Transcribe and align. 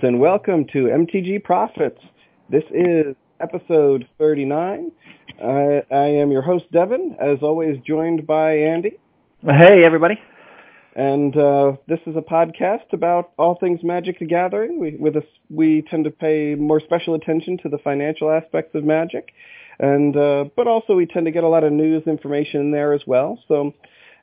And 0.00 0.20
welcome 0.20 0.64
to 0.72 0.84
MTG 0.84 1.42
Profits. 1.42 1.98
This 2.48 2.62
is 2.70 3.16
episode 3.40 4.06
39. 4.18 4.92
Uh, 5.42 5.80
I 5.90 5.90
am 5.90 6.30
your 6.30 6.42
host, 6.42 6.70
Devin, 6.70 7.16
as 7.20 7.38
always 7.42 7.80
joined 7.84 8.24
by 8.24 8.52
Andy. 8.52 8.92
Hey, 9.44 9.82
everybody. 9.84 10.16
And 10.94 11.36
uh, 11.36 11.72
this 11.88 11.98
is 12.06 12.14
a 12.16 12.20
podcast 12.20 12.92
about 12.92 13.32
all 13.38 13.56
things 13.56 13.80
Magic 13.82 14.20
the 14.20 14.26
Gathering. 14.26 14.78
We, 14.78 14.94
with 14.96 15.16
us, 15.16 15.24
we 15.50 15.82
tend 15.90 16.04
to 16.04 16.12
pay 16.12 16.54
more 16.54 16.78
special 16.78 17.14
attention 17.14 17.58
to 17.64 17.68
the 17.68 17.78
financial 17.78 18.30
aspects 18.30 18.76
of 18.76 18.84
Magic, 18.84 19.32
and 19.80 20.16
uh, 20.16 20.44
but 20.56 20.68
also 20.68 20.94
we 20.94 21.06
tend 21.06 21.26
to 21.26 21.32
get 21.32 21.42
a 21.42 21.48
lot 21.48 21.64
of 21.64 21.72
news 21.72 22.04
information 22.06 22.60
in 22.60 22.70
there 22.70 22.92
as 22.92 23.02
well. 23.06 23.36
So, 23.48 23.74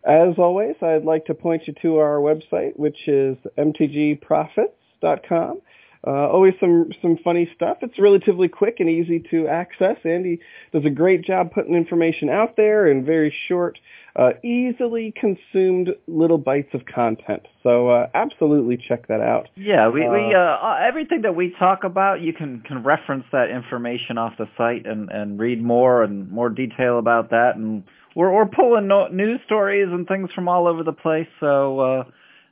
as 0.05 0.35
always, 0.37 0.77
I'd 0.81 1.03
like 1.03 1.25
to 1.25 1.33
point 1.33 1.67
you 1.67 1.73
to 1.81 1.97
our 1.97 2.19
website, 2.19 2.77
which 2.77 3.07
is 3.07 3.35
mtgprofits.com. 3.57 5.59
Uh, 6.05 6.29
always 6.29 6.53
some 6.59 6.91
some 7.01 7.17
funny 7.23 7.49
stuff. 7.55 7.77
It's 7.81 7.97
relatively 7.97 8.47
quick 8.47 8.75
and 8.79 8.87
easy 8.87 9.19
to 9.31 9.47
access. 9.47 9.97
Andy 10.03 10.39
does 10.71 10.85
a 10.85 10.91
great 10.91 11.23
job 11.23 11.51
putting 11.51 11.73
information 11.73 12.29
out 12.29 12.55
there 12.55 12.85
in 12.87 13.03
very 13.03 13.33
short, 13.47 13.79
uh, 14.15 14.31
easily 14.43 15.13
consumed 15.19 15.95
little 16.07 16.37
bites 16.37 16.73
of 16.75 16.85
content. 16.85 17.47
So 17.63 17.89
uh, 17.89 18.09
absolutely 18.13 18.77
check 18.77 19.07
that 19.07 19.19
out. 19.19 19.49
Yeah, 19.55 19.89
we, 19.89 20.01
we 20.07 20.35
uh, 20.35 20.75
everything 20.75 21.23
that 21.23 21.35
we 21.35 21.55
talk 21.57 21.83
about, 21.83 22.21
you 22.21 22.33
can 22.33 22.61
can 22.61 22.83
reference 22.83 23.25
that 23.31 23.49
information 23.49 24.19
off 24.19 24.33
the 24.37 24.47
site 24.55 24.85
and 24.85 25.09
and 25.09 25.39
read 25.39 25.63
more 25.63 26.03
and 26.03 26.29
more 26.29 26.49
detail 26.49 26.99
about 26.99 27.31
that. 27.31 27.55
And 27.55 27.83
we're 28.15 28.31
we're 28.31 28.45
pulling 28.45 28.87
no, 28.87 29.07
news 29.07 29.39
stories 29.47 29.87
and 29.89 30.07
things 30.07 30.29
from 30.33 30.47
all 30.47 30.67
over 30.67 30.83
the 30.83 30.93
place. 30.93 31.27
So. 31.39 32.05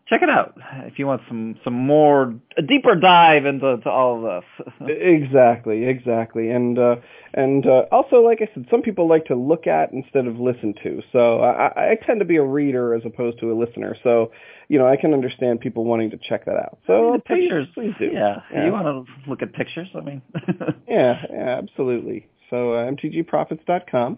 Check 0.08 0.22
it 0.22 0.30
out 0.30 0.58
if 0.86 1.00
you 1.00 1.08
want 1.08 1.22
some 1.28 1.56
some 1.64 1.74
more 1.74 2.34
a 2.58 2.62
deeper 2.62 2.96
dive 2.96 3.46
into 3.46 3.78
to 3.78 3.90
all 3.90 4.26
of 4.26 4.44
this. 4.60 4.74
exactly, 4.90 5.86
exactly, 5.86 6.50
and 6.50 6.78
uh, 6.78 6.96
and 7.34 7.66
uh, 7.66 7.86
also, 7.92 8.18
like 8.18 8.40
I 8.42 8.50
said, 8.54 8.68
some 8.70 8.82
people 8.82 9.08
like 9.08 9.26
to 9.26 9.36
look 9.36 9.68
at 9.68 9.92
instead 9.92 10.28
of 10.28 10.40
listen 10.40 10.74
to. 10.84 11.02
So 11.12 11.40
I, 11.40 11.92
I 11.92 11.98
tend 12.06 12.20
to 12.20 12.26
be 12.26 12.36
a 12.38 12.44
reader 12.44 12.94
as 12.94 13.04
opposed 13.06 13.40
to 13.40 13.52
a 13.52 13.56
listener. 13.56 13.96
So 14.04 14.32
you 14.68 14.80
know, 14.80 14.88
I 14.88 14.98
can 14.98 15.14
understand 15.14 15.60
people 15.60 15.86
wanting 15.86 16.12
to 16.12 16.18
check 16.18 16.46
that 16.46 16.56
out. 16.56 16.80
So 16.88 16.94
I 16.94 17.12
mean, 17.12 17.22
please, 17.26 17.42
pictures, 17.42 17.68
please 17.74 17.94
do. 18.00 18.10
Yeah, 18.14 18.42
yeah. 18.52 18.66
you 18.66 18.72
want 18.72 19.08
to 19.08 19.30
look 19.30 19.42
at 19.42 19.54
pictures? 19.54 19.88
I 19.96 20.02
mean, 20.02 20.22
yeah, 20.88 21.26
yeah, 21.30 21.60
absolutely. 21.62 22.28
So 22.50 22.74
uh, 22.74 22.92
mtgprofits.com. 22.92 24.18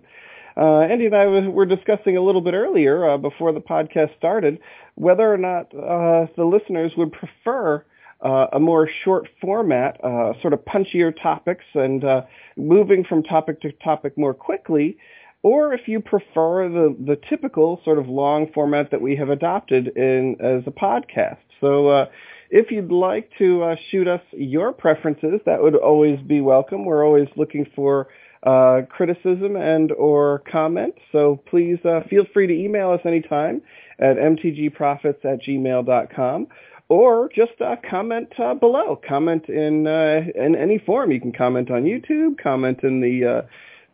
Uh, 0.58 0.82
Andy 0.82 1.08
and 1.08 1.16
I 1.16 1.26
were 1.26 1.66
discussing 1.66 2.16
a 2.18 2.22
little 2.22 2.42
bit 2.42 2.54
earlier 2.54 3.10
uh, 3.10 3.18
before 3.18 3.52
the 3.52 3.60
podcast 3.60 4.16
started 4.18 4.60
whether 4.96 5.32
or 5.32 5.38
not 5.38 5.74
uh, 5.76 6.28
the 6.38 6.46
listeners 6.46 6.94
would 6.96 7.12
prefer 7.12 7.84
uh, 8.24 8.48
a 8.54 8.60
more 8.60 8.90
short 9.04 9.28
format, 9.42 10.00
uh, 10.04 10.34
sort 10.42 10.54
of 10.54 10.64
punchier 10.64 11.14
topics 11.22 11.66
and 11.74 12.04
uh, 12.04 12.22
moving 12.56 13.04
from 13.04 13.22
topic 13.22 13.62
to 13.62 13.72
topic 13.84 14.18
more 14.18 14.34
quickly, 14.34 14.98
or 15.44 15.74
if 15.74 15.88
you 15.88 16.00
prefer 16.00 16.70
the, 16.70 16.96
the 17.06 17.18
typical 17.30 17.82
sort 17.84 18.00
of 18.00 18.08
long 18.08 18.50
format 18.54 18.90
that 18.92 19.02
we 19.02 19.16
have 19.18 19.30
adopted 19.30 19.90
in 19.98 20.38
as 20.40 20.64
a 20.66 20.72
podcast. 20.72 21.38
So 21.60 21.90
uh, 21.90 22.06
if 22.50 22.72
you'd 22.72 22.92
like 22.92 23.30
to 23.38 23.64
uh, 23.64 23.76
shoot 23.92 24.08
us 24.08 24.22
your 24.32 24.72
preferences, 24.72 25.42
that 25.46 25.62
would 25.62 25.76
always 25.76 26.20
be 26.22 26.40
welcome. 26.40 26.86
We're 26.86 27.06
always 27.06 27.28
looking 27.36 27.68
for 27.76 28.08
uh, 28.46 28.82
criticism 28.90 29.56
and 29.56 29.92
or 29.92 30.44
comment. 30.52 30.96
So 31.12 31.42
please 31.50 31.80
uh, 31.84 32.02
feel 32.10 32.26
free 32.34 32.48
to 32.48 32.54
email 32.54 32.92
us 32.92 33.02
anytime 33.06 33.62
at 34.00 34.18
mtgprofits 34.18 35.24
at 35.26 35.42
gmail.com 35.42 36.48
or 36.88 37.30
just 37.36 37.60
uh, 37.62 37.76
comment 37.90 38.30
uh, 38.40 38.54
below. 38.54 39.00
Comment 39.08 39.48
in 39.50 39.88
uh, 39.88 40.22
in 40.36 40.56
any 40.56 40.78
form. 40.78 41.12
You 41.12 41.20
can 41.20 41.32
comment 41.32 41.72
on 41.72 41.84
YouTube, 41.84 42.42
comment 42.42 42.82
in 42.84 43.02
the 43.02 43.26
uh, 43.26 43.42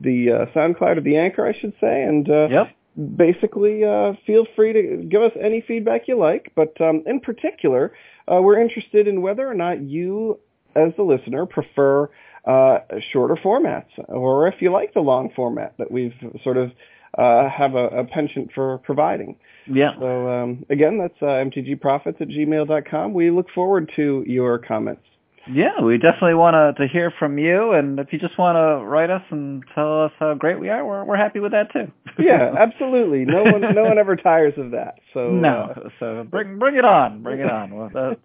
the 0.02 0.32
uh, 0.32 0.46
SoundCloud 0.58 0.98
or 0.98 1.02
the 1.02 1.18
Anchor, 1.18 1.46
I 1.46 1.58
should 1.58 1.74
say, 1.80 2.04
and 2.04 2.30
uh, 2.30 2.48
yep. 2.50 2.76
basically 3.16 3.86
uh, 3.86 4.14
feel 4.26 4.46
free 4.56 4.74
to 4.74 5.08
give 5.10 5.22
us 5.22 5.32
any 5.40 5.62
feedback 5.62 6.08
you 6.08 6.18
like. 6.18 6.52
But 6.56 6.80
um, 6.82 7.04
in 7.06 7.20
particular, 7.20 7.94
uh, 8.28 8.42
we're 8.42 8.60
interested 8.60 9.08
in 9.08 9.22
whether 9.22 9.48
or 9.48 9.54
not 9.54 9.82
you, 9.82 10.40
as 10.76 10.94
the 10.98 11.04
listener, 11.04 11.46
prefer 11.46 12.10
uh, 12.46 12.80
shorter 13.12 13.36
formats, 13.36 13.90
or 14.08 14.48
if 14.48 14.62
you 14.62 14.72
like 14.72 14.94
the 14.94 15.02
long 15.02 15.30
format 15.36 15.74
that 15.78 15.92
we've 15.92 16.14
sort 16.44 16.58
of 16.58 16.72
uh, 17.18 17.50
have 17.50 17.76
a, 17.76 17.88
a, 17.88 18.04
penchant 18.06 18.52
for 18.54 18.78
providing. 18.80 19.36
Yeah. 19.68 19.94
So 20.00 20.30
um, 20.30 20.66
again, 20.70 20.98
that's 20.98 21.22
uh, 21.22 21.44
mtgprofits 21.44 22.22
at 22.22 22.30
gmail.com. 22.30 23.14
We 23.14 23.32
look 23.32 23.50
forward 23.54 23.92
to 23.98 24.24
your 24.26 24.58
comments. 24.58 25.04
Yeah, 25.50 25.82
we 25.82 25.98
definitely 25.98 26.36
want 26.36 26.54
to, 26.54 26.82
to 26.82 26.92
hear 26.92 27.12
from 27.18 27.38
you, 27.38 27.72
and 27.72 28.00
if 28.00 28.14
you 28.14 28.20
just 28.20 28.38
want 28.38 28.58
to 28.58 28.86
write 28.86 29.10
us 29.10 29.24
and 29.32 29.64
tell 29.74 30.06
us 30.06 30.12
how 30.20 30.34
great 30.36 30.60
we 30.60 30.70
are, 30.70 30.86
we're 30.86 31.04
we're 31.04 31.18
happy 31.18 31.40
with 31.40 31.52
that 31.52 31.74
too. 31.74 31.92
yeah, 32.20 32.54
absolutely. 32.60 33.26
No 33.26 33.44
one 33.44 33.62
no 33.62 33.84
one 33.84 33.98
ever 33.98 34.16
tires 34.16 34.54
of 34.58 34.72
that. 34.72 34.96
So 35.14 35.32
no, 35.32 35.74
uh, 35.76 35.90
so 36.00 36.28
bring 36.30 36.60
bring 36.60 36.76
it 36.76 36.86
on, 36.86 37.24
bring 37.24 37.40
it 37.40 37.50
on. 37.50 37.76
Well, 37.76 37.90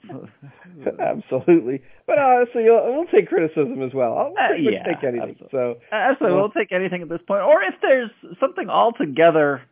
absolutely. 1.00 1.82
But 2.06 2.18
honestly, 2.18 2.64
we'll 2.64 3.06
take 3.06 3.28
criticism 3.28 3.82
as 3.82 3.94
well. 3.94 4.18
I'll 4.18 4.52
uh, 4.52 4.54
yeah, 4.54 4.84
take 4.84 5.02
anything. 5.02 5.36
Absolutely. 5.42 5.48
So 5.50 5.76
absolutely, 5.92 6.38
we'll 6.38 6.50
take 6.50 6.72
anything 6.72 7.02
at 7.02 7.08
this 7.08 7.22
point. 7.26 7.42
Or 7.42 7.62
if 7.62 7.74
there's 7.80 8.10
something 8.38 8.68
altogether, 8.68 9.62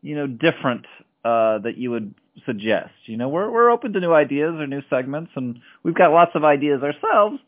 you 0.00 0.16
know, 0.16 0.26
different 0.26 0.86
uh, 1.24 1.58
that 1.58 1.76
you 1.76 1.90
would 1.90 2.14
suggest. 2.46 2.92
You 3.06 3.16
know, 3.16 3.28
we're 3.28 3.50
we're 3.50 3.70
open 3.70 3.92
to 3.92 4.00
new 4.00 4.12
ideas 4.12 4.54
or 4.54 4.66
new 4.66 4.82
segments, 4.90 5.32
and 5.36 5.60
we've 5.82 5.94
got 5.94 6.12
lots 6.12 6.32
of 6.34 6.44
ideas 6.44 6.82
ourselves. 6.82 7.38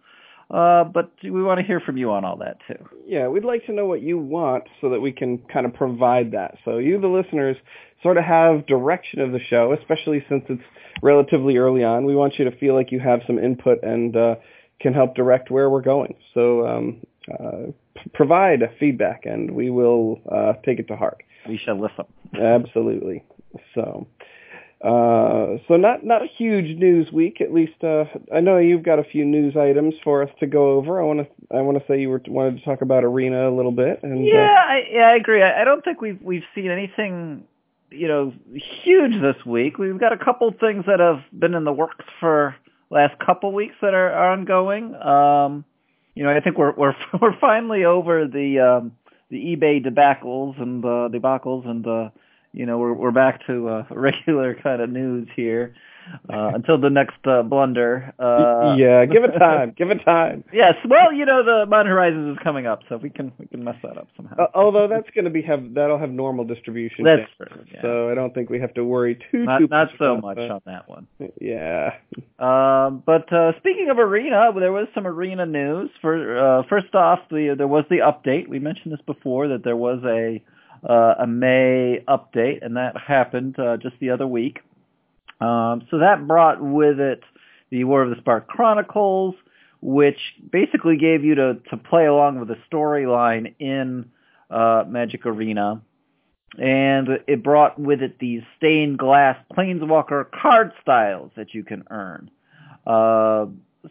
Uh, 0.48 0.84
but 0.84 1.10
we 1.24 1.42
want 1.42 1.58
to 1.58 1.66
hear 1.66 1.80
from 1.80 1.96
you 1.96 2.10
on 2.12 2.24
all 2.24 2.36
that 2.36 2.58
too. 2.68 2.88
Yeah, 3.04 3.26
we'd 3.26 3.44
like 3.44 3.66
to 3.66 3.72
know 3.72 3.86
what 3.86 4.00
you 4.00 4.16
want 4.16 4.64
so 4.80 4.90
that 4.90 5.00
we 5.00 5.10
can 5.10 5.38
kind 5.38 5.66
of 5.66 5.74
provide 5.74 6.32
that. 6.32 6.58
So 6.64 6.78
you, 6.78 7.00
the 7.00 7.08
listeners, 7.08 7.56
sort 8.02 8.16
of 8.16 8.24
have 8.24 8.64
direction 8.66 9.20
of 9.20 9.32
the 9.32 9.40
show, 9.40 9.72
especially 9.72 10.24
since 10.28 10.44
it's 10.48 10.62
relatively 11.02 11.56
early 11.56 11.82
on. 11.82 12.04
We 12.04 12.14
want 12.14 12.38
you 12.38 12.44
to 12.44 12.56
feel 12.58 12.74
like 12.74 12.92
you 12.92 13.00
have 13.00 13.22
some 13.26 13.40
input 13.40 13.82
and 13.82 14.16
uh, 14.16 14.36
can 14.80 14.94
help 14.94 15.16
direct 15.16 15.50
where 15.50 15.68
we're 15.68 15.82
going. 15.82 16.14
So 16.32 16.64
um, 16.64 17.00
uh, 17.28 17.72
p- 17.96 18.10
provide 18.14 18.60
feedback, 18.78 19.26
and 19.26 19.50
we 19.50 19.70
will 19.70 20.20
uh, 20.30 20.52
take 20.64 20.78
it 20.78 20.86
to 20.88 20.96
heart. 20.96 21.24
We 21.48 21.58
shall 21.58 21.80
listen. 21.80 22.04
Absolutely. 22.40 23.24
So. 23.74 24.06
Uh, 24.82 25.56
so 25.66 25.76
not 25.76 26.04
not 26.04 26.22
a 26.22 26.26
huge 26.26 26.78
news 26.78 27.10
week. 27.10 27.40
At 27.40 27.52
least 27.52 27.82
uh, 27.82 28.04
I 28.34 28.40
know 28.40 28.58
you've 28.58 28.82
got 28.82 28.98
a 28.98 29.04
few 29.04 29.24
news 29.24 29.56
items 29.56 29.94
for 30.04 30.22
us 30.22 30.28
to 30.40 30.46
go 30.46 30.72
over. 30.72 31.00
I 31.00 31.04
want 31.04 31.20
to 31.20 31.56
I 31.56 31.62
want 31.62 31.78
to 31.78 31.84
say 31.86 31.98
you 31.98 32.10
were 32.10 32.20
wanted 32.28 32.58
to 32.58 32.64
talk 32.64 32.82
about 32.82 33.02
Arena 33.02 33.48
a 33.48 33.54
little 33.54 33.72
bit. 33.72 34.02
And 34.02 34.26
yeah, 34.26 34.34
uh, 34.34 34.72
I, 34.72 34.88
yeah, 34.90 35.08
I 35.08 35.14
agree. 35.14 35.42
I, 35.42 35.62
I 35.62 35.64
don't 35.64 35.82
think 35.82 36.02
we've 36.02 36.20
we've 36.20 36.44
seen 36.54 36.70
anything 36.70 37.44
you 37.90 38.06
know 38.06 38.34
huge 38.82 39.18
this 39.22 39.46
week. 39.46 39.78
We've 39.78 39.98
got 39.98 40.12
a 40.12 40.18
couple 40.18 40.52
things 40.60 40.84
that 40.86 41.00
have 41.00 41.22
been 41.32 41.54
in 41.54 41.64
the 41.64 41.72
works 41.72 42.04
for 42.20 42.54
last 42.90 43.18
couple 43.18 43.52
weeks 43.52 43.76
that 43.80 43.94
are, 43.94 44.12
are 44.12 44.32
ongoing. 44.32 44.94
Um, 44.94 45.64
you 46.14 46.22
know, 46.22 46.30
I 46.30 46.40
think 46.40 46.58
we're 46.58 46.72
we're 46.72 46.94
we're 47.20 47.38
finally 47.40 47.86
over 47.86 48.26
the 48.26 48.58
um, 48.60 48.92
the 49.30 49.56
eBay 49.56 49.82
debacles 49.82 50.60
and 50.60 50.84
uh, 50.84 51.08
debacles 51.08 51.66
and. 51.66 51.86
Uh, 51.86 52.10
you 52.56 52.64
know, 52.64 52.78
we're 52.78 52.94
we're 52.94 53.10
back 53.10 53.46
to 53.46 53.68
uh, 53.68 53.84
regular 53.90 54.54
kind 54.54 54.80
of 54.80 54.90
news 54.90 55.28
here 55.36 55.74
uh, 56.32 56.52
until 56.54 56.78
the 56.78 56.90
next 56.90 57.18
uh, 57.26 57.42
blunder. 57.42 58.14
Uh, 58.18 58.74
yeah, 58.78 59.04
give 59.04 59.24
it 59.24 59.32
time. 59.38 59.74
give 59.76 59.90
it 59.90 60.02
time. 60.04 60.44
Yes, 60.52 60.74
well, 60.88 61.12
you 61.12 61.26
know, 61.26 61.44
the 61.44 61.66
Modern 61.66 61.92
Horizons 61.92 62.36
is 62.36 62.42
coming 62.42 62.66
up, 62.66 62.80
so 62.88 62.96
we 62.96 63.10
can 63.10 63.30
we 63.38 63.46
can 63.46 63.62
mess 63.62 63.76
that 63.82 63.98
up 63.98 64.08
somehow. 64.16 64.36
Uh, 64.38 64.46
although 64.54 64.88
that's 64.88 65.10
going 65.10 65.26
to 65.26 65.30
be 65.30 65.42
have 65.42 65.74
that'll 65.74 65.98
have 65.98 66.10
normal 66.10 66.44
distribution. 66.44 67.04
That's 67.04 67.30
true. 67.36 67.64
Yeah. 67.74 67.82
So 67.82 68.10
I 68.10 68.14
don't 68.14 68.32
think 68.32 68.48
we 68.48 68.58
have 68.60 68.72
to 68.74 68.84
worry 68.84 69.18
too 69.30 69.44
not, 69.44 69.58
too 69.58 69.68
not 69.68 69.90
much 69.90 69.98
so 69.98 70.16
much 70.16 70.36
that. 70.38 70.50
on 70.50 70.60
that 70.66 70.88
one. 70.88 71.06
Yeah. 71.40 71.94
Um, 72.38 73.02
but 73.04 73.30
uh, 73.32 73.52
speaking 73.58 73.90
of 73.90 73.98
arena, 73.98 74.50
there 74.58 74.72
was 74.72 74.88
some 74.94 75.06
arena 75.06 75.44
news. 75.44 75.90
For 76.00 76.38
uh, 76.38 76.62
first 76.68 76.94
off, 76.94 77.20
the 77.30 77.54
there 77.56 77.68
was 77.68 77.84
the 77.90 77.98
update. 77.98 78.48
We 78.48 78.58
mentioned 78.58 78.94
this 78.94 79.04
before 79.04 79.48
that 79.48 79.62
there 79.62 79.76
was 79.76 80.00
a 80.04 80.42
a 80.92 81.26
May 81.26 82.04
update, 82.08 82.64
and 82.64 82.76
that 82.76 82.96
happened 82.96 83.58
uh, 83.58 83.76
just 83.76 83.96
the 84.00 84.10
other 84.10 84.26
week. 84.26 84.60
Um, 85.40 85.86
so 85.90 85.98
that 85.98 86.26
brought 86.26 86.62
with 86.62 87.00
it 87.00 87.22
the 87.70 87.84
War 87.84 88.02
of 88.02 88.10
the 88.10 88.16
Spark 88.16 88.46
Chronicles, 88.46 89.34
which 89.80 90.18
basically 90.50 90.96
gave 90.96 91.24
you 91.24 91.34
to, 91.34 91.58
to 91.70 91.76
play 91.76 92.06
along 92.06 92.38
with 92.38 92.48
the 92.48 92.56
storyline 92.70 93.54
in 93.58 94.10
uh, 94.50 94.84
Magic 94.88 95.26
Arena. 95.26 95.82
And 96.58 97.08
it 97.26 97.42
brought 97.42 97.78
with 97.78 98.00
it 98.02 98.18
these 98.18 98.42
stained 98.56 98.98
glass 98.98 99.36
Planeswalker 99.52 100.30
card 100.30 100.72
styles 100.80 101.32
that 101.36 101.52
you 101.52 101.64
can 101.64 101.84
earn. 101.90 102.30
Uh, 102.86 103.46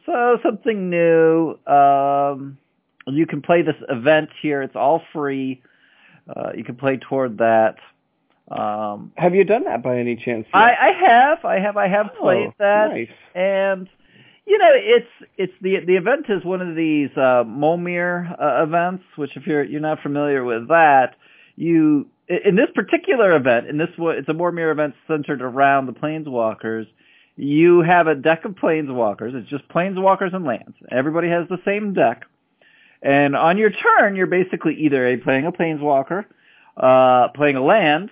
so 0.05 0.39
something 0.41 0.89
new. 0.89 1.59
Um, 1.67 2.57
you 3.07 3.27
can 3.27 3.41
play 3.41 3.61
this 3.61 3.75
event 3.89 4.29
here. 4.41 4.63
It's 4.63 4.75
all 4.75 5.03
free. 5.13 5.61
Uh, 6.27 6.51
you 6.55 6.63
can 6.63 6.75
play 6.75 6.97
toward 6.97 7.39
that. 7.39 7.75
Um, 8.49 9.11
have 9.15 9.33
you 9.35 9.43
done 9.43 9.63
that 9.65 9.81
by 9.81 9.97
any 9.97 10.15
chance? 10.15 10.45
I, 10.53 10.75
I 10.75 10.91
have, 10.91 11.45
I 11.45 11.59
have, 11.59 11.77
I 11.77 11.87
have 11.87 12.15
played 12.19 12.47
oh, 12.47 12.53
that, 12.59 12.89
nice. 12.91 13.09
and 13.33 13.89
You 14.45 14.59
know, 14.59 14.71
it's 14.73 15.07
it's 15.37 15.53
the 15.61 15.79
the 15.79 15.95
event 15.95 16.27
is 16.29 16.45
one 16.45 16.61
of 16.61 16.75
these 16.75 17.09
uh, 17.17 17.43
Momir 17.43 18.39
uh, 18.39 18.63
events, 18.63 19.03
which 19.15 19.35
if 19.35 19.47
you're 19.47 19.63
you're 19.63 19.81
not 19.81 20.01
familiar 20.01 20.43
with 20.43 20.67
that, 20.67 21.15
you 21.55 22.07
in 22.27 22.55
this 22.55 22.69
particular 22.75 23.35
event, 23.35 23.67
in 23.67 23.77
this 23.77 23.89
it's 23.97 24.29
a 24.29 24.33
Momir 24.33 24.71
event 24.71 24.93
centered 25.07 25.41
around 25.41 25.87
the 25.87 25.93
planeswalkers. 25.93 26.85
You 27.37 27.81
have 27.81 28.05
a 28.05 28.13
deck 28.13 28.45
of 28.45 28.53
planeswalkers. 28.53 29.33
It's 29.33 29.49
just 29.49 29.67
planeswalkers 29.69 30.33
and 30.35 30.45
lands. 30.45 30.75
Everybody 30.91 31.29
has 31.29 31.47
the 31.49 31.59
same 31.65 31.93
deck, 31.93 32.25
and 33.05 33.35
on 33.35 33.59
your 33.59 33.69
turn, 33.69 34.15
you're 34.15 34.25
basically 34.25 34.73
either 34.79 35.15
playing 35.19 35.45
a 35.45 35.51
planeswalker, 35.51 36.25
uh, 36.75 37.27
playing 37.35 37.55
a 37.55 37.63
land, 37.63 38.09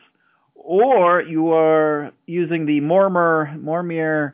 or 0.54 1.20
you 1.20 1.52
are 1.52 2.12
using 2.28 2.68
the 2.68 2.80
Momir 2.80 3.60
Momir 3.60 4.34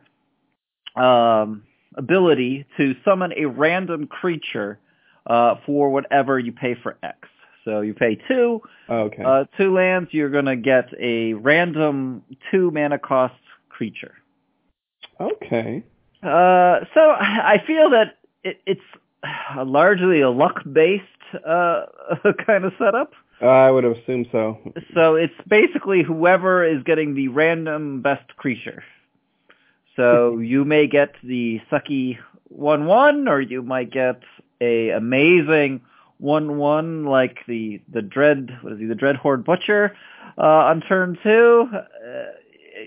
um, 1.02 1.64
ability 1.96 2.66
to 2.76 2.94
summon 3.06 3.32
a 3.38 3.46
random 3.46 4.06
creature 4.06 4.80
uh, 5.28 5.56
for 5.66 5.92
whatever 5.92 6.38
you 6.38 6.52
pay 6.52 6.76
for 6.76 6.98
X. 7.04 7.30
So 7.64 7.80
you 7.80 7.94
pay 7.94 8.16
two, 8.28 8.62
okay. 8.90 9.24
uh, 9.24 9.46
two 9.56 9.74
lands, 9.74 10.10
you're 10.12 10.30
going 10.30 10.46
to 10.46 10.58
get 10.58 10.90
a 11.00 11.34
random 11.36 12.24
two 12.52 12.70
mana 12.72 13.00
cost 13.00 13.36
creature. 13.70 14.16
Okay. 15.22 15.84
Uh, 16.22 16.80
so 16.94 17.00
I 17.00 17.64
feel 17.66 17.92
that 17.92 18.18
it, 18.44 18.62
it's 18.66 18.82
largely 19.66 20.22
a 20.22 20.30
luck-based 20.30 21.04
uh, 21.46 21.86
kind 22.46 22.66
of 22.66 22.74
setup. 22.78 23.14
I 23.42 23.72
would 23.72 23.86
assume 23.86 24.26
so. 24.32 24.58
So 24.94 25.16
it's 25.16 25.34
basically 25.48 26.04
whoever 26.04 26.66
is 26.66 26.84
getting 26.84 27.16
the 27.16 27.30
random 27.30 28.02
best 28.02 28.36
creature. 28.36 28.84
So 29.96 30.38
you 30.40 30.66
may 30.66 30.88
get 30.88 31.14
the 31.24 31.62
sucky 31.72 32.18
one 32.50 32.86
one, 32.86 33.28
or 33.28 33.40
you 33.40 33.62
might 33.62 33.92
get 33.92 34.22
a 34.60 34.90
amazing 34.90 35.82
one 36.18 36.58
one 36.58 37.06
like 37.06 37.38
the 37.48 37.82
the 37.92 38.02
dread 38.02 38.50
what 38.62 38.74
is 38.74 38.80
he 38.80 38.86
the 38.86 38.96
dread 38.96 39.16
horde 39.16 39.46
butcher 39.46 39.96
uh, 40.38 40.42
on 40.42 40.82
turn 40.82 41.18
two. 41.24 41.70
Uh, 41.72 42.26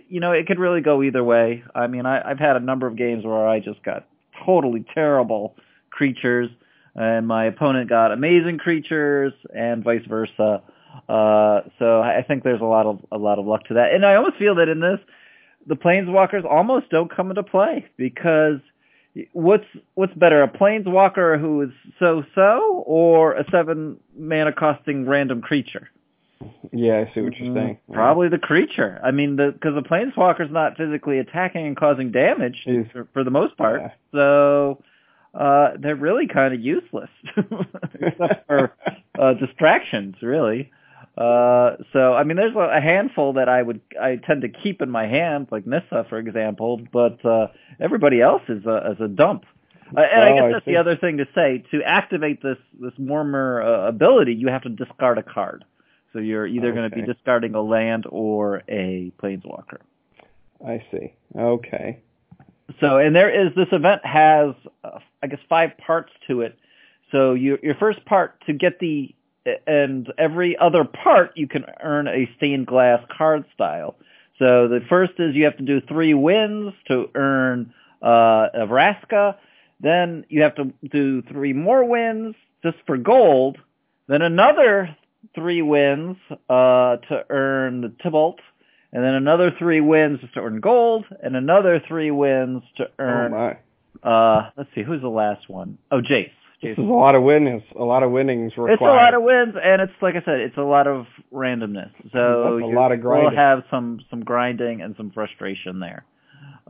you 0.08 0.20
know, 0.20 0.32
it 0.32 0.46
could 0.46 0.58
really 0.58 0.80
go 0.80 1.02
either 1.02 1.22
way. 1.22 1.62
I 1.74 1.86
mean, 1.86 2.06
I, 2.06 2.30
I've 2.30 2.38
had 2.38 2.56
a 2.56 2.60
number 2.60 2.86
of 2.86 2.96
games 2.96 3.24
where 3.24 3.46
I 3.46 3.60
just 3.60 3.82
got 3.82 4.06
totally 4.44 4.84
terrible 4.94 5.54
creatures, 5.92 6.50
and 6.94 7.26
my 7.26 7.44
opponent 7.44 7.88
got 7.88 8.12
amazing 8.12 8.58
creatures, 8.58 9.32
and 9.54 9.84
vice 9.84 10.04
versa. 10.08 10.62
Uh, 11.08 11.60
so 11.78 12.00
I 12.02 12.24
think 12.26 12.42
there's 12.42 12.60
a 12.60 12.64
lot 12.64 12.86
of 12.86 13.00
a 13.12 13.18
lot 13.18 13.38
of 13.38 13.46
luck 13.46 13.64
to 13.68 13.74
that, 13.74 13.92
and 13.94 14.04
I 14.04 14.16
almost 14.16 14.36
feel 14.36 14.56
that 14.56 14.68
in 14.68 14.80
this 14.80 14.98
the 15.66 15.76
planeswalkers 15.76 16.44
almost 16.44 16.90
don't 16.90 17.14
come 17.14 17.30
into 17.30 17.42
play 17.42 17.86
because 17.96 18.58
what's 19.32 19.64
what's 19.94 20.14
better, 20.14 20.42
a 20.42 20.48
planeswalker 20.48 21.40
who 21.40 21.62
is 21.62 21.70
so 21.98 22.24
so 22.34 22.82
or 22.86 23.34
a 23.34 23.44
seven 23.50 23.98
mana 24.16 24.52
costing 24.52 25.06
random 25.06 25.42
creature? 25.42 25.88
Yeah, 26.72 27.04
I 27.06 27.14
see 27.14 27.20
what 27.20 27.36
you're 27.36 27.54
saying. 27.54 27.78
Mm, 27.88 27.94
probably 27.94 28.28
the 28.28 28.38
creature. 28.38 29.00
I 29.04 29.10
mean, 29.10 29.36
the 29.36 29.52
because 29.52 29.74
the 29.74 29.82
planeswalker's 29.82 30.50
not 30.50 30.76
physically 30.76 31.18
attacking 31.18 31.66
and 31.66 31.76
causing 31.76 32.10
damage 32.10 32.66
for, 32.92 33.06
for, 33.12 33.22
the 33.22 33.30
most 33.30 33.56
part, 33.56 33.80
yeah. 33.80 33.90
so 34.12 34.82
uh, 35.34 35.70
they're 35.78 35.96
really 35.96 36.26
kind 36.26 36.52
of 36.52 36.60
useless, 36.60 37.10
except 38.00 38.46
for 38.46 38.74
uh, 39.18 39.34
distractions, 39.34 40.16
really. 40.22 40.70
Uh, 41.16 41.76
so 41.92 42.14
I 42.14 42.24
mean, 42.24 42.36
there's 42.36 42.56
a 42.56 42.80
handful 42.80 43.34
that 43.34 43.48
I 43.48 43.62
would 43.62 43.80
I 44.00 44.16
tend 44.16 44.42
to 44.42 44.48
keep 44.48 44.80
in 44.80 44.90
my 44.90 45.06
hand, 45.06 45.48
like 45.50 45.66
Nissa, 45.66 46.06
for 46.08 46.18
example. 46.18 46.80
But 46.92 47.24
uh, 47.24 47.48
everybody 47.80 48.20
else 48.20 48.42
is 48.48 48.64
a 48.64 48.92
is 48.92 49.00
a 49.00 49.08
dump. 49.08 49.44
Uh, 49.94 50.00
and 50.00 50.22
oh, 50.22 50.24
I 50.24 50.32
guess 50.32 50.52
that's 50.54 50.68
I 50.68 50.72
the 50.72 50.76
other 50.78 50.96
thing 50.96 51.18
to 51.18 51.26
say. 51.34 51.64
To 51.70 51.82
activate 51.82 52.42
this 52.42 52.56
this 52.80 52.94
Momir 52.98 53.62
uh, 53.62 53.88
ability, 53.88 54.34
you 54.34 54.48
have 54.48 54.62
to 54.62 54.70
discard 54.70 55.18
a 55.18 55.22
card. 55.22 55.64
So 56.12 56.18
you're 56.18 56.46
either 56.46 56.68
okay. 56.68 56.76
going 56.76 56.90
to 56.90 56.96
be 56.96 57.02
discarding 57.02 57.54
a 57.54 57.62
land 57.62 58.04
or 58.08 58.62
a 58.68 59.12
planeswalker. 59.22 59.78
I 60.66 60.84
see. 60.90 61.14
Okay. 61.36 62.00
So 62.80 62.98
and 62.98 63.14
there 63.14 63.30
is 63.30 63.54
this 63.54 63.68
event 63.72 64.04
has 64.04 64.54
uh, 64.84 64.98
I 65.22 65.26
guess 65.26 65.40
five 65.48 65.76
parts 65.78 66.12
to 66.28 66.42
it. 66.42 66.58
So 67.10 67.34
you, 67.34 67.58
your 67.62 67.74
first 67.74 68.04
part 68.06 68.42
to 68.46 68.52
get 68.52 68.78
the 68.78 69.14
and 69.66 70.12
every 70.18 70.56
other 70.56 70.84
part 70.84 71.32
you 71.36 71.48
can 71.48 71.64
earn 71.82 72.08
a 72.08 72.30
stained 72.36 72.66
glass 72.66 73.00
card 73.16 73.44
style. 73.54 73.96
So 74.38 74.68
the 74.68 74.80
first 74.88 75.12
is 75.18 75.34
you 75.34 75.44
have 75.44 75.56
to 75.58 75.64
do 75.64 75.80
three 75.80 76.14
wins 76.14 76.72
to 76.88 77.08
earn 77.14 77.72
uh, 78.02 78.48
a 78.54 78.66
Vraska. 78.66 79.36
Then 79.80 80.24
you 80.28 80.42
have 80.42 80.54
to 80.56 80.72
do 80.90 81.22
three 81.22 81.52
more 81.52 81.84
wins 81.84 82.34
just 82.62 82.76
for 82.86 82.96
gold. 82.96 83.58
Then 84.08 84.22
another 84.22 84.96
three 85.34 85.62
wins 85.62 86.16
uh, 86.48 86.96
to 86.96 87.24
earn 87.30 87.82
the 87.82 87.88
Tibalt. 88.04 88.38
And 88.92 89.02
then 89.02 89.14
another 89.14 89.52
three 89.58 89.80
wins 89.80 90.20
to 90.34 90.40
earn 90.40 90.60
gold. 90.60 91.06
And 91.22 91.36
another 91.36 91.82
three 91.86 92.10
wins 92.10 92.62
to 92.76 92.88
earn... 92.98 93.32
Oh, 93.32 93.36
my. 93.36 93.58
Uh, 94.02 94.50
let's 94.56 94.70
see, 94.74 94.82
who's 94.82 95.00
the 95.00 95.08
last 95.08 95.48
one? 95.48 95.78
Oh, 95.90 96.00
Jace. 96.00 96.30
This 96.62 96.72
is 96.72 96.78
a 96.78 96.82
lot 96.82 97.16
of 97.16 97.24
winnings. 97.24 97.62
A 97.76 97.82
lot 97.82 98.04
of 98.04 98.12
winnings 98.12 98.52
required. 98.56 98.74
It's 98.74 98.82
a 98.82 98.84
lot 98.84 99.14
of 99.14 99.22
wins, 99.22 99.54
and 99.60 99.82
it's 99.82 99.92
like 100.00 100.14
I 100.14 100.22
said, 100.24 100.38
it's 100.40 100.56
a 100.56 100.62
lot 100.62 100.86
of 100.86 101.06
randomness. 101.32 101.90
So 102.12 102.58
That's 102.60 102.72
a 102.72 102.76
lot 102.76 102.92
of 102.92 103.00
grinding. 103.00 103.30
We'll 103.30 103.36
have 103.36 103.64
some 103.68 104.00
some 104.10 104.22
grinding 104.22 104.80
and 104.80 104.94
some 104.96 105.10
frustration 105.10 105.80
there. 105.80 106.04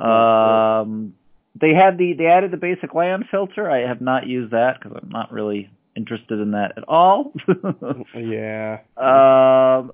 Um, 0.02 1.14
they 1.60 1.74
had 1.74 1.98
the 1.98 2.14
they 2.14 2.26
added 2.26 2.52
the 2.52 2.56
basic 2.56 2.94
land 2.94 3.26
filter. 3.30 3.70
I 3.70 3.86
have 3.86 4.00
not 4.00 4.26
used 4.26 4.52
that 4.52 4.78
because 4.80 4.98
I'm 5.00 5.10
not 5.10 5.30
really 5.30 5.70
interested 5.94 6.40
in 6.40 6.52
that 6.52 6.72
at 6.78 6.84
all. 6.88 7.34
yeah. 8.16 8.78
Um, 8.96 9.92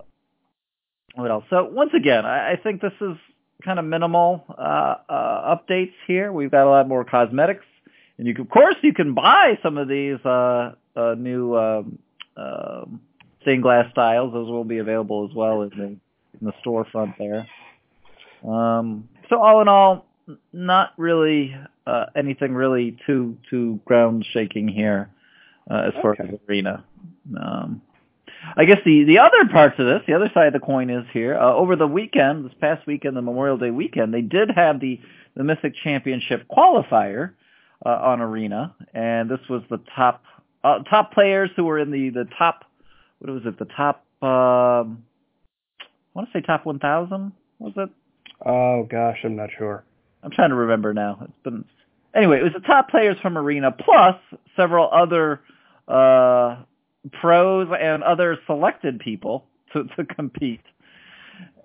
what 1.19 1.31
else? 1.31 1.45
So 1.51 1.65
once 1.65 1.91
again, 1.97 2.25
I, 2.25 2.53
I 2.53 2.57
think 2.57 2.81
this 2.81 2.93
is 3.01 3.17
kind 3.65 3.79
of 3.79 3.85
minimal 3.85 4.45
uh, 4.57 4.97
uh, 5.09 5.57
updates 5.57 5.93
here. 6.07 6.33
We've 6.33 6.51
got 6.51 6.67
a 6.67 6.71
lot 6.71 6.89
more 6.89 7.05
cosmetics. 7.05 7.65
And 8.19 8.27
you 8.27 8.35
can, 8.35 8.43
of 8.43 8.51
course, 8.51 8.77
you 8.83 8.93
can 8.95 9.15
buy 9.15 9.59
some 9.63 9.79
of 9.79 9.89
these 9.89 10.19
uh, 10.25 10.73
uh, 10.97 11.15
new 11.17 11.57
um, 11.57 11.99
uh, 12.37 12.85
stained 13.43 13.63
glass 13.63 13.91
styles. 13.93 14.33
Those 14.33 14.49
will 14.49 14.65
be 14.65 14.79
available 14.79 15.29
as 15.29 15.35
well 15.35 15.63
in 15.63 15.71
the 15.71 15.85
in 16.41 16.47
the 16.47 16.53
storefront 16.65 17.15
there. 17.19 17.49
Um, 18.49 19.09
so 19.29 19.41
all 19.41 19.61
in 19.61 19.69
all, 19.69 20.07
not 20.53 20.93
really 20.97 21.55
uh, 21.87 22.07
anything 22.17 22.55
really 22.55 22.97
too 23.07 23.37
too 23.51 23.81
ground 23.85 24.27
shaking 24.33 24.69
here 24.69 25.11
uh, 25.71 25.89
as 25.89 25.93
far 26.01 26.13
Okay. 26.13 26.25
as 26.33 26.39
arena. 26.49 26.85
Um, 27.41 27.83
I 28.57 28.65
guess 28.65 28.79
the 28.85 29.05
the 29.05 29.19
other 29.19 29.49
parts 29.51 29.79
of 29.79 29.87
this, 29.87 30.03
the 30.07 30.15
other 30.15 30.31
side 30.33 30.49
of 30.49 30.53
the 30.53 30.61
coin 30.61 30.91
is 30.91 31.05
here. 31.13 31.37
Uh, 31.37 31.55
over 31.55 31.77
the 31.77 31.87
weekend, 31.87 32.45
this 32.45 32.55
past 32.61 32.87
weekend, 32.87 33.17
the 33.17 33.23
Memorial 33.23 33.59
Day 33.59 33.71
weekend, 33.71 34.13
they 34.13 34.23
did 34.23 34.51
have 34.55 34.81
the 34.81 35.01
the 35.37 35.45
Mythic 35.45 35.75
Championship 35.83 36.47
qualifier 36.49 37.33
uh, 37.85 37.89
on 37.89 38.21
Arena, 38.21 38.75
and 38.95 39.31
this 39.31 39.41
was 39.49 39.63
the 39.71 39.81
top 39.95 40.23
uh, 40.65 40.81
top 40.91 41.13
players 41.13 41.51
who 41.57 41.65
were 41.65 41.79
in 41.79 41.91
the 41.91 42.11
the 42.11 42.29
top. 42.39 42.65
What 43.19 43.33
was 43.33 43.43
it? 43.45 43.59
The 43.59 43.67
top. 43.67 44.05
Um, 44.23 45.05
I 45.81 46.21
want 46.21 46.33
to 46.33 46.39
say 46.39 46.45
top 46.45 46.67
1,000. 46.67 47.33
Was 47.61 47.73
it? 47.77 47.91
Oh 48.45 48.85
gosh, 48.85 49.19
I'm 49.23 49.37
not 49.37 49.51
sure. 49.57 49.85
I'm 50.23 50.31
trying 50.31 50.51
to 50.51 50.57
remember 50.57 50.93
now. 50.93 51.19
It's 51.23 51.33
been 51.45 51.65
anyway. 52.15 52.39
It 52.41 52.45
was 52.45 52.53
the 52.55 52.67
top 52.67 52.89
players 52.91 53.17
from 53.21 53.39
Arena 53.39 53.73
plus 53.73 54.17
several 54.57 54.89
other 54.93 55.41
uh, 55.87 56.63
pros 57.21 57.69
and 57.79 58.03
other 58.03 58.39
selected 58.47 59.01
people 59.01 59.47
to 59.73 59.85
to 59.97 60.05
compete. 60.05 60.63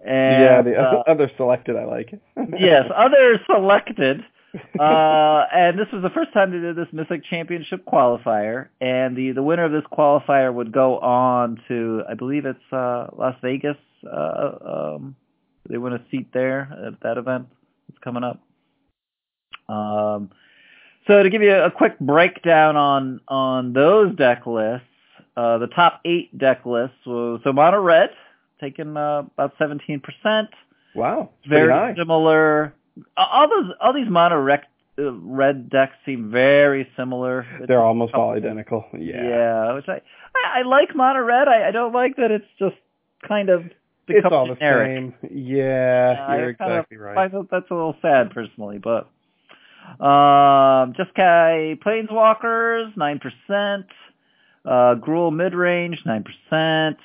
And, 0.06 0.44
yeah, 0.44 0.62
the 0.62 0.76
uh, 0.76 1.04
other 1.08 1.32
selected, 1.38 1.78
I 1.78 1.86
like 1.86 2.12
it. 2.12 2.22
yes, 2.60 2.86
other 2.94 3.40
selected. 3.46 4.22
uh, 4.80 5.46
and 5.52 5.80
this 5.80 5.88
was 5.94 6.04
the 6.04 6.12
first 6.14 6.34
time 6.34 6.52
they 6.52 6.60
did 6.60 6.76
this 6.76 6.90
Mythic 6.92 7.24
Championship 7.24 7.86
qualifier, 7.86 8.68
and 8.82 9.16
the 9.16 9.32
the 9.32 9.42
winner 9.42 9.64
of 9.64 9.72
this 9.72 9.84
qualifier 9.92 10.54
would 10.54 10.72
go 10.72 11.00
on 11.00 11.60
to, 11.70 12.04
I 12.08 12.14
believe 12.14 12.46
it's 12.46 12.74
uh, 12.74 13.08
Las 13.18 13.36
Vegas. 13.42 13.78
Uh, 14.06 14.96
um, 14.96 15.16
they 15.70 15.78
win 15.78 15.94
a 15.94 16.04
seat 16.12 16.28
there 16.34 16.70
at 16.86 17.00
that 17.02 17.18
event 17.18 17.48
that's 17.88 18.00
coming 18.04 18.24
up. 18.24 18.42
Um, 19.70 20.30
so 21.08 21.24
to 21.24 21.30
give 21.30 21.42
you 21.42 21.54
a 21.54 21.72
quick 21.72 21.98
breakdown 22.00 22.76
on 22.76 23.22
on 23.28 23.74
those 23.74 24.16
deck 24.16 24.46
lists, 24.46 24.88
uh, 25.38 25.58
the 25.58 25.68
top 25.68 26.02
eight 26.06 26.38
deck 26.38 26.66
lists 26.66 26.96
was 27.06 27.40
so 27.44 27.52
mono 27.54 27.80
red 27.82 28.10
taking 28.62 28.96
uh, 28.96 29.20
about 29.38 29.54
seventeen 29.58 30.00
percent. 30.00 30.50
wow, 30.96 31.30
Very 31.48 31.96
similar. 31.98 32.74
All 33.18 33.48
those 33.50 33.72
all 33.82 33.94
these 33.94 34.10
mono 34.10 34.40
rec, 34.40 34.66
uh, 35.00 35.12
red 35.14 35.70
decks 35.70 35.96
seem 36.06 36.30
very 36.32 36.88
similar. 36.96 37.46
They're 37.68 37.82
almost 37.82 38.14
all 38.14 38.32
identical. 38.32 38.86
Yeah. 38.98 39.24
Yeah, 39.28 39.74
which 39.74 39.88
I, 39.88 40.02
I 40.36 40.60
I 40.60 40.62
like 40.64 40.96
mono 40.96 41.22
red. 41.22 41.48
I, 41.48 41.68
I 41.70 41.72
don't 41.72 41.94
like 41.94 42.16
that 42.18 42.30
it's 42.32 42.46
just 42.60 42.76
kind 43.28 43.50
of 43.50 43.64
It's 44.08 44.28
all 44.30 44.48
the 44.48 44.54
generic. 44.56 45.14
same. 45.22 45.30
Yeah, 45.32 46.26
I 46.30 46.38
you're 46.38 46.54
kind 46.54 46.72
of 46.74 46.78
exactly 46.80 46.98
right. 46.98 47.32
that 47.32 47.48
that's 47.50 47.72
a 47.72 47.74
little 47.74 47.96
sad 48.02 48.30
personally, 48.32 48.78
but 48.78 49.10
Um, 50.00 50.94
Jeskai 50.94 51.80
Planeswalkers, 51.84 52.94
9%. 52.96 53.86
Uh, 54.66 54.96
mid 55.32 55.54
range 55.54 56.04
9%. 56.06 56.96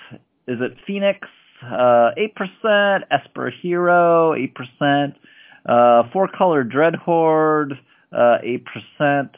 Izzet 0.49 0.77
Phoenix? 0.87 1.29
Uh, 1.63 2.11
8%. 2.17 3.03
Esper 3.11 3.51
Hero, 3.51 4.35
8%. 4.35 5.15
Uh, 5.67 6.05
Four 6.13 6.29
Color 6.29 6.65
Dreadhorde, 6.65 7.79
uh, 8.13 8.39
8%. 8.43 9.31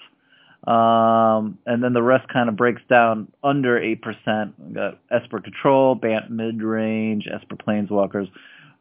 Um, 0.66 1.58
and 1.66 1.82
then 1.82 1.94
the 1.94 2.02
rest 2.02 2.28
kind 2.28 2.48
of 2.48 2.56
breaks 2.56 2.82
down 2.88 3.32
under 3.42 3.80
8%. 3.80 4.52
We 4.58 4.74
got 4.74 4.98
Esper 5.10 5.40
Control, 5.40 5.94
Bant 5.94 6.30
Midrange, 6.30 7.32
Esper 7.32 7.56
Planeswalkers, 7.56 8.30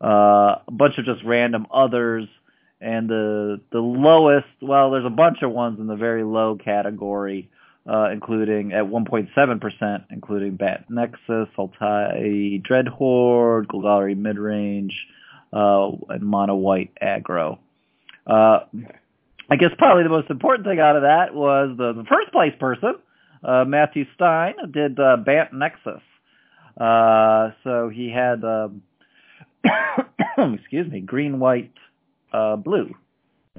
uh, 0.02 0.60
a 0.68 0.72
bunch 0.72 0.98
of 0.98 1.06
just 1.06 1.24
random 1.24 1.68
others. 1.74 2.28
And 2.82 3.10
the 3.10 3.60
the 3.72 3.80
lowest, 3.80 4.48
well, 4.62 4.92
there's 4.92 5.06
a 5.06 5.10
bunch 5.10 5.42
of 5.42 5.52
ones 5.52 5.80
in 5.82 5.88
the 5.88 5.98
very 5.98 6.24
low 6.24 6.56
category, 6.56 7.50
uh, 7.90 8.10
including 8.12 8.72
at 8.74 8.84
1.7%, 8.84 10.06
including 10.12 10.56
Bant 10.56 10.86
Nexus, 10.90 11.48
Sultai 11.58 12.62
Dreadhorde, 12.62 13.66
Golgari 13.66 14.16
Midrange, 14.16 14.94
uh, 15.52 15.96
and 16.10 16.22
Mono 16.22 16.56
White 16.56 16.92
Aggro. 17.02 17.58
Uh, 18.28 18.60
I 19.50 19.56
guess 19.56 19.72
probably 19.78 20.04
the 20.04 20.10
most 20.10 20.30
important 20.30 20.68
thing 20.68 20.80
out 20.80 20.96
of 20.96 21.02
that 21.02 21.34
was 21.34 21.76
the, 21.78 21.94
the 21.94 22.04
first 22.04 22.32
place 22.32 22.54
person, 22.60 22.96
uh, 23.44 23.66
Matthew 23.66 24.06
Stein, 24.14 24.54
did 24.72 25.00
uh, 25.00 25.18
Bant 25.18 25.54
Nexus. 25.54 26.02
Uh, 26.80 27.52
so 27.64 27.90
he 27.90 28.12
had, 28.12 28.44
um, 28.44 28.84
excuse 30.54 30.90
me, 30.92 31.00
green, 31.00 31.40
white, 31.40 31.74
uh, 32.32 32.56
blue. 32.56 32.94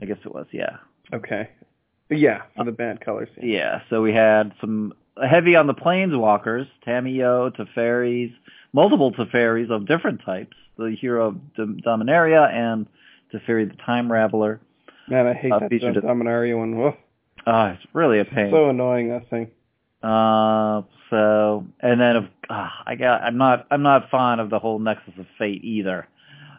I 0.01 0.05
guess 0.05 0.19
it 0.25 0.33
was, 0.33 0.47
yeah. 0.53 0.77
Okay. 1.13 1.51
Yeah, 2.11 2.43
for 2.57 2.65
the 2.65 2.73
Bant 2.73 3.05
colors. 3.05 3.29
Yeah, 3.41 3.83
so 3.89 4.03
we 4.03 4.13
had 4.13 4.53
some 4.61 4.93
heavy 5.23 5.57
on 5.57 5.67
the 5.67 5.75
planeswalkers, 5.75 6.67
Tamiyo, 6.87 7.55
Teferis, 7.57 8.33
multiple 8.73 9.13
Teferis 9.13 9.71
of 9.71 9.87
different 9.87 10.23
types, 10.25 10.57
the 10.77 10.97
hero 11.01 11.29
of 11.29 11.35
Dominaria 11.57 12.53
and 12.53 12.87
Teferi 13.33 13.69
the 13.69 13.77
Time 13.85 14.09
Raveler. 14.09 14.59
Man, 15.09 15.27
I 15.27 15.35
hate 15.35 15.53
Uh, 15.53 15.59
that 15.61 15.71
featured. 15.71 15.97
Dominaria 15.97 16.57
one. 16.57 16.77
Whoa. 16.77 16.97
Oh, 17.47 17.65
it's 17.67 17.87
really 17.93 18.21
a 18.21 18.25
pain. 18.25 18.51
So 18.51 18.71
annoying 18.71 19.09
that 19.09 19.29
thing. 19.31 19.51
Uh, 20.03 20.83
so 21.11 21.67
and 21.81 22.01
then 22.01 22.17
of 22.17 22.25
uh, 22.49 22.69
I 22.87 22.95
got 22.95 23.23
I'm 23.23 23.37
not 23.37 23.67
I'm 23.71 23.83
not 23.83 24.11
fond 24.11 24.41
of 24.41 24.51
the 24.51 24.59
whole 24.59 24.79
Nexus 24.79 25.15
of 25.19 25.27
Fate 25.39 25.63
either. 25.65 26.09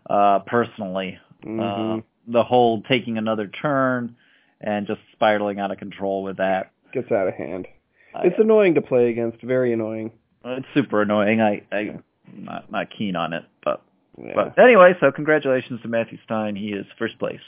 Uh, 0.09 0.39
personally, 0.39 1.17
mm-hmm. 1.43 1.99
uh, 1.99 2.01
the 2.27 2.43
whole 2.43 2.81
taking 2.83 3.17
another 3.17 3.47
turn 3.47 4.15
and 4.61 4.87
just 4.87 5.01
spiraling 5.11 5.59
out 5.59 5.71
of 5.71 5.77
control 5.77 6.23
with 6.23 6.37
that. 6.37 6.71
Gets 6.93 7.11
out 7.11 7.27
of 7.27 7.33
hand. 7.33 7.67
I- 8.15 8.27
It's 8.27 8.39
uh, 8.39 8.43
annoying 8.43 8.75
to 8.75 8.81
play 8.81 9.09
against. 9.09 9.41
Very 9.41 9.73
annoying. 9.73 10.11
it's 10.45 10.67
super 10.73 11.01
annoying. 11.01 11.41
I 11.41 11.61
I'm 11.71 12.03
not 12.33 12.71
not 12.71 12.87
keen 12.97 13.15
on 13.15 13.33
it, 13.33 13.43
but 13.63 13.81
Yeah. 14.21 14.33
but 14.35 14.57
anyway. 14.59 14.93
So 14.99 15.11
congratulations 15.11 15.81
to 15.81 15.87
Matthew 15.87 16.17
Stein. 16.25 16.55
He 16.55 16.69
is 16.73 16.85
first 16.97 17.17
place. 17.19 17.41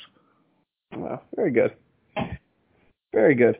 Wow, 0.96 1.22
very 1.36 1.52
good. 1.52 1.74
Very 3.14 3.36
good. 3.36 3.58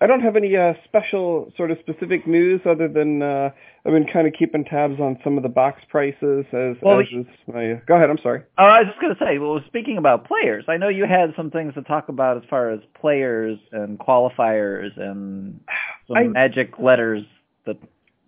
I 0.00 0.06
don't 0.06 0.20
have 0.20 0.36
any 0.36 0.54
uh, 0.56 0.74
special 0.84 1.50
sort 1.56 1.70
of 1.70 1.78
specific 1.80 2.26
news 2.26 2.60
other 2.66 2.86
than 2.86 3.22
uh, 3.22 3.50
I've 3.84 3.92
been 3.92 4.06
kind 4.06 4.26
of 4.26 4.34
keeping 4.38 4.64
tabs 4.64 5.00
on 5.00 5.18
some 5.24 5.38
of 5.38 5.42
the 5.42 5.48
box 5.48 5.80
prices 5.88 6.44
as, 6.52 6.76
Well, 6.82 7.00
as 7.00 7.06
my. 7.46 7.80
Go 7.86 7.96
ahead. 7.96 8.10
I'm 8.10 8.18
sorry. 8.22 8.42
Oh, 8.58 8.64
I 8.64 8.80
was 8.80 8.88
just 8.88 9.00
going 9.00 9.14
to 9.14 9.24
say, 9.24 9.38
well, 9.38 9.58
speaking 9.66 9.96
about 9.96 10.26
players, 10.26 10.64
I 10.68 10.76
know 10.76 10.88
you 10.88 11.06
had 11.06 11.32
some 11.34 11.50
things 11.50 11.72
to 11.74 11.82
talk 11.82 12.10
about 12.10 12.36
as 12.36 12.42
far 12.50 12.70
as 12.70 12.80
players 13.00 13.58
and 13.72 13.98
qualifiers 13.98 14.98
and 15.00 15.60
some 16.08 16.16
I- 16.16 16.24
magic 16.24 16.78
letters 16.78 17.24
that 17.64 17.78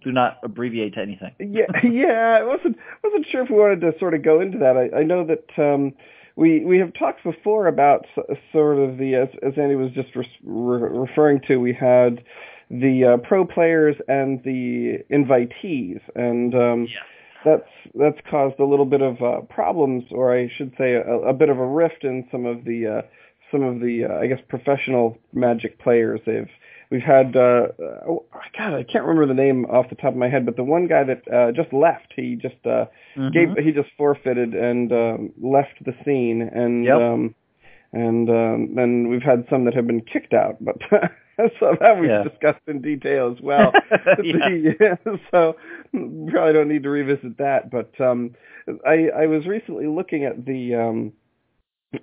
do 0.03 0.11
not 0.11 0.39
abbreviate 0.43 0.95
to 0.95 1.01
anything. 1.01 1.33
Yeah, 1.39 1.67
yeah. 1.85 2.39
I 2.41 2.45
wasn't 2.45 2.77
wasn't 3.05 3.27
sure 3.31 3.43
if 3.43 3.51
we 3.51 3.57
wanted 3.57 3.81
to 3.83 3.93
sort 3.99 4.15
of 4.15 4.23
go 4.23 4.41
into 4.41 4.59
that. 4.59 4.77
I, 4.77 5.01
I 5.01 5.03
know 5.03 5.27
that 5.27 5.63
um, 5.63 5.93
we 6.39 6.65
we 6.65 6.79
have 6.79 6.95
talked 6.95 7.25
before 7.25 7.67
about 7.67 8.07
sort 8.53 8.79
of 8.79 8.97
the 8.97 9.17
as, 9.17 9.29
as 9.43 9.55
Andy 9.59 9.75
was 9.75 9.91
just 9.91 10.15
re- 10.15 10.39
re- 10.45 10.99
referring 11.01 11.41
to. 11.49 11.57
We 11.57 11.73
had 11.73 12.23
the 12.71 13.05
uh, 13.05 13.17
pro 13.27 13.45
players 13.45 13.97
and 14.07 14.41
the 14.45 14.99
invitees, 15.11 16.01
and 16.15 16.55
um, 16.55 16.89
that's 17.45 17.69
that's 17.97 18.19
caused 18.31 18.61
a 18.61 18.65
little 18.65 18.87
bit 18.87 19.03
of 19.03 19.21
uh, 19.21 19.41
problems, 19.51 20.05
or 20.13 20.33
I 20.33 20.49
should 20.49 20.75
say, 20.79 20.95
a, 20.95 21.03
a 21.03 21.33
bit 21.33 21.49
of 21.49 21.59
a 21.59 21.67
rift 21.67 22.05
in 22.05 22.29
some 22.31 22.47
of 22.47 22.65
the 22.65 22.87
uh, 22.87 23.03
some 23.51 23.65
of 23.65 23.81
the 23.81 24.05
uh, 24.05 24.19
I 24.19 24.29
guess 24.29 24.41
professional 24.49 25.19
Magic 25.33 25.81
players. 25.81 26.21
They've 26.25 26.49
we've 26.91 27.03
had 27.03 27.37
uh, 27.37 27.69
oh, 28.09 28.25
God, 28.57 28.75
I 28.75 28.83
can't 28.83 29.05
remember 29.05 29.27
the 29.27 29.35
name 29.35 29.65
off 29.67 29.89
the 29.91 29.97
top 29.97 30.13
of 30.13 30.17
my 30.17 30.29
head, 30.29 30.45
but 30.47 30.57
the 30.57 30.65
one 30.65 30.87
guy 30.87 31.05
that 31.05 31.23
uh, 31.33 31.53
just 31.53 31.73
left, 31.73 32.13
he 32.17 32.37
just 32.37 32.65
uh, 32.67 32.87
Mhm. 33.17 33.33
gave 33.33 33.65
he 33.65 33.73
just 33.73 33.91
forfeited 33.97 34.55
and 34.55 34.93
um, 34.93 35.33
left 35.41 35.85
the 35.85 35.95
scene, 36.05 36.43
and 36.43 36.85
Yep. 36.85 37.01
um, 37.01 37.35
and 37.93 38.29
um, 38.31 38.75
then 38.75 39.09
we've 39.09 39.23
had 39.23 39.47
some 39.51 39.65
that 39.65 39.75
have 39.75 39.87
been 39.87 40.03
kicked 40.03 40.33
out, 40.35 40.57
but. 40.61 40.77
So 41.61 41.77
that 41.79 42.01
we've 42.01 42.11
Yeah. 42.11 42.25
discussed 42.25 42.67
in 42.67 42.83
detail 42.83 43.31
as 43.31 43.41
well. 43.49 43.73
Yeah. 44.25 44.97
The- 45.05 45.21
so 45.31 45.55
probably 45.93 46.53
don't 46.53 46.67
need 46.67 46.83
to 46.83 46.91
revisit 46.91 47.39
that. 47.39 47.71
But 47.71 47.93
um, 48.01 48.35
I, 48.85 49.09
I 49.17 49.27
was 49.29 49.47
recently 49.47 49.87
looking 49.87 50.25
at 50.25 50.45
the 50.45 50.75
um, 50.75 51.13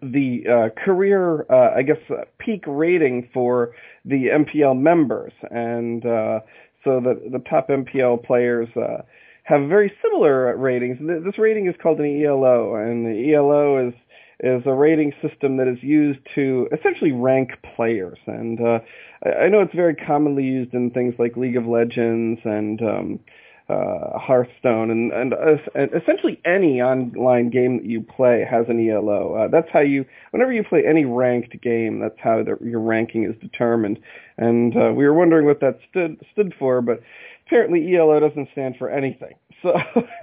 the 0.02 0.44
uh, 0.50 0.84
career, 0.84 1.46
uh, 1.50 1.76
I 1.78 1.84
guess, 1.84 1.98
uh, 2.10 2.24
peak 2.40 2.64
rating 2.68 3.30
for 3.34 3.74
the 4.04 4.28
MPL 4.28 4.80
members, 4.80 5.34
and 5.52 6.06
uh, 6.06 6.40
so 6.84 7.00
the 7.00 7.30
the 7.32 7.44
top 7.50 7.70
MPL 7.70 8.24
players 8.24 8.68
uh, 8.76 9.04
have 9.44 9.70
very 9.70 9.92
similar 10.02 10.56
ratings. 10.58 10.98
This 11.24 11.38
rating 11.38 11.68
is 11.68 11.76
called 11.82 12.00
an 12.00 12.24
ELO, 12.24 12.76
and 12.76 13.06
the 13.06 13.34
ELO 13.34 13.88
is 13.88 13.94
is 14.42 14.64
a 14.66 14.74
rating 14.74 15.14
system 15.22 15.58
that 15.58 15.68
is 15.68 15.82
used 15.82 16.20
to 16.36 16.68
essentially 16.78 17.12
rank 17.12 17.52
players. 17.76 18.18
And 18.28 18.60
uh, 18.60 18.80
I 19.24 19.48
know 19.48 19.62
it's 19.62 19.74
very 19.74 19.96
commonly 19.96 20.44
used 20.44 20.74
in 20.74 20.92
things 20.92 21.16
like 21.18 21.38
League 21.38 21.56
of 21.56 21.66
Legends 21.66 22.42
and 22.44 22.82
um, 22.82 23.20
uh, 23.68 24.20
Hearthstone, 24.20 24.92
and, 24.92 25.12
and, 25.12 25.34
uh, 25.34 25.58
and 25.74 25.90
essentially 25.94 26.40
any 26.46 26.82
online 26.82 27.50
game 27.50 27.78
that 27.78 27.86
you 27.86 28.02
play 28.02 28.46
has 28.50 28.66
an 28.70 28.80
ELO. 28.90 29.34
Uh, 29.34 29.48
that's 29.48 29.70
how 29.72 29.80
you, 29.80 30.06
whenever 30.32 30.54
you 30.54 30.64
play 30.64 30.86
any 30.86 31.06
ranked 31.06 31.60
game, 31.62 32.00
that's 32.00 32.20
how 32.20 32.44
the, 32.44 32.58
your 32.64 32.80
ranking 32.80 33.24
is 33.24 33.36
determined. 33.42 34.00
And 34.38 34.76
uh, 34.78 34.92
we 34.96 35.06
were 35.06 35.14
wondering 35.14 35.46
what 35.46 35.62
that 35.62 35.80
stood 35.90 36.18
stood 36.32 36.54
for, 36.60 36.82
but 36.82 37.02
apparently 37.48 37.96
ELO 37.96 38.20
doesn't 38.20 38.50
stand 38.52 38.76
for 38.78 38.90
anything. 38.90 39.34
So 39.64 39.74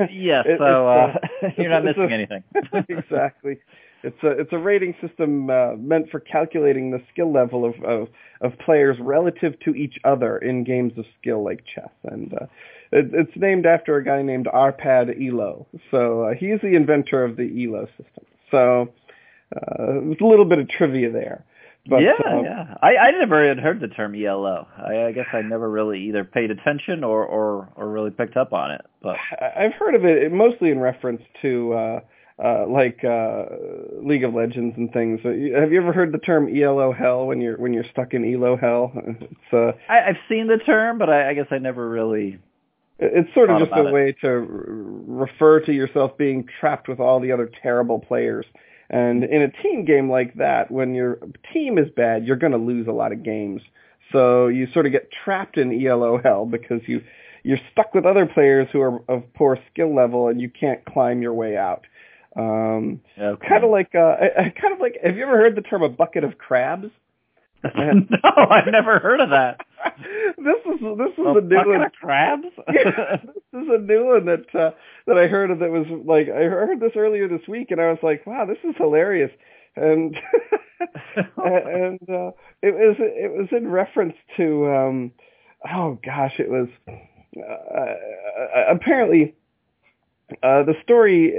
yeah, 0.08 0.42
it- 0.46 0.58
so 0.58 0.87
uh, 0.88 1.14
you're 1.56 1.70
not 1.70 1.82
missing 1.84 2.12
a- 2.12 2.14
anything. 2.14 2.44
exactly. 2.88 3.58
It's 4.04 4.22
a 4.22 4.28
it's 4.28 4.52
a 4.52 4.58
rating 4.58 4.94
system 5.00 5.50
uh, 5.50 5.75
meant 5.76 6.11
for 6.11 6.20
calculating 6.20 6.92
the 6.92 7.02
skill 7.12 7.32
level 7.32 7.64
of, 7.64 7.75
of 7.82 8.08
of 8.40 8.56
players 8.58 8.99
relative 9.00 9.58
to 9.61 9.75
each 9.75 9.99
other 10.04 10.38
in 10.38 10.62
games 10.62 10.92
of 10.96 11.06
skill 11.20 11.42
like 11.42 11.64
chess, 11.64 11.90
and 12.04 12.34
uh, 12.34 12.46
it, 12.92 13.11
it's 13.12 13.32
named 13.37 13.66
after 13.66 13.96
a 13.96 14.04
guy 14.04 14.22
named 14.22 14.46
Arpad 14.46 15.14
Elo. 15.20 15.66
So 15.90 16.22
uh, 16.25 16.34
he's 16.34 16.61
the 16.61 16.75
inventor 16.75 17.25
of 17.25 17.37
the 17.37 17.64
Elo 17.64 17.87
system. 17.99 18.25
So 18.50 18.92
uh, 19.56 19.87
there's 20.04 20.20
a 20.20 20.25
little 20.26 20.44
bit 20.44 20.58
of 20.58 20.68
trivia 20.68 21.11
there. 21.11 21.44
But, 21.88 21.99
yeah, 22.02 22.12
um, 22.25 22.44
yeah. 22.44 22.75
I, 22.80 22.96
I 22.96 23.11
never 23.11 23.49
had 23.49 23.58
heard 23.58 23.80
the 23.80 23.88
term 23.88 24.14
ELO. 24.14 24.68
I, 24.78 25.06
I 25.06 25.12
guess 25.12 25.26
I 25.32 25.42
never 25.42 25.68
really 25.68 26.00
either 26.04 26.22
paid 26.22 26.52
attention 26.52 27.02
or, 27.02 27.25
or, 27.26 27.70
or 27.75 27.90
really 27.90 28.11
picked 28.11 28.37
up 28.37 28.52
on 28.52 28.70
it. 28.70 28.82
But 29.02 29.16
I- 29.40 29.64
I've 29.64 29.72
heard 29.75 29.96
of 29.96 30.04
it 30.04 30.30
mostly 30.32 30.70
in 30.70 30.78
reference 30.78 31.22
to 31.42 31.72
uh, 31.72 32.00
uh, 32.42 32.66
like 32.68 33.04
uh, 33.04 33.46
League 34.00 34.22
of 34.22 34.32
Legends 34.32 34.75
and 34.76 34.92
things. 34.92 35.20
Uh, 35.25 35.58
Have 35.61 35.72
you 35.72 35.80
ever 35.80 35.92
heard 35.92 36.12
the 36.12 36.18
term 36.18 36.49
ELO 36.56 36.92
hell 36.92 37.26
when 37.26 37.40
you're 37.40 37.56
when 37.56 37.72
you're 37.72 37.84
stuck 37.90 38.14
in 38.14 38.25
ELO 38.32 38.56
hell? 38.56 38.92
It's 39.20 39.52
uh, 39.52 39.72
I, 39.88 40.11
I've 40.11 40.16
seen 40.28 40.46
the 40.46 40.58
term, 40.58 40.99
but 40.99 41.11
I, 41.11 41.30
I 41.30 41.34
guess 41.34 41.46
I 41.50 41.58
never 41.58 41.88
really. 41.88 42.38
It's 43.04 43.35
sort 43.35 43.50
of 43.50 43.59
just 43.59 43.73
a 43.73 43.87
it. 43.88 43.92
way 43.92 44.12
to 44.21 44.28
r- 44.28 44.44
refer 44.47 45.61
to 45.61 45.73
yourself 45.73 46.16
being 46.16 46.47
trapped 46.61 46.88
with 46.88 47.00
all 47.00 47.21
the 47.21 47.32
other 47.32 47.50
terrible 47.62 47.99
players. 47.99 48.47
And 48.90 49.25
in 49.25 49.42
a 49.42 49.50
team 49.62 49.85
game 49.85 50.11
like 50.11 50.35
that, 50.35 50.71
when 50.71 50.94
your 50.94 51.18
team 51.52 51.78
is 51.78 51.88
bad, 51.97 52.26
you're 52.26 52.37
going 52.37 52.52
to 52.52 52.59
lose 52.59 52.87
a 52.87 52.92
lot 52.92 53.12
of 53.12 53.23
games. 53.23 53.62
So 54.12 54.49
you 54.49 54.66
sort 54.73 54.85
of 54.87 54.92
get 54.92 55.11
trapped 55.11 55.56
in 55.56 55.73
ELO 55.87 56.18
hell 56.23 56.44
because 56.44 56.82
you 56.87 57.02
you're 57.44 57.59
stuck 57.73 57.92
with 57.94 58.04
other 58.06 58.26
players 58.26 58.68
who 58.71 58.80
are 58.80 59.02
of 59.09 59.23
poor 59.35 59.59
skill 59.73 59.94
level 59.94 60.28
and 60.28 60.40
you 60.40 60.49
can't 60.49 60.85
climb 60.85 61.23
your 61.23 61.32
way 61.35 61.56
out. 61.56 61.87
Um, 62.37 63.00
Okay. 63.18 63.47
kind 63.49 63.64
of 63.64 63.71
like 63.71 63.94
uh, 63.94 64.16
kind 64.61 64.73
of 64.75 64.80
like 64.80 64.99
have 65.02 65.16
you 65.16 65.23
ever 65.25 65.37
heard 65.38 65.56
the 65.56 65.62
term 65.62 65.82
a 65.82 65.88
bucket 65.88 66.25
of 66.25 66.38
crabs? 66.38 66.88
no, 67.75 68.47
I've 68.50 68.66
never 68.66 68.99
heard 68.99 69.21
of 69.21 69.31
that. 69.31 69.61
this 70.38 70.57
is 70.66 70.81
this 70.99 71.12
is 71.12 71.19
A 71.26 71.38
a 71.38 71.40
new 71.40 71.69
one. 71.69 71.83
of 71.83 71.92
crabs? 71.92 72.47
Yeah, 72.73 73.16
this 73.52 73.62
is 73.62 73.69
a 73.71 73.78
new 73.78 74.07
one 74.07 74.26
that 74.26 74.54
uh, 74.54 74.71
that 75.07 75.19
I 75.19 75.26
heard 75.28 75.50
of 75.50 75.61
that 75.61 75.71
was 75.71 75.87
like 76.04 76.28
I 76.28 76.45
heard 76.45 76.81
this 76.81 76.92
earlier 76.97 77.28
this 77.28 77.47
week 77.49 77.71
and 77.71 77.81
I 77.81 77.88
was 77.90 77.99
like, 78.02 78.26
wow, 78.26 78.45
this 78.47 78.59
is 78.64 78.75
hilarious. 78.76 79.31
And 79.76 80.16
and 81.37 82.00
uh, 82.09 82.33
it 82.62 82.75
was 82.75 82.97
it 82.99 83.33
was 83.33 83.49
in 83.52 83.69
reference 83.69 84.14
to 84.37 84.69
um, 84.69 85.12
oh 85.73 85.99
gosh, 86.04 86.35
it 86.38 86.50
was 86.50 86.69
uh, 86.88 87.42
uh, 87.78 88.64
apparently 88.69 89.35
uh, 90.42 90.62
the 90.64 90.75
story 90.83 91.35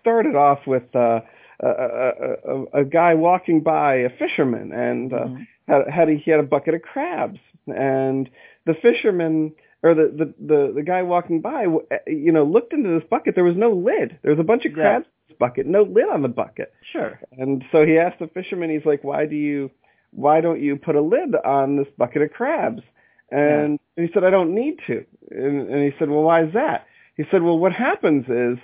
started 0.00 0.34
off 0.34 0.60
with 0.66 0.94
uh, 0.94 1.20
a, 1.66 2.64
a, 2.80 2.84
guy 2.84 3.14
walking 3.14 3.62
by 3.62 3.96
a 3.96 4.10
fisherman 4.10 4.72
and 4.72 5.12
uh, 5.12 5.16
mm-hmm. 5.16 5.42
had, 5.66 5.90
had 5.90 6.08
a, 6.08 6.14
he 6.14 6.30
had 6.30 6.40
a 6.40 6.44
bucket 6.44 6.74
of 6.74 6.82
crabs. 6.82 7.40
And 7.66 8.30
the 8.64 8.74
fisherman 8.74 9.52
or 9.82 9.94
the, 9.94 10.12
the 10.16 10.34
the 10.44 10.72
the 10.76 10.82
guy 10.82 11.02
walking 11.02 11.40
by 11.40 11.66
you 12.06 12.32
know 12.32 12.44
looked 12.44 12.72
into 12.72 12.98
this 12.98 13.08
bucket. 13.08 13.34
There 13.34 13.44
was 13.44 13.56
no 13.56 13.72
lid. 13.72 14.18
There 14.22 14.32
was 14.32 14.40
a 14.40 14.44
bunch 14.44 14.64
of 14.64 14.72
crabs 14.72 15.06
yeah. 15.06 15.26
in 15.26 15.28
this 15.28 15.38
bucket. 15.38 15.66
No 15.66 15.82
lid 15.82 16.08
on 16.08 16.22
the 16.22 16.28
bucket. 16.28 16.72
Sure. 16.92 17.20
And 17.32 17.64
so 17.70 17.84
he 17.86 17.98
asked 17.98 18.18
the 18.18 18.28
fisherman 18.28 18.70
he's 18.70 18.84
like 18.84 19.04
why 19.04 19.26
do 19.26 19.36
you 19.36 19.70
why 20.10 20.40
don't 20.40 20.60
you 20.60 20.76
put 20.76 20.96
a 20.96 21.00
lid 21.00 21.34
on 21.44 21.76
this 21.76 21.88
bucket 21.96 22.22
of 22.22 22.32
crabs? 22.32 22.82
And 23.30 23.78
yeah. 23.96 24.06
he 24.06 24.12
said 24.12 24.24
i 24.24 24.30
don't 24.30 24.54
need 24.54 24.80
to. 24.86 25.04
And, 25.30 25.68
and 25.68 25.82
he 25.84 25.96
said 25.98 26.08
well 26.08 26.22
why 26.22 26.44
is 26.44 26.54
that? 26.54 26.86
He 27.16 27.24
said 27.30 27.42
well 27.42 27.58
what 27.58 27.72
happens 27.72 28.24
is 28.28 28.58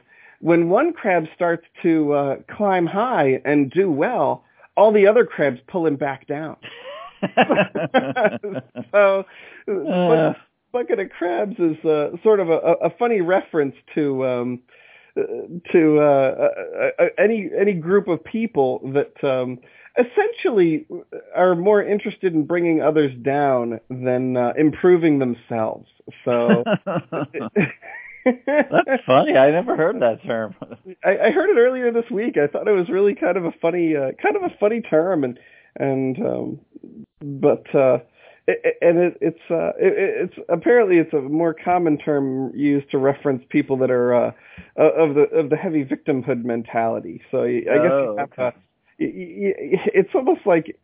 when 0.45 0.69
one 0.69 0.93
crab 0.93 1.27
starts 1.35 1.65
to 1.81 2.13
uh, 2.13 2.37
climb 2.55 2.85
high 2.85 3.41
and 3.47 3.71
do 3.71 3.91
well, 3.91 4.45
all 4.77 4.93
the 4.93 5.07
other 5.07 5.25
crabs 5.25 5.59
pull 5.69 5.87
him 5.87 5.97
back 5.97 6.27
down. 6.27 6.59
so, 8.93 9.25
uh. 9.67 10.35
bucket 10.71 10.99
of 11.01 11.09
crabs 11.09 11.59
is 11.59 11.83
uh, 11.87 12.11
sort 12.23 12.41
of 12.41 12.51
a, 12.51 12.59
a 12.59 12.91
funny 12.99 13.23
reference 13.23 13.75
to 13.95 14.27
um, 14.27 14.61
to 15.73 16.01
uh, 16.01 16.49
any 17.17 17.49
any 17.59 17.73
group 17.73 18.07
of 18.07 18.23
people 18.23 18.81
that 18.93 19.25
um, 19.25 19.59
essentially 19.97 20.87
are 21.35 21.55
more 21.55 21.83
interested 21.83 22.35
in 22.35 22.45
bringing 22.45 22.83
others 22.83 23.13
down 23.23 23.81
than 23.89 24.37
uh, 24.37 24.53
improving 24.59 25.21
themselves. 25.21 25.89
So 26.27 26.65
That's 28.25 29.03
funny. 29.07 29.37
I 29.37 29.51
never 29.51 29.77
heard 29.77 30.01
that 30.01 30.23
term. 30.25 30.55
I, 31.05 31.27
I 31.27 31.31
heard 31.31 31.51
it 31.51 31.59
earlier 31.61 31.93
this 31.93 32.11
week. 32.11 32.37
I 32.37 32.47
thought 32.47 32.69
it 32.69 32.73
was 32.73 32.89
really 32.89 33.15
kind 33.15 33.37
of 33.37 33.45
a 33.45 33.53
funny, 33.61 33.95
uh, 33.97 34.13
kind 34.23 34.37
of 34.37 34.43
a 34.43 34.55
funny 34.59 34.81
term, 34.81 35.25
and 35.25 35.39
and 35.77 36.19
um, 36.19 36.61
but 37.21 37.75
uh, 37.75 37.99
it, 38.47 38.77
and 38.81 38.99
it, 38.99 39.19
it's 39.21 39.51
uh, 39.51 39.73
it, 39.79 40.31
it's 40.31 40.35
apparently 40.49 40.99
it's 40.99 41.13
a 41.13 41.21
more 41.21 41.55
common 41.55 41.99
term 41.99 42.53
used 42.55 42.91
to 42.91 42.99
reference 42.99 43.45
people 43.49 43.77
that 43.79 43.91
are 43.91 44.15
uh, 44.15 44.33
of 44.77 45.15
the 45.15 45.23
of 45.33 45.51
the 45.51 45.57
heavy 45.57 45.85
victimhood 45.85 46.45
mentality. 46.45 47.23
So 47.31 47.43
I 47.43 47.61
guess 47.61 47.91
oh, 47.91 48.13
you 48.13 48.17
have 48.19 48.33
okay. 48.39 48.57
it's 48.99 50.11
almost 50.15 50.47
like 50.47 50.79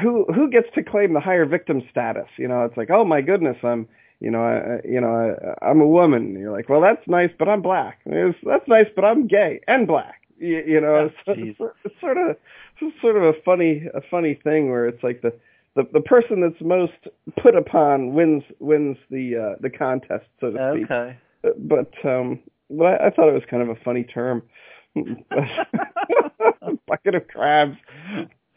who 0.00 0.26
who 0.32 0.50
gets 0.50 0.68
to 0.74 0.82
claim 0.82 1.14
the 1.14 1.20
higher 1.20 1.46
victim 1.46 1.82
status? 1.90 2.28
You 2.36 2.48
know, 2.48 2.64
it's 2.64 2.76
like, 2.76 2.90
oh 2.90 3.04
my 3.04 3.20
goodness, 3.20 3.56
I'm 3.62 3.88
you 4.22 4.30
know, 4.30 4.44
I, 4.44 4.86
you 4.86 5.00
know, 5.00 5.36
I, 5.60 5.66
I'm 5.68 5.80
a 5.80 5.86
woman. 5.86 6.22
And 6.22 6.38
you're 6.38 6.52
like, 6.52 6.68
well, 6.68 6.80
that's 6.80 7.06
nice, 7.08 7.30
but 7.36 7.48
I'm 7.48 7.60
black. 7.60 7.98
That's 8.06 8.68
nice, 8.68 8.86
but 8.94 9.04
I'm 9.04 9.26
gay 9.26 9.60
and 9.66 9.86
black. 9.86 10.22
You, 10.38 10.62
you 10.64 10.80
know, 10.80 11.10
oh, 11.10 11.10
it's, 11.32 11.58
it's 11.84 12.00
sort 12.00 12.16
of 12.18 12.36
it's 12.80 13.00
sort 13.00 13.16
of 13.16 13.24
a 13.24 13.32
funny 13.44 13.88
a 13.92 14.00
funny 14.10 14.38
thing 14.42 14.70
where 14.70 14.86
it's 14.86 15.02
like 15.02 15.22
the 15.22 15.32
the 15.74 15.88
the 15.92 16.00
person 16.00 16.40
that's 16.40 16.60
most 16.60 16.92
put 17.42 17.56
upon 17.56 18.14
wins 18.14 18.44
wins 18.60 18.96
the 19.10 19.36
uh, 19.36 19.56
the 19.60 19.70
contest, 19.70 20.26
so 20.40 20.52
to 20.52 20.72
speak. 20.74 20.90
Okay. 20.90 21.16
But 21.58 21.92
um, 22.08 22.38
but 22.70 22.84
I, 22.84 23.06
I 23.06 23.10
thought 23.10 23.28
it 23.28 23.34
was 23.34 23.42
kind 23.50 23.62
of 23.62 23.70
a 23.70 23.76
funny 23.84 24.04
term. 24.04 24.42
Bucket 26.86 27.14
of 27.16 27.26
crabs. 27.26 27.76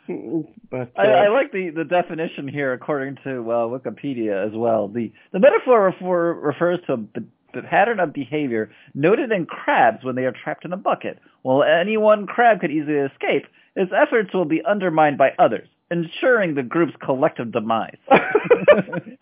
But 0.07 0.91
uh, 0.97 1.01
I, 1.01 1.05
I 1.05 1.27
like 1.29 1.51
the, 1.51 1.69
the 1.69 1.83
definition 1.83 2.47
here, 2.47 2.73
according 2.73 3.17
to 3.23 3.51
uh, 3.51 3.67
Wikipedia 3.67 4.45
as 4.45 4.53
well. 4.53 4.87
The 4.87 5.11
the 5.31 5.39
metaphor 5.39 5.83
refer, 5.83 6.33
refers 6.33 6.79
to 6.87 6.93
a 6.93 7.21
the 7.55 7.63
pattern 7.63 7.99
of 7.99 8.13
behavior 8.13 8.69
noted 8.93 9.31
in 9.31 9.45
crabs 9.45 10.03
when 10.03 10.15
they 10.15 10.25
are 10.25 10.33
trapped 10.43 10.65
in 10.65 10.73
a 10.73 10.77
bucket. 10.77 11.19
While 11.41 11.63
any 11.63 11.97
one 11.97 12.27
crab 12.27 12.59
could 12.59 12.71
easily 12.71 12.97
escape, 12.97 13.45
its 13.75 13.91
efforts 13.95 14.33
will 14.33 14.45
be 14.45 14.63
undermined 14.65 15.17
by 15.17 15.31
others, 15.39 15.67
ensuring 15.89 16.55
the 16.55 16.63
group's 16.63 16.95
collective 17.03 17.51
demise. 17.51 17.97
That's 18.09 19.19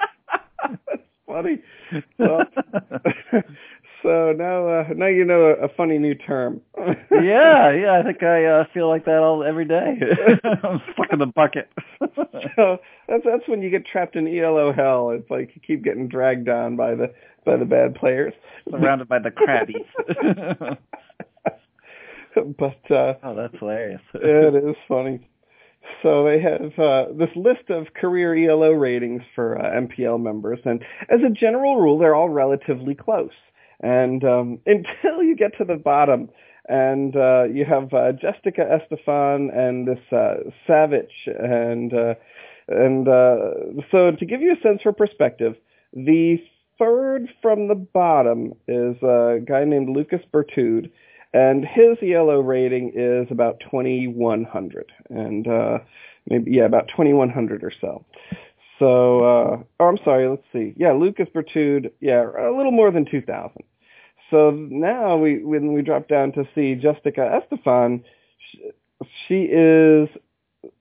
funny. 1.27 1.61
Well, 2.17 2.43
so 4.03 4.33
now, 4.37 4.67
uh, 4.67 4.85
now 4.95 5.07
you 5.07 5.23
know 5.23 5.45
a, 5.45 5.65
a 5.65 5.69
funny 5.69 5.97
new 5.97 6.13
term. 6.13 6.61
yeah, 7.11 7.71
yeah. 7.71 7.99
I 7.99 8.03
think 8.03 8.21
I 8.21 8.45
uh, 8.45 8.65
feel 8.73 8.89
like 8.89 9.05
that 9.05 9.19
all 9.19 9.43
every 9.43 9.65
day. 9.65 9.97
I'm 10.43 10.81
stuck 10.93 11.11
in 11.11 11.19
the 11.19 11.25
bucket. 11.25 11.71
so 12.55 12.77
that's 13.07 13.23
that's 13.23 13.47
when 13.47 13.61
you 13.61 13.69
get 13.69 13.85
trapped 13.85 14.15
in 14.17 14.27
ELO 14.27 14.73
hell. 14.73 15.11
It's 15.11 15.29
like 15.31 15.51
you 15.55 15.61
keep 15.65 15.83
getting 15.83 16.09
dragged 16.09 16.45
down 16.45 16.75
by 16.75 16.95
the 16.95 17.13
by 17.45 17.55
the 17.55 17.65
bad 17.65 17.95
players, 17.95 18.33
surrounded 18.69 19.07
by 19.07 19.19
the 19.19 19.31
crabbies. 19.31 19.87
but 22.57 22.91
uh, 22.91 23.13
oh, 23.23 23.35
that's 23.35 23.57
hilarious. 23.57 24.01
it 24.13 24.55
is 24.55 24.75
funny. 24.87 25.27
So 26.01 26.25
they 26.25 26.39
have 26.41 26.77
uh, 26.77 27.05
this 27.13 27.29
list 27.35 27.69
of 27.69 27.93
career 27.93 28.35
ELO 28.35 28.71
ratings 28.71 29.21
for 29.35 29.57
uh, 29.57 29.81
MPL 29.81 30.21
members, 30.21 30.59
and 30.65 30.83
as 31.09 31.21
a 31.25 31.29
general 31.29 31.79
rule, 31.79 31.97
they're 31.97 32.15
all 32.15 32.29
relatively 32.29 32.95
close. 32.95 33.31
And 33.83 34.23
um, 34.23 34.59
until 34.65 35.21
you 35.21 35.35
get 35.35 35.57
to 35.59 35.65
the 35.65 35.75
bottom, 35.75 36.29
and 36.67 37.15
uh, 37.15 37.43
you 37.43 37.65
have 37.65 37.93
uh, 37.93 38.13
Jessica 38.13 38.61
Estephan 38.61 39.49
and 39.53 39.87
this 39.87 39.99
uh, 40.11 40.35
Savjz, 40.67 41.09
and 41.27 41.93
uh, 41.93 42.13
and 42.69 43.07
uh, 43.07 43.83
so 43.91 44.11
to 44.11 44.25
give 44.25 44.41
you 44.41 44.53
a 44.53 44.61
sense 44.61 44.81
for 44.81 44.93
perspective, 44.93 45.55
the 45.93 46.37
third 46.79 47.27
from 47.41 47.67
the 47.67 47.75
bottom 47.75 48.53
is 48.67 48.95
a 49.03 49.39
guy 49.45 49.65
named 49.65 49.95
Lucas 49.95 50.21
Berthoud, 50.33 50.89
and 51.33 51.65
his 51.65 51.97
ELO 52.01 52.39
rating 52.39 52.93
is 52.95 53.27
about 53.29 53.59
2100, 53.59 54.91
and 55.09 55.47
uh, 55.47 55.79
maybe 56.29 56.51
yeah, 56.51 56.63
about 56.63 56.87
2100 56.87 57.63
or 57.63 57.73
so. 57.81 58.05
So, 58.79 59.23
oh, 59.23 59.67
I'm 59.79 59.97
sorry, 60.03 60.27
let's 60.27 60.43
see. 60.51 60.73
Yeah, 60.77 60.93
Lucas 60.93 61.27
Berthoud, 61.33 61.91
yeah, 61.99 62.23
a 62.23 62.55
little 62.55 62.71
more 62.71 62.91
than 62.91 63.05
2,000. 63.05 63.63
So 64.33 64.49
now 64.49 65.15
we 65.15 65.43
when 65.43 65.73
we 65.73 65.83
drop 65.83 66.07
down 66.07 66.31
to 66.31 66.43
see 66.55 66.73
Jessica 66.73 67.39
Estephan, 67.39 68.03
she, 68.49 68.61
she 69.27 69.43
is 69.43 70.09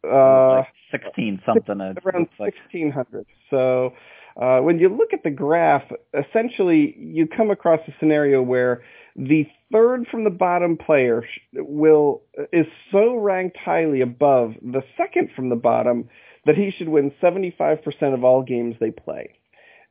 uh, 0.02 0.48
like 0.48 0.68
sixteen 0.90 1.38
something. 1.44 1.78
around 1.78 2.28
sixteen 2.42 2.90
hundred. 2.90 3.26
So 3.50 3.92
uh, 4.40 4.60
when 4.60 4.78
you 4.78 4.88
look 4.88 5.12
at 5.12 5.22
the 5.22 5.30
graph, 5.30 5.82
essentially 6.14 6.96
you 6.98 7.26
come 7.26 7.50
across 7.50 7.80
a 7.88 7.92
scenario 8.00 8.40
where 8.40 8.82
the 9.16 9.46
third 9.70 10.06
from 10.10 10.24
the 10.24 10.30
bottom 10.30 10.78
player 10.78 11.22
will 11.52 12.22
is 12.54 12.66
so 12.90 13.16
ranked 13.16 13.58
highly 13.58 14.00
above 14.00 14.54
the 14.62 14.82
second 14.96 15.28
from 15.36 15.50
the 15.50 15.56
bottom 15.56 16.08
that 16.46 16.56
he 16.56 16.70
should 16.70 16.88
win 16.88 17.12
75% 17.22 18.14
of 18.14 18.24
all 18.24 18.42
games 18.42 18.76
they 18.80 18.90
play. 18.90 19.34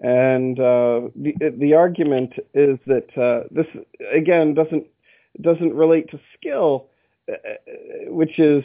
And 0.02 0.60
uh, 0.60 1.10
the 1.16 1.36
the 1.56 1.76
argument 1.76 2.34
is 2.56 2.80
that 2.88 3.16
uh, 3.16 3.48
this 3.52 3.68
again 4.12 4.56
doesn't 4.56 4.88
doesn't 5.40 5.76
relate 5.76 6.10
to 6.10 6.20
skill, 6.36 6.88
uh, 7.32 7.36
which 8.08 8.40
is 8.40 8.64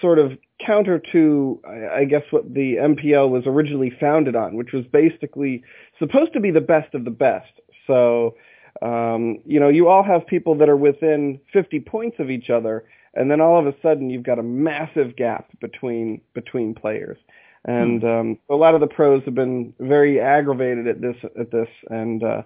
sort 0.00 0.18
of 0.18 0.36
counter 0.64 0.98
to 1.12 1.60
I 1.64 2.04
guess 2.04 2.24
what 2.30 2.52
the 2.52 2.76
MPL 2.76 3.30
was 3.30 3.44
originally 3.46 3.90
founded 4.00 4.34
on, 4.34 4.56
which 4.56 4.72
was 4.72 4.84
basically 4.86 5.62
supposed 6.00 6.32
to 6.32 6.40
be 6.40 6.50
the 6.50 6.60
best 6.60 6.94
of 6.94 7.04
the 7.04 7.12
best. 7.12 7.52
So 7.86 8.34
um, 8.82 9.38
you 9.46 9.60
know 9.60 9.68
you 9.68 9.86
all 9.86 10.02
have 10.02 10.26
people 10.26 10.56
that 10.56 10.68
are 10.68 10.76
within 10.76 11.38
50 11.52 11.78
points 11.78 12.16
of 12.18 12.28
each 12.28 12.50
other, 12.50 12.84
and 13.14 13.30
then 13.30 13.40
all 13.40 13.56
of 13.56 13.68
a 13.68 13.74
sudden 13.82 14.10
you've 14.10 14.24
got 14.24 14.40
a 14.40 14.42
massive 14.42 15.14
gap 15.14 15.46
between 15.60 16.22
between 16.34 16.74
players 16.74 17.18
and 17.64 18.02
um, 18.04 18.38
a 18.50 18.54
lot 18.54 18.74
of 18.74 18.80
the 18.80 18.86
pros 18.86 19.22
have 19.24 19.34
been 19.34 19.72
very 19.78 20.20
aggravated 20.20 20.88
at 20.88 21.00
this 21.00 21.16
at 21.38 21.50
this, 21.50 21.68
and 21.90 22.22
uh, 22.22 22.42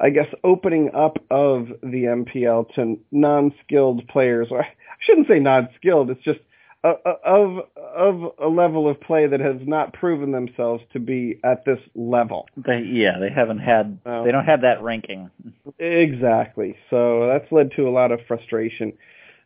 I 0.00 0.10
guess 0.10 0.28
opening 0.44 0.90
up 0.94 1.18
of 1.30 1.68
the 1.82 2.04
MPL 2.04 2.74
to 2.74 2.98
non-skilled 3.10 4.06
players, 4.08 4.48
or 4.50 4.62
I 4.64 4.68
shouldn't 5.00 5.28
say 5.28 5.38
non-skilled, 5.38 6.10
it's 6.10 6.22
just 6.22 6.40
a, 6.84 6.92
a, 7.04 7.10
of 7.24 7.58
of 7.76 8.32
a 8.38 8.48
level 8.48 8.88
of 8.88 9.00
play 9.00 9.26
that 9.26 9.40
has 9.40 9.56
not 9.62 9.92
proven 9.92 10.32
themselves 10.32 10.82
to 10.92 11.00
be 11.00 11.38
at 11.44 11.64
this 11.64 11.80
level. 11.94 12.48
They 12.56 12.80
yeah, 12.80 13.18
they 13.18 13.30
haven't 13.30 13.58
had 13.58 13.98
uh, 14.06 14.22
they 14.22 14.32
don't 14.32 14.46
have 14.46 14.62
that 14.62 14.82
ranking. 14.82 15.30
Exactly. 15.78 16.76
So 16.88 17.26
that's 17.26 17.50
led 17.52 17.72
to 17.76 17.88
a 17.88 17.90
lot 17.90 18.12
of 18.12 18.20
frustration. 18.26 18.92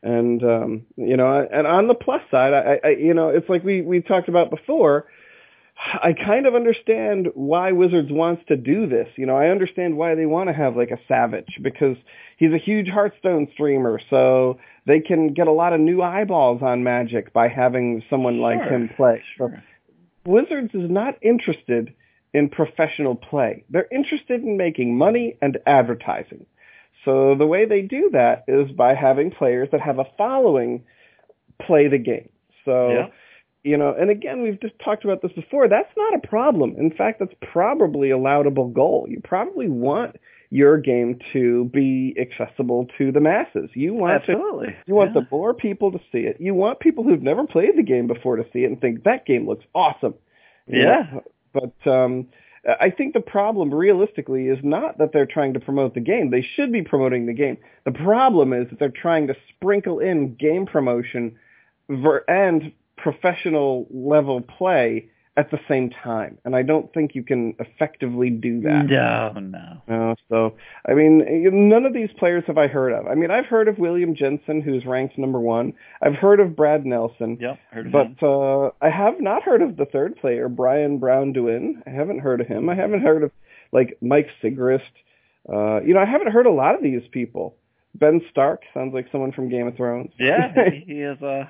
And 0.04 0.44
um, 0.44 0.86
you 0.96 1.16
know, 1.16 1.48
and 1.50 1.66
on 1.66 1.88
the 1.88 1.94
plus 1.94 2.20
side, 2.30 2.52
I, 2.52 2.78
I 2.84 2.90
you 2.90 3.14
know, 3.14 3.30
it's 3.30 3.48
like 3.48 3.64
we 3.64 3.80
we 3.80 4.02
talked 4.02 4.28
about 4.28 4.50
before. 4.50 5.06
I 5.76 6.12
kind 6.12 6.46
of 6.46 6.54
understand 6.54 7.28
why 7.34 7.72
Wizards 7.72 8.08
wants 8.12 8.44
to 8.46 8.56
do 8.56 8.86
this. 8.86 9.08
You 9.16 9.26
know, 9.26 9.36
I 9.36 9.48
understand 9.48 9.96
why 9.96 10.14
they 10.14 10.26
want 10.26 10.48
to 10.48 10.52
have 10.52 10.76
like 10.76 10.92
a 10.92 11.12
Savjz 11.12 11.46
because 11.60 11.96
he's 12.36 12.52
a 12.52 12.58
huge 12.58 12.88
Hearthstone 12.88 13.48
streamer. 13.54 13.98
So 14.10 14.58
They 14.86 15.00
can 15.00 15.32
get 15.32 15.46
a 15.46 15.52
lot 15.52 15.72
of 15.72 15.80
new 15.80 16.02
eyeballs 16.02 16.62
on 16.62 16.84
Magic 16.84 17.32
by 17.32 17.48
having 17.48 18.02
someone 18.10 18.40
like 18.40 18.60
him 18.60 18.90
play. 18.96 19.22
Sure. 19.36 19.62
Wizards 20.26 20.74
is 20.74 20.90
not 20.90 21.14
interested 21.22 21.94
in 22.34 22.48
professional 22.48 23.14
play. 23.14 23.64
They're 23.70 23.88
interested 23.90 24.42
in 24.42 24.56
making 24.56 24.96
money 24.96 25.36
and 25.40 25.58
advertising. 25.66 26.46
So 27.04 27.34
the 27.34 27.46
way 27.46 27.64
they 27.66 27.82
do 27.82 28.10
that 28.12 28.44
is 28.48 28.70
by 28.72 28.94
having 28.94 29.30
players 29.30 29.68
that 29.72 29.80
have 29.80 29.98
a 29.98 30.06
following 30.16 30.84
play 31.64 31.88
the 31.88 31.98
game. 31.98 32.28
So, 32.64 32.90
Yeah. 32.90 33.06
you 33.62 33.76
know, 33.76 33.92
and 33.94 34.10
again, 34.10 34.42
we've 34.42 34.60
just 34.60 34.78
talked 34.78 35.04
about 35.04 35.22
this 35.22 35.32
before. 35.32 35.68
That's 35.68 35.94
not 35.96 36.14
a 36.14 36.26
problem. 36.26 36.74
In 36.78 36.90
fact, 36.90 37.18
that's 37.20 37.34
probably 37.40 38.10
a 38.10 38.18
laudable 38.18 38.68
goal. 38.68 39.06
You 39.08 39.20
probably 39.22 39.68
want 39.68 40.16
your 40.50 40.78
game 40.78 41.18
to 41.32 41.64
be 41.66 42.14
accessible 42.18 42.86
to 42.96 43.10
the 43.10 43.20
masses. 43.20 43.70
You 43.74 43.92
want 43.94 44.24
to 44.26 44.32
you 44.86 44.94
want 44.94 45.12
yeah. 45.14 45.20
the 45.20 45.26
more 45.30 45.52
people 45.52 45.90
to 45.92 45.98
see 46.12 46.18
it. 46.20 46.36
You 46.38 46.54
want 46.54 46.78
people 46.80 47.02
who've 47.02 47.22
never 47.22 47.44
played 47.46 47.76
the 47.76 47.82
game 47.82 48.06
before 48.06 48.36
to 48.36 48.44
see 48.52 48.62
it 48.62 48.66
and 48.66 48.80
think 48.80 49.02
that 49.04 49.26
game 49.26 49.46
looks 49.48 49.64
awesome. 49.74 50.14
You 50.66 50.82
Yeah. 50.82 51.06
know? 51.12 51.22
But 51.52 51.90
um 51.90 52.28
I 52.66 52.90
think 52.90 53.12
the 53.12 53.20
problem 53.20 53.74
realistically 53.74 54.48
is 54.48 54.58
not 54.62 54.98
that 54.98 55.12
they're 55.12 55.26
trying 55.26 55.54
to 55.54 55.60
promote 55.60 55.94
the 55.94 56.00
game. 56.00 56.30
They 56.30 56.46
should 56.56 56.72
be 56.72 56.82
promoting 56.82 57.26
the 57.26 57.34
game. 57.34 57.58
The 57.84 57.92
problem 57.92 58.52
is 58.52 58.68
that 58.70 58.78
they're 58.78 58.88
trying 58.88 59.26
to 59.26 59.36
sprinkle 59.50 59.98
in 59.98 60.34
game 60.36 60.66
promotion 60.66 61.36
and 61.88 62.72
professional 62.96 63.86
level 63.90 64.40
play 64.40 65.10
at 65.36 65.50
the 65.50 65.58
same 65.68 65.90
time. 65.90 66.38
And 66.44 66.54
I 66.54 66.62
don't 66.62 66.92
think 66.94 67.14
you 67.16 67.24
can 67.24 67.56
effectively 67.58 68.30
do 68.30 68.60
that. 68.60 68.86
No, 68.86 69.32
no. 69.32 69.82
No, 69.88 70.14
so 70.28 70.54
I 70.88 70.94
mean, 70.94 71.68
none 71.68 71.84
of 71.84 71.92
these 71.92 72.10
players 72.18 72.44
have 72.46 72.56
I 72.56 72.68
heard 72.68 72.92
of. 72.92 73.06
I 73.08 73.14
mean, 73.16 73.30
I've 73.32 73.46
heard 73.46 73.66
of 73.66 73.78
William 73.78 74.14
Jensen, 74.14 74.60
who's 74.60 74.86
ranked 74.86 75.18
number 75.18 75.40
one. 75.40 75.72
I've 76.00 76.14
heard 76.14 76.38
of 76.38 76.54
Brad 76.54 76.86
Nelson, 76.86 77.38
Yep. 77.40 77.58
Heard 77.72 77.86
of 77.88 77.92
him. 77.94 78.16
but 78.20 78.26
uh, 78.26 78.70
I 78.80 78.90
have 78.90 79.20
not 79.20 79.42
heard 79.42 79.60
of 79.62 79.76
the 79.76 79.86
third 79.86 80.16
player, 80.16 80.48
Brian 80.48 80.98
Braun-Duin. 80.98 81.82
I 81.86 81.90
haven't 81.90 82.20
heard 82.20 82.40
of 82.40 82.46
him. 82.46 82.68
I 82.68 82.74
haven't 82.76 83.02
heard 83.02 83.24
of 83.24 83.32
like 83.72 83.98
Mike 84.00 84.28
Sigrist. 84.42 84.82
Uh, 85.52 85.80
you 85.82 85.94
know, 85.94 86.00
I 86.00 86.06
haven't 86.06 86.30
heard 86.30 86.46
a 86.46 86.52
lot 86.52 86.74
of 86.76 86.82
these 86.82 87.02
people. 87.10 87.56
Ben 87.96 88.20
Stark 88.30 88.62
sounds 88.72 88.94
like 88.94 89.06
someone 89.12 89.32
from 89.32 89.48
Game 89.48 89.66
of 89.66 89.76
Thrones. 89.76 90.10
Yeah, 90.18 90.52
he, 90.70 90.84
he 90.94 91.00
is 91.00 91.20
uh, 91.22 91.44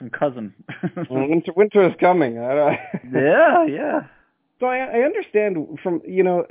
some 0.00 0.10
cousin. 0.10 0.52
Winter, 1.10 1.52
winter 1.54 1.88
is 1.88 1.94
coming. 2.00 2.34
Yeah, 3.14 3.66
yeah. 3.66 4.00
So 4.58 4.66
I, 4.66 4.78
I 4.78 5.00
understand 5.02 5.78
from 5.82 6.02
you 6.06 6.22
know, 6.24 6.46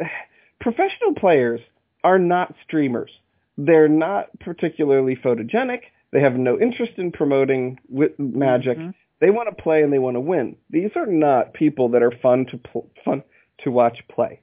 professional 0.61 1.13
players 1.15 1.59
are 2.03 2.17
not 2.19 2.55
streamers. 2.65 3.11
They're 3.57 3.89
not 3.89 4.27
particularly 4.39 5.15
photogenic. 5.17 5.81
They 6.11 6.21
have 6.21 6.35
no 6.37 6.57
interest 6.59 6.93
in 6.97 7.11
promoting 7.11 7.77
wi- 7.91 8.13
magic. 8.17 8.77
Mhm. 8.77 8.93
They 9.19 9.31
want 9.31 9.49
to 9.55 9.61
play 9.61 9.83
and 9.83 9.91
they 9.91 9.99
want 9.99 10.15
to 10.15 10.21
win. 10.21 10.55
These 10.69 10.91
are 10.95 11.05
not 11.05 11.53
people 11.53 11.89
that 11.89 12.01
are 12.01 12.13
fun 12.21 12.45
to 12.51 12.57
pl- 12.57 12.89
fun 13.03 13.21
to 13.63 13.71
watch 13.71 13.99
play. 14.07 14.39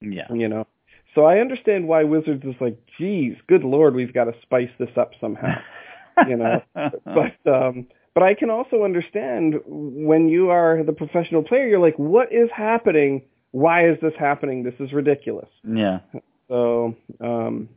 Yeah. 0.00 0.26
You 0.32 0.48
know. 0.48 0.66
So 1.14 1.24
I 1.24 1.38
understand 1.38 1.88
why 1.88 2.04
Wizards 2.04 2.44
is 2.44 2.54
like, 2.60 2.78
geez, 2.98 3.36
good 3.46 3.64
lord, 3.64 3.94
we've 3.94 4.12
got 4.12 4.24
to 4.24 4.34
spice 4.42 4.70
this 4.78 4.90
up 4.96 5.12
somehow. 5.20 5.54
you 6.28 6.36
know. 6.36 6.60
but 6.74 7.36
um 7.46 7.86
but 8.18 8.24
I 8.24 8.34
can 8.34 8.50
also 8.50 8.82
understand 8.82 9.60
when 9.64 10.28
you 10.28 10.50
are 10.50 10.82
the 10.82 10.92
professional 10.92 11.44
player, 11.44 11.68
you're 11.68 11.78
like, 11.78 11.94
what 12.00 12.32
is 12.32 12.50
happening? 12.52 13.22
Why 13.52 13.88
is 13.88 13.96
this 14.02 14.12
happening? 14.18 14.64
This 14.64 14.74
is 14.80 14.92
ridiculous. 14.92 15.48
yeah. 15.64 16.00
So 16.48 16.96
um 17.20 17.68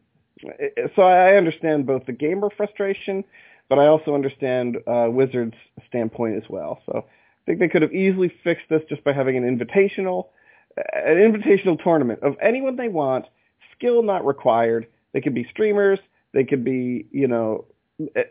i- 0.44 0.90
so 0.96 1.04
I 1.04 1.36
understand 1.36 1.86
both 1.86 2.08
the 2.08 2.14
gamer 2.14 2.50
frustration, 2.58 3.24
but 3.70 3.78
I 3.78 3.86
also 3.86 4.16
understand 4.16 4.78
uh 4.88 5.10
Wizards 5.12 5.54
standpoint 5.88 6.38
as 6.44 6.50
well. 6.50 6.82
So 6.88 7.06
I 7.06 7.42
think 7.46 7.60
they 7.60 7.68
could 7.68 7.84
have 7.84 7.94
easily 7.94 8.30
fixed 8.44 8.68
this 8.68 8.82
just 8.90 9.04
by 9.04 9.14
having 9.14 9.38
an 9.38 9.44
invitational 9.46 10.30
an 11.12 11.18
invitational 11.18 11.78
tournament 11.84 12.24
of 12.24 12.36
anyone 12.42 12.78
they 12.78 12.88
want, 12.88 13.26
skill 13.76 14.02
not 14.02 14.26
required. 14.26 14.88
They 15.14 15.22
could 15.22 15.36
be 15.36 15.46
streamers, 15.52 16.00
they 16.34 16.46
could 16.46 16.64
be, 16.64 17.06
you 17.12 17.28
know, 17.28 17.66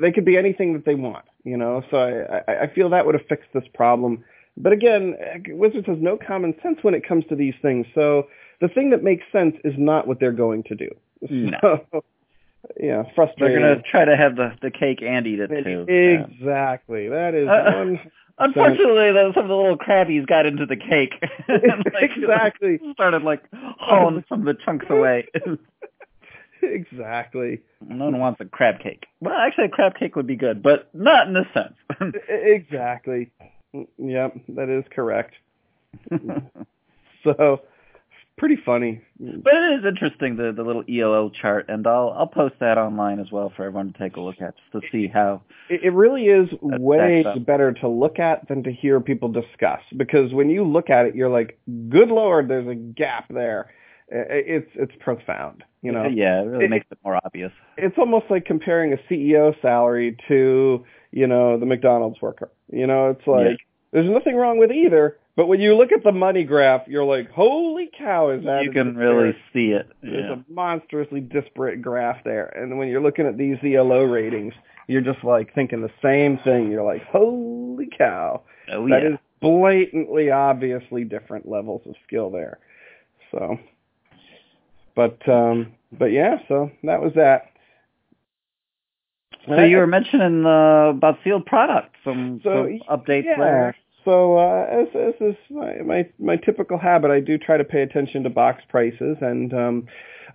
they 0.00 0.10
could 0.10 0.24
be 0.24 0.36
anything 0.36 0.72
that 0.72 0.84
they 0.84 0.96
want, 0.96 1.24
you 1.44 1.56
know. 1.56 1.82
So 1.90 1.98
I, 1.98 2.52
I 2.52 2.62
I 2.62 2.66
feel 2.74 2.88
that 2.90 3.06
would 3.06 3.14
have 3.14 3.26
fixed 3.26 3.50
this 3.52 3.64
problem. 3.74 4.24
But 4.56 4.72
again, 4.72 5.16
Wizards 5.48 5.86
has 5.86 5.98
no 6.00 6.16
common 6.16 6.54
sense 6.62 6.78
when 6.82 6.94
it 6.94 7.06
comes 7.06 7.24
to 7.28 7.36
these 7.36 7.54
things. 7.62 7.86
So 7.94 8.28
the 8.60 8.68
thing 8.68 8.90
that 8.90 9.02
makes 9.02 9.24
sense 9.32 9.56
is 9.64 9.74
not 9.78 10.06
what 10.06 10.20
they're 10.20 10.32
going 10.32 10.62
to 10.64 10.74
do. 10.74 10.90
No. 11.30 11.84
So, 11.92 12.04
yeah, 12.78 13.04
frustrating. 13.14 13.60
They're 13.62 13.74
gonna 13.76 13.82
try 13.82 14.04
to 14.04 14.16
have 14.16 14.36
the 14.36 14.52
the 14.60 14.70
cake 14.70 15.02
and 15.02 15.26
eat 15.26 15.40
it 15.40 15.48
too. 15.64 15.86
Yeah. 15.88 16.26
Exactly. 16.26 17.08
That 17.08 17.34
is 17.34 17.48
Uh, 17.48 17.72
one. 17.74 18.00
Unfortunately, 18.38 19.12
the, 19.12 19.32
some 19.34 19.44
of 19.44 19.48
the 19.48 19.54
little 19.56 19.76
crabbies 19.76 20.26
got 20.26 20.46
into 20.46 20.64
the 20.64 20.76
cake. 20.76 21.14
and, 21.46 21.84
like, 21.94 22.10
Exactly. 22.16 22.80
Started 22.92 23.22
like 23.22 23.42
hauling 23.78 24.24
some 24.28 24.40
of 24.40 24.46
the 24.46 24.62
chunks 24.62 24.86
away. 24.88 25.26
exactly. 26.90 27.60
no 27.80 28.06
one 28.06 28.18
wants 28.18 28.40
a 28.40 28.44
crab 28.44 28.80
cake. 28.80 29.06
Well, 29.20 29.34
actually, 29.34 29.66
a 29.66 29.68
crab 29.70 29.94
cake 29.98 30.16
would 30.16 30.26
be 30.26 30.36
good, 30.36 30.62
but 30.62 30.88
not 30.94 31.28
in 31.28 31.34
this 31.34 31.46
sense. 31.54 31.74
Exactly. 32.28 33.30
Yep, 33.98 34.36
that 34.48 34.68
is 34.68 34.84
correct. 34.94 35.34
So, 37.22 37.60
pretty 38.38 38.56
funny. 38.64 39.02
But 39.18 39.52
it 39.52 39.80
is 39.80 39.84
interesting 39.84 40.36
the 40.36 40.52
the 40.56 40.62
little 40.62 40.82
ELO 40.88 41.30
chart, 41.30 41.66
and 41.68 41.86
I'll 41.86 42.14
I'll 42.16 42.26
post 42.26 42.54
that 42.60 42.78
online 42.78 43.20
as 43.20 43.30
well 43.30 43.52
for 43.54 43.64
everyone 43.64 43.92
to 43.92 43.98
take 43.98 44.16
a 44.16 44.20
look 44.20 44.40
at 44.40 44.54
just 44.56 44.72
to 44.72 44.90
see 44.90 45.06
how. 45.06 45.42
It, 45.68 45.84
it 45.84 45.90
really 45.90 46.24
is 46.24 46.48
way 46.62 47.22
better 47.46 47.72
to 47.74 47.88
look 47.88 48.18
at 48.18 48.48
than 48.48 48.62
to 48.62 48.72
hear 48.72 49.00
people 49.00 49.28
discuss 49.28 49.80
because 49.96 50.32
when 50.32 50.48
you 50.48 50.64
look 50.64 50.88
at 50.88 51.04
it, 51.04 51.14
you're 51.14 51.28
like, 51.28 51.58
"Good 51.90 52.08
lord, 52.08 52.48
there's 52.48 52.66
a 52.66 52.74
gap 52.74 53.26
there." 53.28 53.70
It's 54.12 54.68
it's 54.74 54.92
profound, 54.98 55.62
you 55.82 55.92
know. 55.92 56.04
yeah, 56.06 56.42
it 56.42 56.46
really 56.46 56.64
It- 56.64 56.70
makes 56.70 56.86
it 56.90 56.98
more 57.04 57.18
obvious. 57.24 57.52
It's 57.76 57.96
almost 57.96 58.26
like 58.30 58.44
comparing 58.44 58.92
a 58.92 58.98
CEO 59.08 59.54
salary 59.62 60.16
to 60.28 60.84
you 61.12 61.26
know 61.26 61.56
the 61.56 61.66
McDonald's 61.66 62.20
worker. 62.20 62.50
You 62.72 62.86
know, 62.86 63.10
it's 63.10 63.26
like 63.26 63.50
Yeah. 63.50 63.56
there's 63.92 64.10
nothing 64.10 64.34
wrong 64.36 64.58
with 64.58 64.72
either, 64.72 65.16
but 65.36 65.46
when 65.46 65.60
you 65.60 65.74
look 65.76 65.92
at 65.92 66.02
the 66.02 66.10
money 66.12 66.42
graph, 66.44 66.88
you're 66.88 67.04
like, 67.04 67.30
"Holy 67.30 67.88
cow, 67.96 68.30
is 68.30 68.44
that?" 68.44 68.64
You 68.64 68.72
can 68.72 68.96
really 68.96 69.36
see 69.52 69.72
it. 69.72 69.86
There's 70.02 70.30
a 70.30 70.44
monstrously 70.48 71.20
disparate 71.20 71.80
graph 71.80 72.22
there. 72.24 72.46
And 72.56 72.78
when 72.78 72.88
you're 72.88 73.00
looking 73.00 73.26
at 73.26 73.36
these 73.38 73.58
ELO 73.62 74.04
ratings, 74.04 74.54
you're 74.88 75.00
just 75.02 75.22
like 75.22 75.54
thinking 75.54 75.82
the 75.82 75.90
same 76.02 76.36
thing. 76.38 76.68
You're 76.70 76.82
like, 76.82 77.04
holy 77.04 77.86
cow. 77.96 78.40
Oh 78.72 78.88
That 78.88 79.02
yeah. 79.04 79.08
is 79.10 79.18
blatantly, 79.40 80.30
obviously 80.32 81.04
different 81.04 81.48
levels 81.48 81.82
of 81.86 81.94
skill 82.06 82.28
there. 82.30 82.58
So, 83.30 83.56
but, 85.00 85.18
um, 85.40 85.56
but 86.00 86.10
yeah, 86.20 86.34
so 86.48 86.70
that 86.88 87.00
was 87.00 87.12
that. 87.14 87.40
So 89.48 89.64
you 89.64 89.78
were 89.78 89.86
mentioning 89.86 90.44
uh, 90.44 90.90
about 90.90 91.18
sealed 91.24 91.46
products, 91.46 91.98
some, 92.04 92.40
So, 92.44 92.50
some 92.66 92.98
updates 92.98 93.24
yeah. 93.24 93.38
there. 93.38 93.76
So 94.04 94.38
uh, 94.38 94.66
as 94.80 94.88
as 94.94 95.14
is 95.20 95.36
my, 95.50 95.72
my 95.92 96.08
my 96.18 96.36
typical 96.36 96.78
habit, 96.78 97.10
I 97.10 97.20
do 97.20 97.36
try 97.38 97.56
to 97.56 97.64
pay 97.64 97.82
attention 97.82 98.22
to 98.24 98.30
box 98.30 98.62
prices 98.68 99.16
and 99.20 99.52
um, 99.52 99.86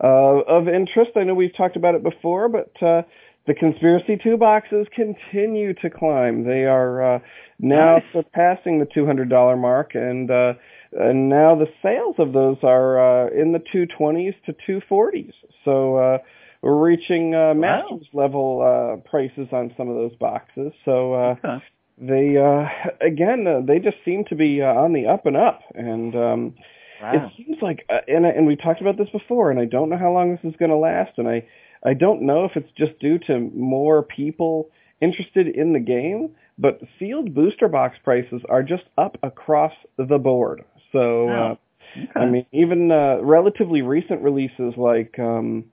uh, 0.03 0.41
of 0.57 0.67
interest. 0.67 1.11
I 1.15 1.23
know 1.23 1.33
we've 1.33 1.55
talked 1.55 1.75
about 1.75 1.95
it 1.95 2.03
before, 2.03 2.47
but 2.47 2.71
uh, 2.81 3.01
the 3.47 3.53
conspiracy 3.53 4.17
two 4.21 4.37
boxes 4.37 4.87
continue 4.95 5.73
to 5.81 5.89
climb. 5.89 6.43
They 6.43 6.65
are 6.65 7.15
uh, 7.15 7.19
now 7.59 7.97
Nice. 7.97 8.03
surpassing 8.13 8.79
the 8.79 8.85
two 8.85 9.05
hundred 9.05 9.29
dollar 9.29 9.55
mark, 9.55 9.95
and 9.95 10.29
uh, 10.29 10.53
and 10.95 11.29
now 11.29 11.55
the 11.55 11.67
sales 11.81 12.15
of 12.19 12.33
those 12.33 12.57
are 12.63 13.27
uh, 13.27 13.29
in 13.29 13.51
the 13.51 13.61
two 13.71 13.85
twenties 13.85 14.33
to 14.45 14.55
two 14.65 14.81
forties. 14.87 15.33
So. 15.63 15.97
Uh, 15.97 16.17
we're 16.61 16.83
reaching 16.83 17.35
uh, 17.35 17.53
masters 17.53 18.07
level 18.11 18.61
uh, 18.63 19.07
prices 19.07 19.47
on 19.51 19.71
some 19.77 19.87
of 19.87 19.95
those 19.95 20.15
boxes. 20.15 20.73
So 20.83 21.13
uh, 21.13 21.35
Okay. 21.45 21.63
they 21.99 22.37
uh 22.37 22.67
again 23.01 23.45
uh, 23.47 23.61
they 23.65 23.79
just 23.79 23.97
seem 24.03 24.25
to 24.25 24.35
be 24.35 24.61
uh, 24.61 24.73
on 24.73 24.93
the 24.93 25.05
up 25.07 25.25
and 25.25 25.37
up 25.37 25.61
and 25.75 26.15
um 26.15 26.55
Wow. 27.01 27.11
it 27.13 27.31
seems 27.37 27.61
like 27.61 27.85
uh, 27.89 27.99
and 28.07 28.25
and 28.25 28.47
we 28.47 28.55
talked 28.55 28.81
about 28.81 28.97
this 28.97 29.09
before 29.11 29.51
and 29.51 29.59
I 29.59 29.65
don't 29.65 29.89
know 29.89 29.97
how 29.97 30.11
long 30.11 30.31
this 30.31 30.43
is 30.43 30.57
going 30.57 30.71
to 30.71 30.77
last 30.77 31.17
and 31.17 31.27
I 31.27 31.45
I 31.85 31.93
don't 31.93 32.21
know 32.23 32.45
if 32.45 32.55
it's 32.55 32.71
just 32.71 32.97
due 32.99 33.19
to 33.27 33.39
more 33.53 34.01
people 34.01 34.71
interested 35.01 35.47
in 35.47 35.73
the 35.73 35.79
game 35.79 36.31
but 36.57 36.81
sealed 36.97 37.33
booster 37.35 37.67
box 37.67 37.97
prices 38.03 38.41
are 38.49 38.63
just 38.63 38.85
up 38.97 39.17
across 39.23 39.73
the 39.97 40.17
board 40.17 40.63
so 40.95 41.29
uh, 41.29 41.33
Oh, 41.33 41.57
Okay. 41.97 42.19
I 42.19 42.25
mean 42.25 42.45
even 42.51 42.91
uh 42.91 43.19
relatively 43.21 43.81
recent 43.81 44.21
releases 44.21 44.73
like 44.75 45.17
um 45.17 45.63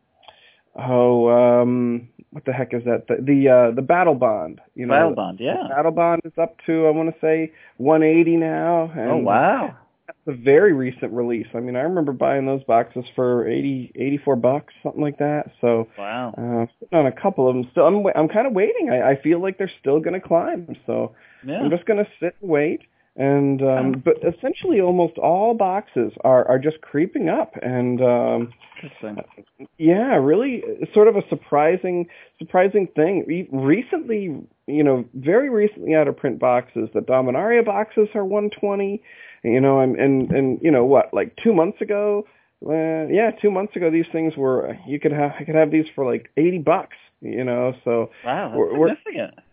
oh 0.77 1.29
um 1.29 2.09
what 2.31 2.45
the 2.45 2.53
heck 2.53 2.73
is 2.73 2.85
that 2.85 3.09
the 3.09 3.17
the 3.21 3.49
uh 3.49 3.75
the 3.75 3.83
battle 3.83 4.15
bond 4.15 4.61
you 4.77 4.87
know 4.87 4.95
Battle 4.95 5.15
Bond, 5.15 5.41
yeah. 5.41 5.67
Battle 5.69 5.91
Bond 5.91 6.23
is 6.25 6.33
up 6.41 6.57
to 6.67 6.87
I 6.87 6.91
want 6.91 7.13
to 7.13 7.21
say 7.21 7.53
180 7.79 8.37
now. 8.37 8.91
And 8.97 9.11
Oh 9.11 9.17
wow. 9.17 9.77
That's 10.07 10.39
a 10.39 10.43
very 10.43 10.73
recent 10.73 11.13
release. 11.13 11.47
I 11.55 11.61
mean, 11.61 11.77
I 11.77 11.81
remember 11.81 12.13
buying 12.13 12.45
those 12.45 12.63
boxes 12.65 13.05
for 13.15 13.49
eighty, 13.49 13.93
eighty-four 13.95 14.35
bucks, 14.37 14.75
something 14.83 15.01
like 15.01 15.19
that. 15.19 15.53
So 15.61 15.87
wow, 15.97 16.35
uh, 16.37 16.67
sitting 16.81 16.99
on 16.99 17.07
a 17.07 17.13
couple 17.13 17.49
of 17.49 17.55
them. 17.55 17.69
Still, 17.71 17.87
I'm 17.87 18.05
I'm 18.17 18.29
kind 18.29 18.47
of 18.49 18.53
waiting. 18.53 18.91
I, 18.91 19.13
I 19.13 19.23
feel 19.23 19.41
like 19.41 19.59
they're 19.59 19.71
still 19.81 20.01
going 20.01 20.21
to 20.21 20.27
climb. 20.27 20.77
So 20.87 21.15
yeah. 21.47 21.61
I'm 21.61 21.71
just 21.71 21.87
going 21.87 22.05
to 22.05 22.11
sit 22.21 22.35
and 22.41 22.51
wait. 22.51 22.81
And 23.15 23.61
um, 23.63 24.03
but 24.03 24.17
essentially, 24.25 24.81
almost 24.81 25.19
all 25.19 25.53
boxes 25.53 26.13
are 26.25 26.49
are 26.49 26.59
just 26.59 26.81
creeping 26.81 27.29
up, 27.29 27.53
and 27.61 28.01
um, 28.01 28.55
Interesting. 28.83 29.69
yeah, 29.77 30.17
really, 30.17 30.63
sort 30.95 31.09
of 31.09 31.17
a 31.17 31.29
surprising 31.29 32.07
surprising 32.39 32.89
thing. 32.97 33.49
Recently, 33.53 34.47
you 34.67 34.83
know, 34.83 35.05
very 35.13 35.51
recently 35.51 35.95
out 35.95 36.09
of 36.09 36.17
print 36.17 36.39
boxes, 36.39 36.89
the 36.95 37.01
Dominaria 37.01 37.63
boxes 37.63 38.09
are 38.15 38.25
120. 38.25 39.03
You 39.45 39.61
know, 39.61 39.81
and 39.81 39.97
and 39.97 40.31
and 40.31 40.59
you 40.63 40.71
know 40.71 40.87
what, 40.87 41.13
like 41.13 41.37
two 41.37 41.53
months 41.53 41.83
ago, 41.83 42.27
uh, 42.67 43.09
yeah, 43.09 43.33
two 43.33 43.51
months 43.51 43.77
ago, 43.77 43.91
these 43.91 44.07
things 44.11 44.37
were 44.39 44.79
you 44.87 44.99
could 44.99 45.13
have 45.13 45.33
I 45.39 45.45
could 45.45 45.57
have 45.57 45.71
these 45.71 45.87
for 45.95 46.07
like 46.11 46.31
80 46.37 46.59
bucks. 46.61 46.97
You 47.23 47.45
know, 47.45 47.73
so 47.85 48.11
Wow, 48.25 48.49
that's 48.49 48.59
We're- 48.59 48.79
we're- 48.79 48.97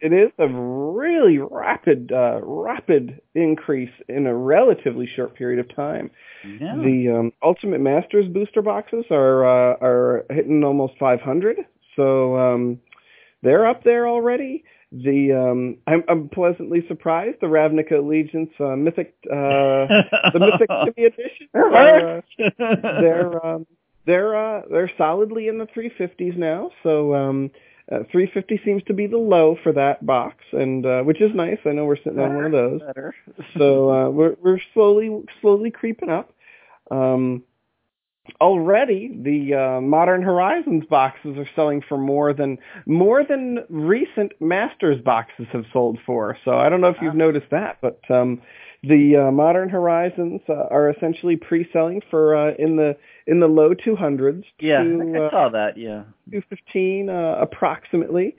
it 0.02 0.12
is 0.12 0.32
a 0.40 0.48
really 0.48 1.38
rapid 1.38 2.12
uh, 2.12 2.40
rapid 2.42 3.22
increase 3.36 3.92
in 4.08 4.26
a 4.26 4.36
relatively 4.36 5.06
short 5.06 5.36
period 5.36 5.60
of 5.60 5.74
time. 5.76 6.10
Yeah. 6.44 6.76
The 6.76 7.10
um, 7.10 7.34
Ultimate 7.44 7.80
Masters 7.80 8.28
booster 8.28 8.64
boxes 8.64 9.06
are 9.12 9.46
uh, 9.46 9.78
are 9.82 10.26
hitting 10.32 10.64
almost 10.64 10.94
500, 11.00 11.58
so 11.96 12.36
um, 12.38 12.80
they're 13.44 13.68
up 13.68 13.84
there 13.84 14.08
already. 14.08 14.64
The 14.92 15.34
um, 15.34 15.78
I'm, 15.86 16.04
I'm 16.10 16.30
pleasantly 16.30 16.84
surprised. 16.88 17.38
The 17.42 17.48
Ravnica 17.48 18.00
Allegiance 18.00 18.50
uh, 18.60 18.76
Mythic 18.76 19.14
uh, 19.32 19.86
the 20.34 20.40
Mythic 20.40 20.70
City 20.86 21.06
Edition 21.06 21.48
are, 21.54 22.18
uh, 22.18 22.22
they're 23.00 23.46
um, 23.46 23.68
they're 24.06 24.36
uh, 24.36 24.62
they're 24.70 24.92
solidly 24.98 25.48
in 25.48 25.58
the 25.58 25.68
350s 25.68 26.38
now. 26.38 26.72
So 26.84 27.14
um, 27.14 27.52
uh, 27.92 28.04
350 28.12 28.62
seems 28.64 28.84
to 28.84 28.94
be 28.94 29.08
the 29.08 29.18
low 29.18 29.58
for 29.64 29.72
that 29.74 30.06
box, 30.06 30.44
and 30.52 30.86
uh, 30.86 31.02
which 31.02 31.22
is 31.22 31.34
nice. 31.34 31.58
I 31.66 31.72
know 31.72 31.86
we're 31.86 31.98
sitting 31.98 32.20
on 32.20 32.36
one 32.36 32.46
of 32.46 32.52
those 32.52 32.82
Better. 32.82 33.16
so 33.58 33.90
uh, 33.90 34.10
we're 34.10 34.36
we're 34.42 34.60
slowly 34.74 35.24
slowly 35.42 35.72
creeping 35.72 36.10
up. 36.10 36.34
Um, 36.92 37.44
already, 38.42 39.12
the 39.22 39.56
uh, 39.56 39.82
Modern 39.82 40.22
Horizons 40.22 40.86
boxes 40.90 41.38
are 41.38 41.50
selling 41.56 41.82
for 41.88 41.98
more 41.98 42.34
than 42.34 42.58
more 42.86 43.24
than 43.24 43.60
recent 43.70 44.34
Masters 44.40 45.02
boxes 45.02 45.48
have 45.52 45.66
sold 45.74 45.98
for. 46.06 46.38
So 46.46 46.58
I 46.58 46.70
don't 46.70 46.82
know 46.82 46.90
if 46.90 46.98
you've 47.02 47.16
noticed 47.16 47.50
that, 47.52 47.78
but 47.82 48.00
um, 48.10 48.42
the 48.84 49.28
uh, 49.28 49.32
Modern 49.32 49.70
Horizons 49.70 50.42
uh, 50.48 50.54
are 50.72 50.90
essentially 50.90 51.36
pre-selling 51.36 52.02
for 52.10 52.36
uh, 52.36 52.54
in 52.58 52.78
the 52.78 52.96
in 53.28 53.40
the 53.40 53.48
low 53.48 53.74
200s 53.74 54.44
yeah, 54.60 54.80
I 54.80 54.84
to 54.84 55.14
I 55.16 55.26
uh, 55.26 55.30
saw 55.30 55.50
that. 55.50 55.78
Yeah. 55.78 56.04
215 56.32 57.10
uh, 57.10 57.36
approximately. 57.40 58.36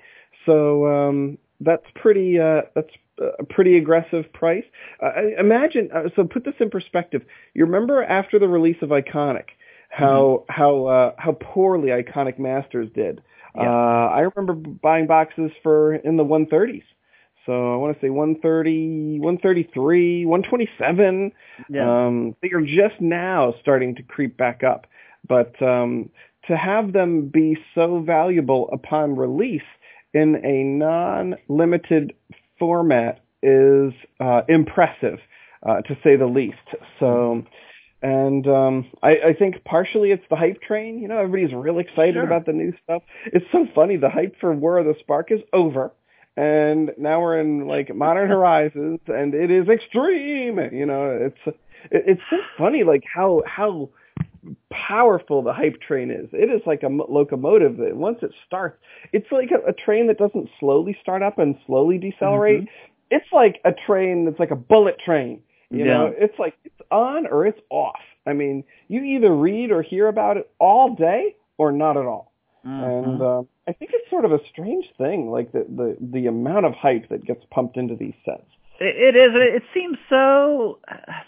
So 0.47 0.87
um, 0.87 1.39
that's 1.61 1.87
pretty 1.95 2.41
uh, 2.41 2.63
that's 2.75 2.91
a 3.39 3.45
pretty 3.45 3.77
aggressive 3.77 4.33
price. 4.33 4.65
Uh, 5.03 5.11
imagine 5.39 5.91
uh, 5.95 6.09
so 6.17 6.25
put 6.25 6.45
this 6.45 6.55
in 6.59 6.71
perspective. 6.71 7.23
You 7.55 7.67
remember 7.67 8.03
after 8.03 8.39
the 8.39 8.49
release 8.49 8.79
of 8.83 8.89
Iconic 8.89 9.45
how 9.91 10.45
how 10.49 10.87
uh, 10.87 11.13
how 11.19 11.33
poorly 11.33 11.89
Iconic 11.89 12.39
Masters 12.39 12.89
did. 12.95 13.23
Yeah. 13.55 13.63
Uh, 13.63 14.11
I 14.15 14.21
remember 14.21 14.55
buying 14.55 15.07
boxes 15.07 15.51
for 15.63 15.95
in 15.95 16.17
the 16.17 16.25
130s. 16.25 16.85
So 17.51 17.73
I 17.75 17.77
want 17.79 17.97
to 17.97 18.01
say 18.07 18.11
130, 18.11 19.19
133, 19.19 20.25
127. 20.25 21.33
Yeah. 21.69 22.07
Um, 22.07 22.37
they 22.43 22.51
are 22.51 22.61
just 22.61 23.01
now 23.01 23.55
starting 23.61 23.97
to 23.97 24.05
creep 24.05 24.37
back 24.37 24.63
up. 24.63 24.87
But 25.29 25.61
um, 25.61 26.11
to 26.47 26.57
have 26.57 26.93
them 26.93 27.27
be 27.27 27.59
so 27.75 27.99
valuable 28.07 28.71
upon 28.73 29.17
release 29.17 29.63
in 30.15 30.37
a 30.45 30.63
non-limited 30.63 32.13
format 32.61 33.25
is 33.43 33.93
uh, 34.21 34.43
impressive, 34.49 35.19
uh, 35.69 35.81
to 35.83 35.99
say 36.05 36.15
the 36.15 36.27
least. 36.27 36.57
So, 37.01 37.45
and 38.01 38.47
um, 38.47 38.87
I, 39.03 39.11
I 39.27 39.33
think 39.37 39.65
partially 39.65 40.13
it's 40.13 40.25
the 40.31 40.37
hype 40.37 40.63
train. 40.63 41.01
You 41.01 41.09
know, 41.09 41.19
everybody's 41.19 41.53
real 41.53 41.81
excited 41.81 42.15
Sure. 42.15 42.23
about 42.23 42.47
the 42.47 42.53
new 42.53 42.73
stuff. 42.85 43.03
It's 43.27 43.47
so 43.51 43.67
funny. 43.75 43.97
The 43.97 44.09
hype 44.09 44.37
for 44.41 44.53
War 44.53 44.79
of 44.79 44.87
the 44.87 44.95
Spark 45.01 45.33
is 45.33 45.41
over. 45.53 45.91
And 46.41 46.93
now 46.97 47.21
we're 47.21 47.39
in 47.39 47.67
like 47.67 47.95
Modern 47.95 48.29
Horizons, 48.31 49.01
and 49.09 49.35
it 49.35 49.51
is 49.51 49.69
extreme. 49.69 50.59
You 50.73 50.87
know, 50.87 51.11
it's 51.11 51.57
it, 51.91 52.03
it's 52.07 52.21
so 52.31 52.37
funny, 52.57 52.83
like 52.83 53.03
how 53.13 53.43
how 53.47 53.91
powerful 54.71 55.43
the 55.43 55.53
hype 55.53 55.79
train 55.83 56.11
is. 56.11 56.29
It 56.33 56.51
is 56.51 56.63
like 56.67 56.83
a 56.83 56.89
locomotive 56.89 57.77
that 57.77 57.95
once 57.95 58.19
it 58.23 58.33
starts, 58.47 58.79
it's 59.13 59.31
like 59.31 59.51
a, 59.51 59.69
a 59.69 59.75
train 59.75 60.07
that 60.07 60.17
doesn't 60.17 60.49
slowly 60.59 60.97
start 61.03 61.23
up 61.23 61.39
and 61.39 61.57
slowly 61.67 61.99
decelerate. 61.99 62.67
It's 63.11 63.27
like 63.33 63.61
a 63.67 63.73
train 63.87 64.25
that's 64.25 64.39
like 64.39 64.51
a 64.51 64.57
bullet 64.57 64.97
train. 65.05 65.43
You 65.71 65.85
Yeah. 65.85 65.99
know, 65.99 66.15
it's 66.17 66.39
like 66.39 66.55
it's 66.65 66.81
on 66.91 67.27
or 67.27 67.47
it's 67.47 67.61
off. 67.69 68.01
I 68.27 68.33
mean, 68.33 68.65
you 68.89 69.03
either 69.03 69.35
read 69.35 69.71
or 69.73 69.83
hear 69.83 70.09
about 70.09 70.39
it 70.39 70.51
all 70.59 70.95
day 70.95 71.37
or 71.59 71.71
not 71.71 71.99
at 71.99 72.07
all. 72.07 72.33
Mhm. 72.65 73.05
And 73.05 73.23
um, 73.23 73.49
I 73.69 73.73
think 73.73 73.91
it's 73.95 74.00
sort 74.11 74.25
of 74.25 74.33
a 74.33 74.41
strange 74.51 74.87
thing, 74.99 75.31
like 75.31 75.53
the, 75.53 75.65
the 75.69 75.97
the 76.01 76.27
amount 76.27 76.67
of 76.67 76.75
hype 76.75 77.09
that 77.09 77.25
gets 77.25 77.45
pumped 77.51 77.77
into 77.77 77.95
these 77.97 78.15
sets. 78.25 78.43
It, 78.81 79.15
it 79.15 79.17
is. 79.17 79.31
It, 79.35 79.55
it 79.57 79.63
seems 79.73 79.97
so 80.09 80.79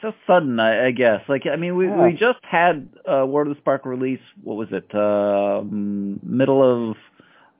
so 0.01 0.12
sudden. 0.27 0.59
I, 0.61 0.87
I 0.87 0.90
guess. 0.90 1.23
Like 1.29 1.47
I 1.47 1.57
mean, 1.57 1.77
we 1.77 1.87
Yeah. 1.87 2.05
we 2.07 2.12
just 2.12 2.40
had 2.42 2.88
uh, 3.07 3.25
War 3.27 3.42
of 3.42 3.49
the 3.49 3.55
Spark 3.57 3.87
release. 3.87 4.21
What 4.42 4.57
was 4.57 4.68
it? 4.73 4.95
Um, 4.95 6.21
middle 6.23 6.62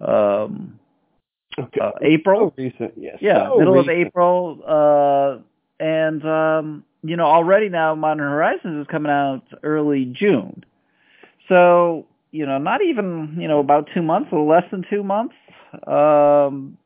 of 0.01 0.49
um, 0.49 0.79
Okay. 1.59 1.81
uh, 1.81 1.93
April. 2.01 2.53
So 2.57 2.63
recent, 2.63 2.95
yes. 2.97 3.19
Yeah, 3.21 3.49
so 3.49 3.59
middle 3.59 3.79
of. 3.79 3.89
April. 3.89 4.63
Uh, 4.67 5.39
and 5.79 6.25
um, 6.27 6.85
you 7.03 7.17
know, 7.17 7.27
already 7.27 7.69
now 7.69 7.95
Modern 7.95 8.29
Horizons 8.31 8.81
is 8.83 8.87
coming 8.91 9.11
out 9.13 9.43
early 9.63 10.05
June. 10.07 10.65
So 11.49 12.07
you 12.33 12.47
know, 12.47 12.59
not 12.59 12.83
even 12.83 13.37
you 13.39 13.47
know 13.47 13.61
about 13.61 13.89
two 13.95 14.03
months, 14.03 14.31
or 14.33 14.45
less 14.45 14.65
than 14.71 14.85
two 14.91 15.05
months. 15.05 15.35
Um, 15.87 16.77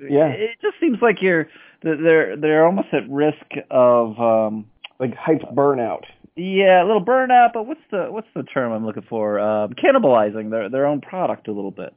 Yeah. 0.00 0.28
it 0.28 0.58
just 0.62 0.76
seems 0.80 0.98
like 1.02 1.20
you're 1.20 1.48
they're 1.82 2.36
they're 2.36 2.64
almost 2.64 2.88
at 2.92 3.08
risk 3.10 3.44
of 3.70 4.18
um 4.18 4.66
like 4.98 5.14
hype 5.16 5.42
burnout. 5.54 6.04
yeah 6.36 6.82
a 6.82 6.86
little 6.86 7.04
burnout 7.04 7.50
but 7.52 7.66
what's 7.66 7.80
the 7.90 8.06
what's 8.10 8.28
the 8.34 8.42
term 8.44 8.72
i'm 8.72 8.86
looking 8.86 9.02
for 9.08 9.38
um 9.38 9.72
cannibalizing 9.74 10.50
their 10.50 10.68
their 10.68 10.86
own 10.86 11.00
product 11.00 11.48
a 11.48 11.52
little 11.52 11.70
bit 11.70 11.92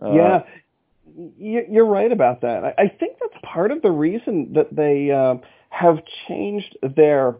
uh, 0.00 0.40
yeah, 1.38 1.60
you're 1.70 1.86
right 1.86 2.12
about 2.12 2.42
that. 2.42 2.64
I 2.64 2.74
I 2.82 2.88
think 2.88 3.16
that's 3.18 3.42
part 3.42 3.70
of 3.70 3.80
the 3.80 3.90
reason 3.90 4.52
that 4.54 4.74
they 4.74 5.10
uh, 5.10 5.36
have 5.70 5.98
changed 6.28 6.76
their 6.96 7.36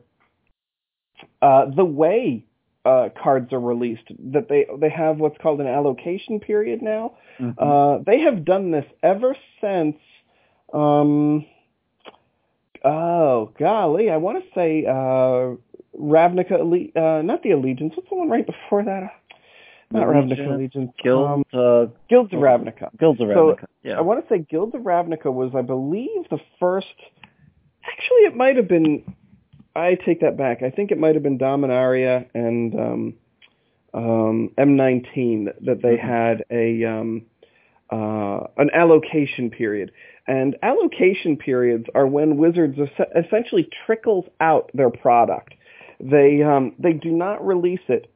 uh, 1.42 1.66
the 1.74 1.84
way 1.84 2.45
uh, 2.86 3.08
cards 3.22 3.52
are 3.52 3.60
released. 3.60 4.04
That 4.32 4.48
they 4.48 4.66
they 4.78 4.88
have 4.90 5.18
what's 5.18 5.36
called 5.42 5.60
an 5.60 5.66
allocation 5.66 6.40
period 6.40 6.82
now. 6.82 7.14
mhm. 7.40 7.54
Uh, 7.58 8.02
they 8.06 8.20
have 8.20 8.44
done 8.44 8.70
this 8.70 8.86
ever 9.02 9.34
since. 9.60 9.96
Um, 10.72 11.44
oh 12.84 13.52
golly, 13.58 14.10
I 14.10 14.16
want 14.16 14.42
to 14.42 14.50
say 14.54 14.84
uh, 14.86 15.56
Ravnica, 15.98 16.52
Alle- 16.52 16.92
uh, 17.18 17.22
not 17.22 17.42
the 17.42 17.52
Allegiance. 17.52 17.94
What's 17.96 18.08
the 18.08 18.16
one 18.16 18.28
right 18.28 18.46
before 18.46 18.84
that? 18.84 19.10
Not 19.90 20.08
Allegiance, 20.08 20.40
Ravnica 20.40 20.54
Allegiance. 20.54 20.92
guild 21.02 21.30
Um, 21.30 21.44
uh 21.52 21.86
Guilds 22.08 22.32
of 22.32 22.40
Ravnica. 22.40 22.96
guilds 22.98 23.20
of 23.20 23.28
so, 23.28 23.34
Ravnica. 23.54 23.66
yeah 23.84 23.98
I 23.98 24.00
want 24.00 24.26
to 24.26 24.34
say 24.34 24.40
Guilds 24.40 24.74
of 24.74 24.82
Ravnica 24.82 25.32
was, 25.32 25.52
I 25.54 25.62
believe, 25.62 26.28
the 26.30 26.38
first. 26.58 26.86
Actually, 27.84 28.24
it 28.26 28.36
might 28.36 28.56
have 28.56 28.68
been. 28.68 29.04
I 29.76 29.94
take 29.94 30.20
that 30.20 30.36
back. 30.36 30.62
I 30.62 30.70
think 30.70 30.90
it 30.90 30.98
might 30.98 31.14
have 31.14 31.22
been 31.22 31.38
Dominaria 31.38 32.26
and 32.34 32.74
um, 32.74 33.14
um, 33.94 34.50
M19 34.58 35.46
that, 35.46 35.64
that 35.64 35.82
they 35.82 35.96
Mhm. 35.96 36.00
had 36.00 36.44
a 36.50 36.84
um, 36.84 37.22
uh, 37.90 38.40
an 38.56 38.68
allocation 38.74 39.48
period. 39.50 39.92
And 40.26 40.56
allocation 40.62 41.36
periods 41.36 41.86
are 41.94 42.06
when 42.06 42.36
Wizards 42.36 42.76
essentially 43.14 43.68
trickles 43.86 44.24
out 44.40 44.70
their 44.74 44.90
product. 44.90 45.54
They 46.00 46.42
um, 46.42 46.74
they 46.78 46.92
do 46.94 47.12
not 47.12 47.46
release 47.46 47.86
it 47.88 48.10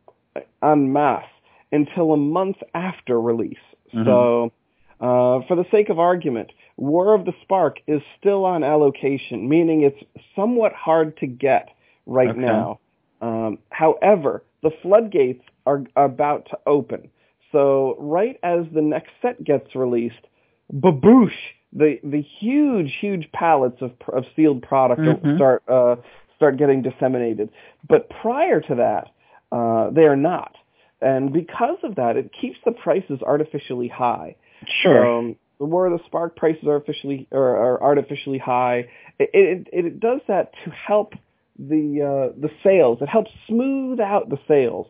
en 0.63 0.93
masse 0.93 1.25
until 1.71 2.13
a 2.13 2.17
month 2.17 2.57
after 2.75 3.21
release. 3.21 3.59
Mhm. 3.95 4.05
So, 4.05 4.53
uh, 5.01 5.43
for 5.47 5.55
the 5.55 5.65
sake 5.71 5.89
of 5.89 5.99
argument, 6.01 6.51
War 6.81 7.15
of 7.15 7.27
the 7.27 7.35
Spark 7.43 7.79
is 7.87 8.01
still 8.19 8.45
on 8.47 8.65
allocation, 8.65 9.49
meaning 9.49 9.83
it's 9.83 10.03
somewhat 10.35 10.73
hard 10.73 11.17
to 11.19 11.27
get 11.27 11.69
right 12.07 12.31
Okay. 12.31 12.41
now. 12.41 12.81
Um, 13.21 13.59
however, 13.71 14.43
the 14.63 14.71
floodgates 14.83 15.45
are 15.67 15.85
about 15.95 16.47
to 16.47 16.59
open. 16.67 17.11
So 17.53 17.97
right 17.99 18.39
as 18.43 18.65
the 18.73 18.81
next 18.81 19.11
set 19.21 19.45
gets 19.45 19.75
released, 19.75 20.27
baboosh, 20.73 21.37
the 21.73 22.01
the 22.03 22.23
huge 22.23 22.97
huge 22.99 23.31
pallets 23.33 23.83
of 23.83 23.93
of 24.09 24.25
sealed 24.35 24.63
product 24.63 25.03
Mhm. 25.03 25.37
start 25.37 25.63
uh, 25.69 25.97
start 26.37 26.57
getting 26.57 26.81
disseminated. 26.81 27.51
But 27.87 28.09
prior 28.09 28.61
to 28.63 28.75
that, 28.77 29.11
uh, 29.53 29.91
they 29.91 30.07
are 30.07 30.17
not. 30.17 30.57
And 31.03 31.33
because 31.33 31.79
of 31.83 31.97
that, 31.97 32.17
it 32.17 32.33
keeps 32.33 32.59
the 32.65 32.73
prices 32.73 33.21
artificially 33.23 33.89
high. 33.89 34.37
Sure. 34.67 35.07
Um, 35.07 35.37
the 35.61 35.67
more 35.67 35.89
the 35.91 36.01
spark 36.07 36.35
prices 36.37 36.65
are 36.65 36.73
artificially 36.73 37.29
or 37.31 37.57
are 37.57 37.83
artificially 37.83 38.39
high, 38.39 38.89
it, 39.19 39.31
it, 39.35 39.69
it 39.73 40.01
does 40.01 40.21
that 40.27 40.53
to 40.65 40.71
help 40.71 41.13
the 41.59 42.01
uh, 42.33 42.41
the 42.41 42.51
sales. 42.65 42.99
It 43.03 43.09
helps 43.09 43.31
smooth 43.47 44.01
out 44.01 44.31
the 44.31 44.39
sales. 44.49 44.87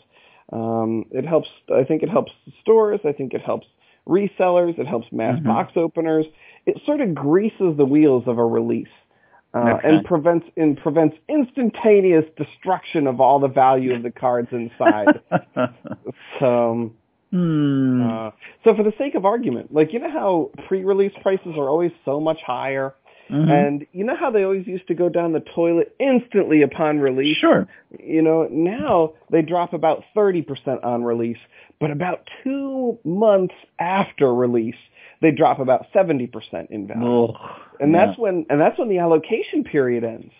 Um, 0.52 1.04
it 1.10 1.26
helps. 1.26 1.48
I 1.74 1.84
think 1.84 2.02
it 2.04 2.08
helps 2.08 2.32
stores. 2.62 3.00
I 3.04 3.12
think 3.12 3.34
it 3.34 3.42
helps 3.42 3.66
resellers. 4.08 4.78
It 4.78 4.86
helps 4.86 5.08
mass 5.12 5.38
Mhm. 5.40 5.44
box 5.44 5.72
openers. 5.76 6.26
It 6.66 6.80
sort 6.86 7.00
of 7.00 7.14
greases 7.14 7.76
the 7.76 7.84
wheels 7.84 8.24
of 8.26 8.38
a 8.38 8.44
release. 8.46 8.88
Uh, 9.52 9.74
Okay. 9.74 9.88
and 9.88 10.04
prevents 10.04 10.46
and 10.56 10.76
prevents 10.78 11.16
instantaneous 11.28 12.24
destruction 12.36 13.08
of 13.08 13.20
all 13.20 13.40
the 13.40 13.48
value 13.48 13.92
of 13.92 14.04
the 14.04 14.10
cards 14.12 14.48
inside. 14.52 15.20
so, 16.38 16.70
um, 16.70 16.94
hmm. 17.30 18.02
uh, 18.02 18.30
so 18.64 18.74
for 18.74 18.82
the 18.82 18.92
sake 18.98 19.14
of 19.14 19.24
argument, 19.24 19.72
like 19.72 19.92
you 19.92 19.98
know 19.98 20.10
how 20.10 20.50
pre-release 20.68 21.12
prices 21.22 21.54
are 21.56 21.68
always 21.68 21.92
so 22.04 22.20
much 22.20 22.38
higher, 22.44 22.94
Mhm. 23.30 23.48
and 23.50 23.86
you 23.92 24.04
know 24.04 24.16
how 24.16 24.30
they 24.30 24.42
always 24.42 24.66
used 24.66 24.88
to 24.88 24.94
go 24.94 25.08
down 25.08 25.32
the 25.32 25.40
toilet 25.40 25.94
instantly 26.00 26.62
upon 26.62 26.98
release. 26.98 27.36
sure. 27.36 27.68
You 27.98 28.22
know 28.22 28.48
now 28.50 29.12
they 29.30 29.42
drop 29.42 29.72
about 29.72 30.02
thirty 30.14 30.42
percent 30.42 30.82
on 30.82 31.04
release, 31.04 31.38
but 31.78 31.90
about 31.92 32.28
two 32.42 32.98
months 33.04 33.54
after 33.78 34.34
release 34.34 34.74
they 35.20 35.30
drop 35.30 35.58
about 35.60 35.86
seventy 35.92 36.26
percent 36.26 36.70
in 36.70 36.86
value 36.88 37.24
Ugh. 37.26 37.36
and 37.78 37.92
Yeah. 37.92 38.06
that's 38.06 38.18
when 38.18 38.46
and 38.50 38.60
that's 38.60 38.78
when 38.78 38.88
the 38.88 38.98
allocation 38.98 39.62
period 39.64 40.02
ends. 40.02 40.32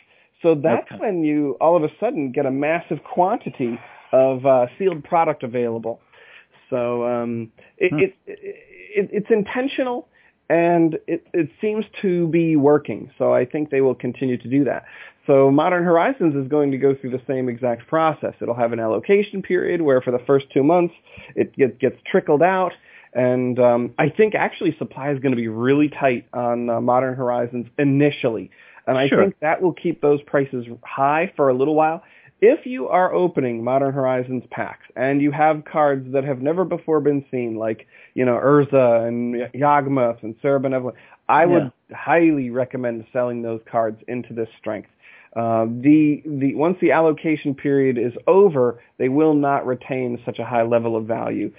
So 0.43 0.55
that's 0.55 0.91
Okay. 0.91 1.01
when 1.01 1.23
you 1.23 1.57
all 1.61 1.77
of 1.77 1.85
a 1.85 1.91
sudden 2.01 2.33
get 2.33 2.47
a 2.47 2.51
massive 2.51 3.05
quantity 3.05 3.79
of 4.13 4.45
uh, 4.45 4.67
sealed 4.79 5.05
product 5.05 5.43
available. 5.45 6.01
So 6.71 7.05
um, 7.07 7.53
it, 7.79 7.93
Hmm. 7.93 7.99
it, 8.01 8.17
it, 8.27 9.09
it's 9.13 9.31
intentional 9.31 10.09
and 10.49 10.99
it, 11.07 11.27
it 11.33 11.49
seems 11.61 11.85
to 12.03 12.27
be 12.29 12.57
working. 12.57 13.11
So 13.19 13.33
I 13.33 13.45
think 13.45 13.71
they 13.71 13.81
will 13.81 13.95
continue 13.95 14.37
to 14.37 14.49
do 14.49 14.65
that. 14.65 14.85
So 15.27 15.51
Modern 15.51 15.85
Horizons 15.85 16.35
is 16.35 16.49
going 16.49 16.73
to 16.73 16.79
go 16.79 16.95
through 16.95 17.11
the 17.11 17.23
same 17.27 17.49
exact 17.49 17.87
process. 17.87 18.35
It'll 18.41 18.55
have 18.55 18.73
an 18.73 18.81
allocation 18.81 19.43
period 19.43 19.81
where 19.81 20.01
for 20.01 20.11
the 20.11 20.19
first 20.27 20.47
two 20.53 20.65
months 20.65 20.95
it 21.37 21.55
gets, 21.57 21.77
gets 21.79 21.97
trickled 22.05 22.43
out. 22.43 22.73
And 23.13 23.59
um, 23.61 23.95
I 23.99 24.09
think 24.09 24.35
actually 24.35 24.77
supply 24.79 25.13
is 25.13 25.21
going 25.21 25.33
to 25.33 25.37
be 25.37 25.49
really 25.49 25.89
tight 25.89 26.27
on 26.33 26.69
uh, 26.69 26.81
Modern 26.81 27.15
Horizons 27.15 27.67
initially. 27.79 28.51
And 28.87 28.99
I 28.99 29.09
Sure. 29.09 29.23
think 29.23 29.37
that 29.41 29.63
will 29.63 29.73
keep 29.73 30.01
those 30.01 30.21
prices 30.23 30.67
high 30.83 31.33
for 31.37 31.49
a 31.49 31.55
little 31.55 31.75
while. 31.77 32.03
If 32.41 32.67
you 32.67 32.89
are 32.89 33.13
opening 33.13 33.63
Modern 33.63 33.93
Horizons 33.93 34.45
packs 34.51 34.87
and 34.97 35.21
you 35.21 35.31
have 35.31 35.65
cards 35.65 36.11
that 36.13 36.25
have 36.25 36.41
never 36.41 36.65
before 36.65 37.01
been 37.01 37.25
seen, 37.31 37.57
like, 37.57 37.87
you 38.15 38.25
know, 38.25 38.37
Urza 38.37 39.07
and 39.07 39.35
Yawgmoth 39.55 40.23
and 40.23 40.35
Serra 40.41 40.61
Benevolent, 40.61 40.97
I 41.29 41.47
would 41.47 41.71
highly 41.93 42.51
recommend 42.51 43.05
selling 43.13 43.43
those 43.43 43.61
cards 43.71 44.01
into 44.09 44.33
this 44.35 44.49
strength. 44.59 44.89
Uh, 45.37 45.67
the 45.67 46.23
the 46.27 46.55
once 46.57 46.77
the 46.81 46.91
allocation 46.91 47.55
period 47.55 47.99
is 47.99 48.13
over, 48.27 48.83
they 48.99 49.09
will 49.09 49.35
not 49.35 49.65
retain 49.67 50.21
such 50.25 50.39
a 50.41 50.45
high 50.45 50.63
level 50.65 50.97
of 50.97 51.07
value 51.07 51.53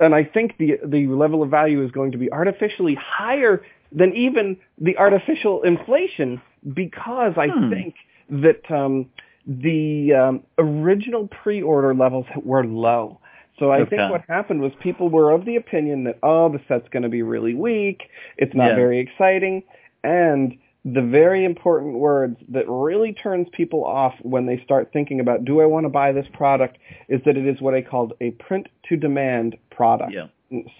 and 0.00 0.14
I 0.14 0.24
think 0.24 0.56
the 0.58 0.78
the 0.84 1.06
level 1.06 1.42
of 1.42 1.50
value 1.50 1.84
is 1.84 1.90
going 1.90 2.12
to 2.12 2.18
be 2.18 2.30
artificially 2.32 2.94
higher 2.96 3.62
than 3.92 4.14
even 4.14 4.56
the 4.78 4.96
artificial 4.98 5.62
inflation 5.62 6.40
because 6.74 7.34
I 7.36 7.48
Hmm. 7.48 7.70
think 7.70 7.94
that 8.30 8.70
um, 8.70 9.06
the 9.46 10.14
um, 10.14 10.42
original 10.58 11.28
pre-order 11.28 11.94
levels 11.94 12.26
were 12.42 12.64
low. 12.64 13.20
So 13.58 13.70
I 13.70 13.84
think 13.84 14.10
what 14.10 14.22
happened 14.26 14.62
was 14.62 14.72
people 14.80 15.10
were 15.10 15.32
of 15.32 15.44
the 15.44 15.56
opinion 15.56 16.04
that 16.04 16.18
oh 16.22 16.48
the 16.48 16.60
set's 16.66 16.88
going 16.88 17.02
to 17.02 17.10
be 17.10 17.22
really 17.22 17.54
weak, 17.54 18.04
it's 18.38 18.54
not 18.54 18.68
Yeah. 18.68 18.76
very 18.76 18.98
exciting, 19.00 19.62
and 20.02 20.56
the 20.84 21.02
very 21.02 21.44
important 21.44 21.98
words 21.98 22.38
that 22.48 22.64
really 22.66 23.12
turns 23.12 23.48
people 23.52 23.84
off 23.84 24.14
when 24.22 24.46
they 24.46 24.62
start 24.64 24.90
thinking 24.94 25.20
about 25.20 25.44
do 25.44 25.60
I 25.60 25.66
want 25.66 25.84
to 25.84 25.90
buy 25.90 26.12
this 26.12 26.26
product 26.32 26.78
is 27.08 27.20
that 27.26 27.36
it 27.36 27.46
is 27.46 27.60
what 27.60 27.74
I 27.74 27.82
called 27.82 28.14
a 28.22 28.30
print 28.30 28.68
to 28.88 28.96
demand 28.96 29.58
product. 29.70 30.12
Yeah. 30.12 30.28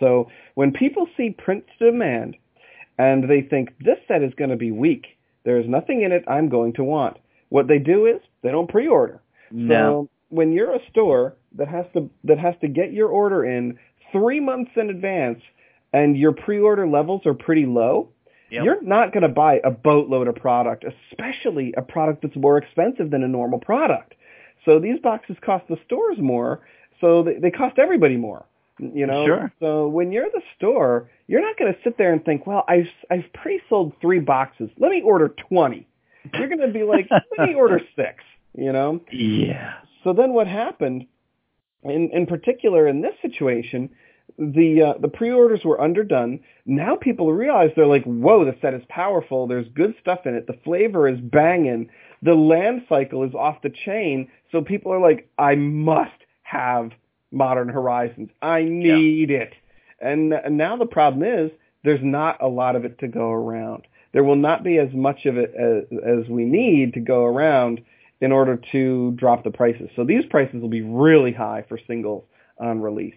So 0.00 0.30
when 0.54 0.72
people 0.72 1.06
see 1.16 1.30
print 1.30 1.64
to 1.78 1.90
demand 1.90 2.36
and 2.98 3.28
they 3.28 3.42
think 3.42 3.76
this 3.78 3.98
set 4.08 4.22
is 4.22 4.32
going 4.34 4.50
to 4.50 4.56
be 4.56 4.70
weak, 4.70 5.18
there 5.44 5.58
is 5.58 5.68
nothing 5.68 6.00
in 6.00 6.12
it 6.12 6.24
I'm 6.26 6.48
going 6.48 6.72
to 6.74 6.84
want. 6.84 7.18
What 7.50 7.68
they 7.68 7.78
do 7.78 8.06
is 8.06 8.20
they 8.42 8.50
don't 8.50 8.68
pre-order. 8.68 9.20
No. 9.50 9.74
So 9.74 10.08
when 10.30 10.52
you're 10.52 10.74
a 10.74 10.80
store 10.90 11.36
that 11.56 11.68
has 11.68 11.84
to 11.94 12.08
that 12.24 12.38
has 12.38 12.54
to 12.62 12.68
get 12.68 12.92
your 12.92 13.08
order 13.08 13.44
in 13.44 13.78
3 14.12 14.40
months 14.40 14.70
in 14.76 14.90
advance 14.90 15.40
and 15.92 16.16
your 16.16 16.32
pre-order 16.32 16.86
levels 16.86 17.26
are 17.26 17.34
pretty 17.34 17.66
low, 17.66 18.08
Yep. 18.50 18.64
you're 18.64 18.82
not 18.82 19.12
going 19.12 19.22
to 19.22 19.28
buy 19.28 19.60
a 19.62 19.70
boatload 19.70 20.26
of 20.26 20.34
product, 20.34 20.84
especially 21.12 21.72
a 21.76 21.82
product 21.82 22.22
that's 22.22 22.34
more 22.36 22.58
expensive 22.58 23.10
than 23.10 23.22
a 23.22 23.28
normal 23.28 23.60
product. 23.60 24.14
So 24.64 24.80
these 24.80 24.98
boxes 25.00 25.36
cost 25.40 25.68
the 25.68 25.76
stores 25.86 26.18
more, 26.18 26.60
so 27.00 27.22
they, 27.22 27.34
they 27.38 27.50
cost 27.52 27.78
everybody 27.78 28.16
more. 28.16 28.44
You 28.78 29.06
know, 29.06 29.24
Sure. 29.26 29.52
so 29.60 29.88
when 29.88 30.10
you're 30.10 30.30
the 30.32 30.42
store, 30.56 31.10
you're 31.28 31.42
not 31.42 31.56
going 31.58 31.72
to 31.72 31.78
sit 31.84 31.96
there 31.98 32.12
and 32.12 32.24
think, 32.24 32.46
"Well, 32.46 32.64
I've 32.66 32.88
I've 33.10 33.30
pre-sold 33.34 33.92
three 34.00 34.20
boxes. 34.20 34.70
Let 34.78 34.90
me 34.90 35.02
order 35.02 35.28
20." 35.48 35.86
You're 36.34 36.48
going 36.48 36.60
to 36.60 36.68
be 36.68 36.82
like, 36.82 37.08
"Let 37.10 37.48
me 37.48 37.54
order 37.54 37.80
six. 37.96 38.24
You 38.54 38.72
know, 38.72 39.00
yeah. 39.12 39.74
so 40.02 40.12
then 40.12 40.32
what 40.32 40.48
happened, 40.48 41.06
in, 41.84 42.10
in 42.12 42.26
particular 42.26 42.88
in 42.88 43.00
this 43.00 43.14
situation, 43.22 43.90
the 44.38 44.82
uh, 44.82 45.00
the 45.00 45.08
pre-orders 45.08 45.60
were 45.64 45.80
underdone. 45.80 46.40
Now 46.66 46.96
people 46.96 47.32
realize 47.32 47.70
they're 47.76 47.86
like, 47.86 48.04
whoa, 48.04 48.44
the 48.44 48.56
set 48.60 48.74
is 48.74 48.82
powerful. 48.88 49.46
There's 49.46 49.68
good 49.74 49.94
stuff 50.00 50.20
in 50.24 50.34
it. 50.34 50.46
The 50.46 50.58
flavor 50.64 51.08
is 51.08 51.20
banging. 51.20 51.90
The 52.22 52.34
land 52.34 52.82
cycle 52.88 53.24
is 53.24 53.34
off 53.34 53.62
the 53.62 53.72
chain. 53.84 54.28
So 54.52 54.62
people 54.62 54.92
are 54.92 55.00
like, 55.00 55.30
I 55.38 55.54
must 55.54 56.10
have 56.42 56.90
Modern 57.30 57.68
Horizons. 57.68 58.30
I 58.42 58.62
need 58.62 59.30
it. 59.30 59.52
And, 60.00 60.32
and 60.32 60.56
now 60.56 60.76
the 60.76 60.86
problem 60.86 61.22
is 61.22 61.50
there's 61.84 62.02
not 62.02 62.42
a 62.42 62.48
lot 62.48 62.76
of 62.76 62.84
it 62.84 62.98
to 63.00 63.08
go 63.08 63.30
around. 63.30 63.86
There 64.12 64.24
will 64.24 64.36
not 64.36 64.64
be 64.64 64.78
as 64.78 64.92
much 64.92 65.26
of 65.26 65.36
it 65.36 65.54
as, 65.54 65.84
as 66.04 66.28
we 66.28 66.44
need 66.44 66.94
to 66.94 67.00
go 67.00 67.24
around 67.24 67.80
in 68.20 68.32
order 68.32 68.60
to 68.72 69.12
drop 69.12 69.44
the 69.44 69.50
prices. 69.50 69.88
So 69.96 70.04
these 70.04 70.24
prices 70.26 70.60
will 70.60 70.68
be 70.68 70.82
really 70.82 71.32
high 71.32 71.64
for 71.68 71.78
singles 71.86 72.24
on 72.58 72.80
release. 72.80 73.14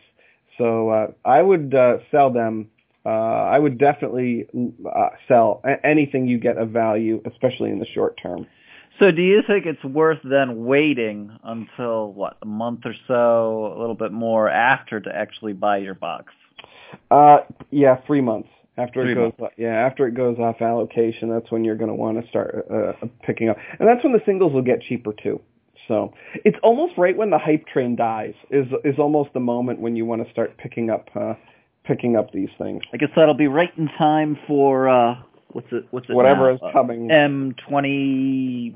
So 0.58 0.89
uh, 0.89 1.08
I 1.25 1.41
would 1.41 1.73
uh, 1.73 1.97
sell 2.12 2.32
them. 2.32 2.69
Uh, 3.06 3.10
I 3.10 3.60
would 3.60 3.77
definitely 3.77 4.47
uh, 4.86 5.10
sell 5.27 5.62
anything 5.84 6.27
you 6.27 6.38
get 6.38 6.58
of 6.58 6.69
value, 6.69 7.21
especially 7.25 7.69
in 7.71 7.79
the 7.79 7.86
short 7.88 8.17
term. 8.21 8.47
So 8.99 9.12
do 9.12 9.21
you 9.21 9.41
think 9.45 9.65
it's 9.65 9.84
worth 9.84 10.19
then 10.23 10.65
waiting 10.65 11.38
until 11.43 12.13
what 12.13 12.38
a 12.41 12.45
month 12.45 12.82
or 12.86 12.93
so, 13.08 13.73
a 13.75 13.79
little 13.79 13.95
bit 13.95 14.12
more 14.12 14.47
after 14.47 15.01
to 15.01 15.13
actually 15.13 15.53
buy 15.53 15.77
your 15.77 15.95
box? 15.95 16.32
Uh, 17.10 17.39
yeah, 17.71 17.97
three 18.06 18.21
months 18.21 18.49
after 18.77 19.07
it 19.07 19.15
goes. 19.15 19.33
Yeah, 19.57 19.73
after 19.73 20.07
it 20.07 20.13
goes 20.15 20.38
off 20.39 20.62
allocation, 20.62 21.29
that's 21.29 21.51
when 21.51 21.63
you're 21.63 21.75
going 21.75 21.89
to 21.89 21.95
want 21.95 22.21
to 22.21 22.27
start 22.29 22.65
uh, 22.71 22.93
picking 23.23 23.49
up, 23.49 23.57
and 23.79 23.88
that's 23.88 24.03
when 24.03 24.13
the 24.13 24.21
singles 24.25 24.53
will 24.53 24.62
get 24.62 24.81
cheaper 24.81 25.13
too. 25.13 25.41
So 25.88 26.13
it's 26.45 26.57
almost 26.63 26.97
right 26.97 27.15
when 27.15 27.29
the 27.29 27.38
hype 27.38 27.67
train 27.67 27.95
dies 27.95 28.33
is 28.49 28.67
is 28.83 28.97
almost 28.97 29.33
the 29.33 29.39
moment 29.41 29.79
when 29.79 29.95
you 29.95 30.05
want 30.05 30.25
to 30.25 30.31
start 30.31 30.57
picking 30.57 30.89
up 30.89 31.09
uh, 31.15 31.34
picking 31.84 32.15
up 32.15 32.32
these 32.32 32.49
things. 32.57 32.84
I 32.93 32.97
guess 32.97 33.09
that'll 33.15 33.34
be 33.34 33.47
right 33.47 33.71
in 33.78 33.89
time 33.97 34.38
for 34.47 34.88
uh 34.88 35.15
what's 35.49 35.67
it 35.71 35.86
what's 35.91 36.09
it 36.09 36.13
Whatever 36.15 36.49
now? 36.49 36.67
is 36.67 36.74
coming. 36.74 37.11
M 37.11 37.53
twenty 37.67 38.76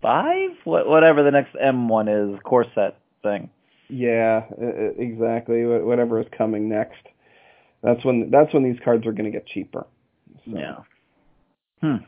five? 0.00 0.50
What 0.64 0.88
whatever 0.88 1.22
the 1.22 1.30
next 1.30 1.54
M 1.60 1.88
one 1.88 2.08
is, 2.08 2.38
core 2.44 2.66
set 2.74 2.98
thing. 3.22 3.50
Yeah, 3.88 4.44
e- 4.58 4.64
e- 4.64 5.02
exactly. 5.02 5.62
Wh- 5.62 5.84
Whatever 5.86 6.18
is 6.20 6.26
coming 6.36 6.68
next. 6.68 7.02
That's 7.82 8.04
when 8.04 8.30
that's 8.30 8.52
when 8.54 8.62
these 8.62 8.78
cards 8.84 9.06
are 9.06 9.12
going 9.12 9.30
to 9.30 9.36
get 9.36 9.46
cheaper. 9.46 9.86
So. 10.44 10.52
Yeah. 10.58 10.76
Hmm. 11.80 12.04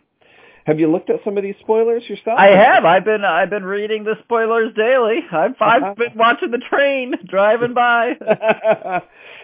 Have 0.66 0.80
you 0.80 0.90
looked 0.90 1.10
at 1.10 1.16
some 1.24 1.36
of 1.36 1.42
these 1.42 1.56
spoilers 1.60 2.04
yourself? 2.08 2.38
I 2.38 2.46
have. 2.46 2.84
I've 2.84 3.04
been 3.04 3.24
I've 3.24 3.50
been 3.50 3.64
reading 3.64 4.04
the 4.04 4.14
spoilers 4.24 4.72
daily. 4.74 5.20
I've 5.30 5.56
I've 5.60 5.96
been 5.96 6.16
watching 6.16 6.52
the 6.52 6.62
train 6.70 7.14
driving 7.28 7.74
by. 7.74 8.12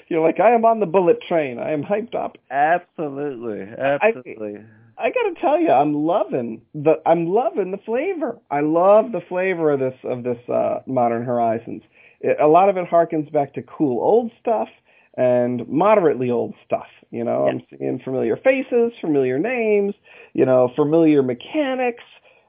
You're 0.08 0.24
like, 0.24 0.40
I 0.40 0.52
am 0.52 0.64
on 0.64 0.80
the 0.80 0.86
bullet 0.86 1.18
train. 1.28 1.58
I 1.58 1.72
am 1.72 1.84
hyped 1.84 2.14
up. 2.14 2.38
Absolutely, 2.50 3.60
absolutely. 3.78 4.64
I 4.98 5.10
got 5.10 5.34
to 5.34 5.40
tell 5.40 5.58
you, 5.58 5.70
I'm 5.70 5.94
loving 5.94 6.62
the 6.74 6.94
I'm 7.04 7.26
loving 7.26 7.70
the 7.70 7.78
flavor. 7.84 8.38
I 8.50 8.60
love 8.60 9.12
the 9.12 9.22
flavor 9.28 9.72
of 9.72 9.80
this 9.80 9.94
of 10.04 10.22
this 10.22 10.38
uh, 10.48 10.80
Modern 10.86 11.24
Horizons. 11.24 11.82
It, 12.20 12.38
a 12.40 12.46
lot 12.46 12.68
of 12.70 12.76
it 12.76 12.86
harkens 12.90 13.30
back 13.32 13.54
to 13.54 13.62
cool 13.62 14.02
old 14.02 14.30
stuff 14.40 14.68
and 15.16 15.68
moderately 15.68 16.30
old 16.30 16.54
stuff. 16.64 16.86
You 17.10 17.24
know, 17.24 17.46
Yeah. 17.46 17.52
I'm 17.52 17.62
seeing 17.78 18.00
familiar 18.00 18.36
faces, 18.36 18.92
familiar 19.00 19.38
names, 19.38 19.94
you 20.32 20.44
know, 20.46 20.72
familiar 20.76 21.22
mechanics, 21.22 22.04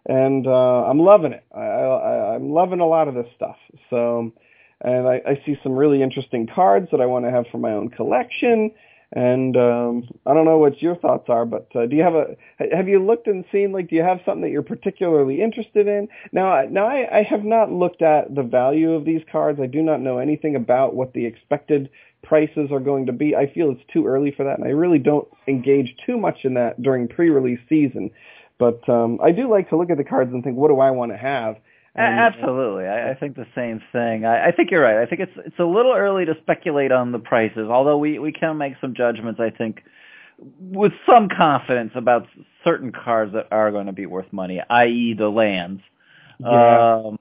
and 0.08 0.46
uh, 0.48 0.86
I'm 0.86 1.00
loving 1.00 1.34
it. 1.34 1.44
I, 1.56 1.60
I, 1.60 2.36
I'm 2.36 2.52
loving 2.52 2.80
a 2.80 2.88
lot 2.88 3.08
of 3.08 3.14
this 3.16 3.28
stuff. 3.36 3.58
So, 3.90 4.32
and 4.82 5.08
I, 5.08 5.22
I 5.28 5.42
see 5.46 5.58
some 5.64 5.74
really 5.74 6.02
interesting 6.02 6.48
cards 6.48 6.90
that 6.92 7.02
I 7.02 7.06
want 7.06 7.26
to 7.26 7.32
have 7.32 7.46
for 7.52 7.58
my 7.58 7.72
own 7.72 7.90
collection. 7.90 8.72
And 9.14 9.58
um, 9.58 10.08
I 10.26 10.34
don't 10.34 10.46
know 10.46 10.58
what 10.58 10.82
your 10.82 10.96
thoughts 10.96 11.28
are, 11.28 11.46
but 11.46 11.68
uh, 11.76 11.86
do 11.86 11.98
you 11.98 12.02
have 12.02 12.16
a 12.16 12.38
have 12.74 12.88
you 12.88 13.04
looked 13.06 13.28
and 13.28 13.44
seen 13.52 13.74
like 13.74 13.90
do 13.90 13.98
you 13.98 14.04
have 14.04 14.22
something 14.26 14.42
that 14.44 14.52
you're 14.52 14.62
particularly 14.62 15.42
interested 15.42 15.86
in? 15.86 16.08
Now, 16.32 16.64
now 16.70 16.86
I, 16.86 17.20
I 17.20 17.24
have 17.24 17.44
not 17.44 17.72
looked 17.72 18.02
at 18.02 18.34
the 18.34 18.44
value 18.44 18.94
of 18.94 19.04
these 19.04 19.22
cards. 19.30 19.60
I 19.60 19.68
do 19.68 19.82
not 19.82 20.00
know 20.00 20.18
anything 20.18 20.56
about 20.56 20.96
what 20.96 21.12
the 21.12 21.26
expected 21.26 21.90
prices 22.24 22.72
are 22.72 22.80
going 22.80 23.08
to 23.08 23.12
be. 23.12 23.36
I 23.36 23.52
feel 23.52 23.72
it's 23.72 23.84
too 23.92 24.08
early 24.08 24.32
for 24.32 24.46
that, 24.46 24.60
and 24.60 24.68
I 24.68 24.72
really 24.72 25.00
don't 25.00 25.28
engage 25.46 25.98
too 26.06 26.18
much 26.18 26.46
in 26.46 26.54
that 26.54 26.82
during 26.82 27.10
pre-release 27.10 27.60
season. 27.68 28.12
But 28.60 28.88
um, 28.88 29.20
I 29.22 29.32
do 29.32 29.50
like 29.50 29.70
to 29.70 29.78
look 29.78 29.90
at 29.90 29.98
the 29.98 30.04
cards 30.04 30.32
and 30.32 30.44
think, 30.44 30.56
what 30.56 30.70
do 30.70 30.80
I 30.80 30.92
want 30.92 31.12
to 31.12 31.18
have? 31.18 31.58
Absolutely, 31.96 32.86
I, 32.86 33.12
I 33.12 33.16
think 33.16 33.36
the 33.36 33.48
same 33.54 33.82
thing. 33.92 34.26
I, 34.26 34.48
I 34.48 34.52
think 34.52 34.72
you're 34.72 34.82
right. 34.82 34.98
I 34.98 35.06
think 35.06 35.22
it's 35.22 35.34
it's 35.46 35.60
a 35.60 35.66
little 35.66 35.94
early 35.94 36.26
to 36.26 36.36
speculate 36.42 36.92
on 36.92 37.12
the 37.12 37.20
prices, 37.20 37.68
although 37.70 37.98
we 37.98 38.18
we 38.18 38.32
can 38.32 38.58
make 38.58 38.74
some 38.80 38.94
judgments. 38.94 39.40
I 39.40 39.50
think 39.50 39.84
with 40.60 40.94
some 41.06 41.30
confidence 41.30 41.92
about 41.96 42.28
certain 42.64 42.92
cars 42.92 43.32
that 43.34 43.48
are 43.52 43.72
going 43.72 43.88
to 43.88 43.92
be 43.92 44.06
worth 44.06 44.32
money, 44.32 44.62
i.e., 44.70 45.14
the 45.18 45.30
lands. 45.30 45.82
Yeah. 46.40 47.02
Um, 47.06 47.20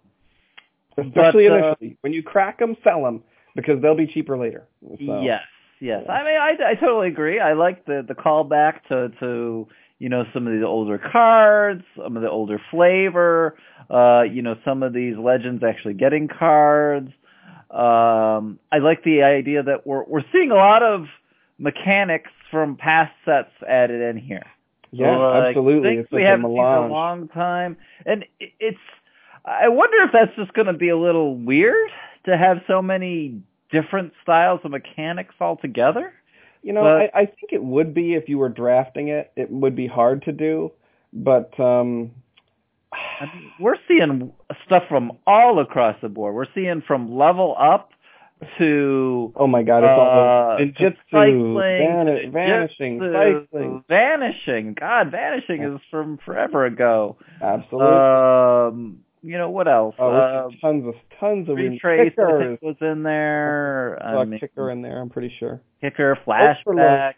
Especially 0.96 1.48
but, 1.48 1.54
uh, 1.54 1.66
initially, 1.66 1.98
when 2.00 2.12
you 2.12 2.22
crack 2.22 2.58
them, 2.58 2.76
sell 2.84 3.02
them 3.02 3.22
because 3.56 3.80
they'll 3.80 3.96
be 3.96 4.06
cheaper 4.06 4.36
later. 4.36 4.66
So, 4.82 5.20
yes, 5.22 5.42
yes. 5.80 6.04
I 6.08 6.24
mean, 6.24 6.36
I, 6.36 6.56
I 6.70 6.74
totally 6.74 7.08
agree. 7.08 7.40
I 7.40 7.54
like 7.54 7.86
the 7.86 8.04
the 8.06 8.14
callback 8.14 8.84
to 8.88 9.10
to 9.20 9.68
you 10.00 10.08
know 10.08 10.24
some 10.32 10.48
of 10.48 10.52
these 10.52 10.64
older 10.64 10.98
cards, 10.98 11.84
some 11.94 12.16
of 12.16 12.22
the 12.22 12.30
older 12.30 12.60
flavor. 12.70 13.56
Uh, 13.88 14.22
you 14.22 14.42
know, 14.42 14.56
some 14.64 14.82
of 14.82 14.92
these 14.92 15.16
legends 15.16 15.62
actually 15.62 15.94
getting 15.94 16.26
cards. 16.26 17.12
Um, 17.70 18.58
I 18.72 18.78
like 18.78 19.04
the 19.04 19.22
idea 19.22 19.62
that 19.62 19.86
we're 19.86 20.02
we're 20.04 20.24
seeing 20.32 20.50
a 20.50 20.56
lot 20.56 20.82
of 20.82 21.06
mechanics 21.58 22.30
from 22.50 22.76
past 22.76 23.12
sets 23.24 23.52
added 23.68 24.00
in 24.00 24.16
here. 24.16 24.46
Yeah, 24.90 25.16
like, 25.16 25.48
absolutely. 25.48 25.98
It's 25.98 26.10
we 26.10 26.18
like 26.18 26.26
haven't 26.26 26.46
seen 26.46 26.58
in 26.58 26.64
a 26.64 26.88
long 26.88 27.28
time, 27.28 27.76
and 28.04 28.24
it's. 28.40 28.78
I 29.44 29.68
wonder 29.68 30.02
if 30.02 30.12
that's 30.12 30.34
just 30.36 30.52
going 30.52 30.66
to 30.66 30.74
be 30.74 30.90
a 30.90 30.98
little 30.98 31.36
weird 31.36 31.90
to 32.26 32.36
have 32.36 32.62
so 32.66 32.82
many 32.82 33.40
different 33.70 34.12
styles 34.22 34.60
of 34.64 34.70
mechanics 34.70 35.34
altogether. 35.40 36.12
You 36.62 36.72
know, 36.72 36.82
but, 36.82 37.16
I, 37.16 37.22
I 37.22 37.26
think 37.26 37.52
it 37.52 37.62
would 37.62 37.94
be 37.94 38.14
if 38.14 38.28
you 38.28 38.38
were 38.38 38.48
drafting 38.48 39.08
it. 39.08 39.32
It 39.36 39.50
would 39.50 39.74
be 39.74 39.86
hard 39.86 40.22
to 40.24 40.32
do, 40.32 40.72
but 41.12 41.58
um 41.58 42.12
I 42.92 43.26
mean, 43.34 43.52
we're 43.60 43.76
seeing 43.86 44.32
stuff 44.66 44.84
from 44.88 45.12
all 45.26 45.60
across 45.60 45.96
the 46.02 46.08
board. 46.08 46.34
We're 46.34 46.52
seeing 46.54 46.82
from 46.86 47.16
level 47.16 47.54
up 47.58 47.90
to 48.58 49.32
oh 49.36 49.46
my 49.46 49.62
god, 49.62 49.84
it's 49.84 49.90
uh, 49.90 50.00
all 50.00 50.58
ninjutsu, 50.58 50.96
cycling, 51.10 52.32
vanishing, 52.32 52.98
jitsu, 53.00 53.12
cycling, 53.12 53.84
vanishing. 53.88 54.74
God, 54.74 55.10
vanishing 55.10 55.62
is 55.62 55.80
from 55.90 56.18
forever 56.24 56.64
ago. 56.64 57.16
Absolutely. 57.42 57.86
Um, 57.86 59.00
you 59.22 59.36
know 59.38 59.50
what 59.50 59.68
else? 59.68 59.94
Oh, 59.98 60.10
uh, 60.10 60.48
tons 60.60 60.86
of 60.86 60.94
tons 61.18 61.48
of 61.48 61.56
retrace 61.56 62.10
kicker. 62.10 62.58
Was 62.62 62.76
in 62.80 63.02
there. 63.02 63.98
I 64.02 64.24
mean, 64.24 64.40
kicker 64.40 64.70
in 64.70 64.82
there. 64.82 65.00
I'm 65.00 65.10
pretty 65.10 65.32
sure. 65.38 65.60
kicker 65.80 66.16
flashback. 66.26 67.14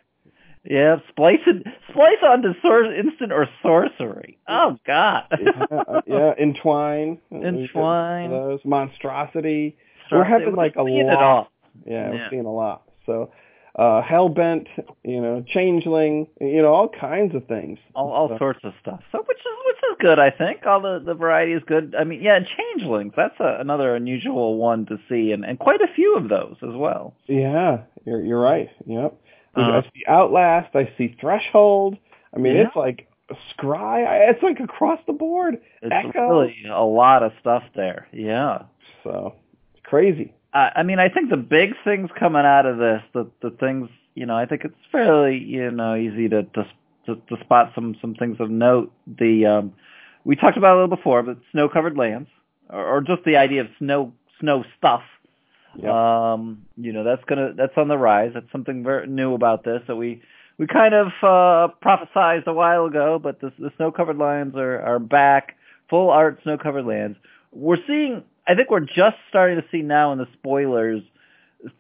Yeah, 0.65 0.97
splice 1.09 1.41
it, 1.47 1.67
splice 1.91 2.23
onto 2.23 2.51
sor- 2.63 2.95
instant 2.95 3.33
or 3.33 3.49
sorcery. 3.63 4.39
Oh 4.49 4.77
God. 4.87 5.25
yeah, 5.41 6.01
yeah, 6.07 6.33
entwine. 6.39 7.19
Entwine. 7.33 8.31
Those 8.31 8.61
monstrosity. 8.65 9.77
Sorry, 10.09 10.21
We're 10.21 10.25
having 10.25 10.55
like 10.55 10.77
a 10.77 10.83
lot. 10.83 11.51
Yeah, 11.85 11.93
Yeah. 11.93 12.11
we're 12.11 12.27
seeing 12.31 12.45
a 12.47 12.53
lot. 12.53 12.83
So, 13.07 13.33
uh, 13.77 14.03
hellbent, 14.03 14.67
you 15.03 15.21
know, 15.21 15.43
changeling, 15.47 16.27
you 16.41 16.61
know, 16.63 16.73
all 16.75 16.89
kinds 16.89 17.35
of 17.35 17.47
things. 17.47 17.79
all, 17.95 18.11
all 18.11 18.29
So- 18.29 18.39
sorts 18.39 18.61
of 18.65 18.75
stuff. 18.81 19.01
So 19.13 19.19
which 19.27 19.39
is 19.39 19.45
which 19.67 19.77
is 19.77 19.97
good, 20.01 20.19
I 20.19 20.31
think. 20.31 20.67
All 20.67 20.81
the 20.81 20.99
the 21.05 21.15
variety 21.15 21.53
is 21.53 21.63
good. 21.67 21.95
I 21.99 22.05
mean, 22.05 22.21
yeah, 22.23 22.37
and 22.37 22.47
changelings. 22.47 23.15
That's 23.17 23.39
a, 23.41 23.57
another 23.61 23.95
unusual 23.95 24.57
one 24.57 24.85
to 24.87 24.99
see, 25.09 25.33
and 25.33 25.45
and 25.45 25.59
quite 25.59 25.81
a 25.81 25.89
few 25.95 26.17
of 26.17 26.29
those 26.29 26.57
as 26.63 26.75
well. 26.75 27.15
Yeah, 27.27 27.79
you're 28.05 28.23
you're 28.23 28.41
right. 28.41 28.69
Yep. 28.87 29.15
Uh, 29.57 29.61
I 29.61 29.83
see 29.83 30.03
Outlast. 30.09 30.75
I 30.75 30.91
see 30.99 31.15
Threshold. 31.21 31.97
I 32.35 32.39
mean, 32.39 32.57
Yeah. 32.57 32.67
it's 32.67 32.77
like 32.77 33.09
Scry. 33.57 34.31
It's 34.31 34.43
like 34.43 34.61
across 34.61 35.01
the 35.07 35.13
board. 35.13 35.59
It's 35.83 35.93
Echo. 35.93 36.29
really 36.29 36.55
a 36.71 36.83
lot 36.85 37.23
of 37.23 37.33
stuff 37.41 37.63
there. 37.75 38.07
Yeah. 38.13 38.63
So 39.05 39.35
it's 39.75 39.83
crazy. 39.85 40.35
I, 40.53 40.73
I 40.77 40.83
mean, 40.83 40.99
I 40.99 41.09
think 41.09 41.31
the 41.31 41.37
big 41.37 41.75
things 41.85 42.11
coming 42.19 42.45
out 42.45 42.67
of 42.67 42.79
this, 42.79 43.03
the 43.15 43.31
the 43.41 43.51
things, 43.51 43.89
you 44.15 44.27
know, 44.27 44.37
I 44.37 44.47
think 44.47 44.65
it's 44.65 44.75
fairly, 44.91 45.39
you 45.39 45.71
know, 45.71 45.95
easy 45.95 46.29
to 46.29 46.43
to 46.43 46.67
to, 47.07 47.17
to 47.17 47.37
spot 47.45 47.73
some 47.75 47.97
some 48.01 48.15
things 48.15 48.37
of 48.41 48.51
note. 48.51 48.93
The 49.07 49.47
um, 49.47 49.75
we 50.25 50.37
talked 50.37 50.57
about 50.57 50.73
it 50.73 50.79
a 50.79 50.83
little 50.83 50.97
before, 50.97 51.23
but 51.23 51.39
snow 51.51 51.69
covered 51.69 51.97
lands, 51.97 52.29
or, 52.69 52.97
or 52.97 53.01
just 53.01 53.25
the 53.25 53.37
idea 53.37 53.63
of 53.63 53.69
snow 53.79 54.13
snow 54.41 54.65
stuff. 54.79 55.03
Yep. 55.77 55.91
Um, 55.91 56.67
you 56.77 56.93
know, 56.93 57.03
that's 57.05 57.25
gonna 57.25 57.55
that's 57.57 57.73
on 57.77 57.89
the 57.89 57.97
rise. 57.97 58.33
That's 58.35 58.51
something 58.53 58.85
very 58.85 59.07
new 59.07 59.35
about 59.35 59.65
this 59.65 59.81
that 59.87 59.97
we 59.97 60.23
we 60.59 60.67
kind 60.67 60.95
of 60.95 61.07
uh, 61.23 61.73
prophesized 61.83 62.47
a 62.47 62.53
while 62.53 62.85
ago, 62.85 63.19
but 63.19 63.41
the, 63.41 63.53
the 63.59 63.73
snow 63.77 63.91
covered 63.91 64.19
lands 64.19 64.55
are 64.57 64.81
are 64.83 64.99
back, 64.99 65.57
full 65.89 66.11
art 66.11 66.41
snow 66.43 66.59
covered 66.59 66.85
lands. 66.87 67.17
We're 67.53 67.79
seeing. 67.87 68.23
I 68.47 68.55
think 68.55 68.71
we're 68.71 68.81
just 68.81 69.17
starting 69.29 69.57
to 69.61 69.65
see 69.71 69.83
now 69.83 70.13
in 70.13 70.19
the 70.19 70.27
spoilers 70.35 71.03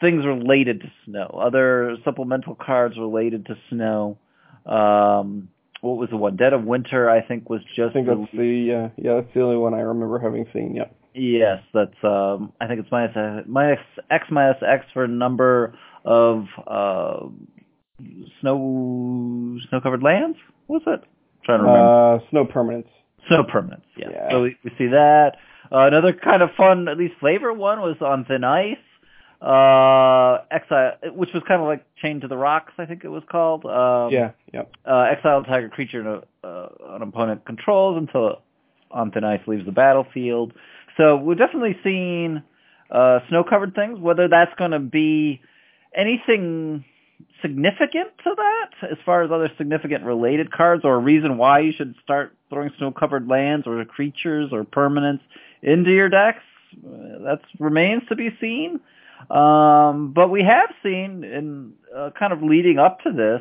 things 0.00 0.24
related 0.24 0.80
to 0.80 0.92
snow, 1.04 1.40
other 1.42 1.96
supplemental 2.04 2.54
cards 2.54 2.96
related 2.96 3.46
to 3.46 3.56
snow. 3.68 4.18
Um, 4.64 5.48
what 5.80 5.96
was 5.96 6.10
the 6.10 6.16
one? 6.16 6.36
Dead 6.36 6.52
of 6.52 6.62
Winter, 6.62 7.10
I 7.10 7.26
think, 7.26 7.50
was 7.50 7.60
just. 7.74 7.90
I 7.90 7.92
think 7.92 8.06
that's 8.06 8.32
the 8.32 8.72
uh, 8.72 8.88
yeah, 8.96 9.14
that's 9.20 9.34
the 9.34 9.42
only 9.42 9.56
one 9.56 9.74
I 9.74 9.80
remember 9.80 10.20
having 10.20 10.46
seen. 10.52 10.76
Yep. 10.76 10.96
Yes, 11.14 11.58
that's. 11.74 11.96
Um, 12.04 12.52
I 12.60 12.68
think 12.68 12.80
it's 12.80 12.90
minus 12.92 13.16
uh, 13.16 13.42
minus 13.46 13.80
x 14.08 14.26
minus 14.30 14.62
x 14.62 14.86
for 14.92 15.08
number 15.08 15.74
of 16.04 16.44
uh, 16.64 17.26
snow 18.40 19.58
snow 19.68 19.80
covered 19.80 20.02
lands. 20.04 20.38
What's 20.68 20.84
it? 20.86 21.02
trying 21.44 21.58
to 21.58 21.64
remember. 21.64 22.14
Uh, 22.14 22.18
snow 22.30 22.44
permanents. 22.44 22.88
Snow 23.28 23.44
permanents. 23.44 23.82
Yeah. 23.96 24.10
yeah. 24.10 24.30
So 24.30 24.42
we, 24.42 24.56
we 24.64 24.70
see 24.78 24.86
that. 24.88 25.32
Uh, 25.70 25.86
another 25.86 26.12
kind 26.12 26.42
of 26.42 26.50
fun, 26.56 26.88
at 26.88 26.98
least 26.98 27.14
flavor 27.20 27.52
one 27.52 27.80
was 27.80 27.96
on 28.00 28.24
Thin 28.24 28.44
Ice. 28.44 28.76
Uh, 29.40 30.38
Exile, 30.52 30.92
which 31.14 31.30
was 31.34 31.42
kind 31.48 31.60
of 31.60 31.66
like 31.66 31.84
Chained 31.96 32.20
to 32.20 32.28
the 32.28 32.36
Rocks, 32.36 32.72
I 32.78 32.86
think 32.86 33.04
it 33.04 33.08
was 33.08 33.24
called. 33.28 33.64
Um, 33.66 34.12
yeah. 34.12 34.30
Yep. 34.52 34.72
uh, 34.86 35.00
exile 35.00 35.42
target 35.42 35.72
creature 35.72 36.22
uh, 36.44 36.66
an 36.90 37.02
opponent 37.02 37.44
controls 37.44 37.96
until 37.98 38.40
on 38.92 39.10
thin 39.10 39.24
ice 39.24 39.40
leaves 39.48 39.66
the 39.66 39.72
battlefield. 39.72 40.52
So 40.96 41.16
we've 41.16 41.38
definitely 41.38 41.76
seen 41.82 42.44
uh, 42.90 43.20
snow-covered 43.30 43.74
things. 43.74 43.98
Whether 43.98 44.28
that's 44.28 44.54
going 44.56 44.72
to 44.72 44.78
be 44.78 45.40
anything 45.92 46.84
significant 47.40 48.10
to 48.22 48.34
that, 48.36 48.90
as 48.92 48.98
far 49.04 49.22
as 49.22 49.32
other 49.32 49.50
significant 49.58 50.04
related 50.04 50.52
cards, 50.52 50.84
or 50.84 50.94
a 50.94 50.98
reason 50.98 51.36
why 51.36 51.60
you 51.60 51.72
should 51.72 51.94
start 52.04 52.36
throwing 52.48 52.70
snow-covered 52.78 53.26
lands 53.26 53.66
or 53.66 53.84
creatures 53.86 54.50
or 54.52 54.62
permanents 54.62 55.22
into 55.62 55.90
your 55.90 56.08
decks, 56.08 56.42
that 56.82 57.40
remains 57.58 58.02
to 58.08 58.16
be 58.16 58.36
seen. 58.40 58.80
Um, 59.30 60.12
but 60.12 60.30
we 60.30 60.42
have 60.42 60.70
seen, 60.82 61.22
in 61.24 61.74
uh, 61.94 62.10
kind 62.18 62.32
of 62.32 62.42
leading 62.42 62.78
up 62.78 63.00
to 63.02 63.12
this, 63.12 63.40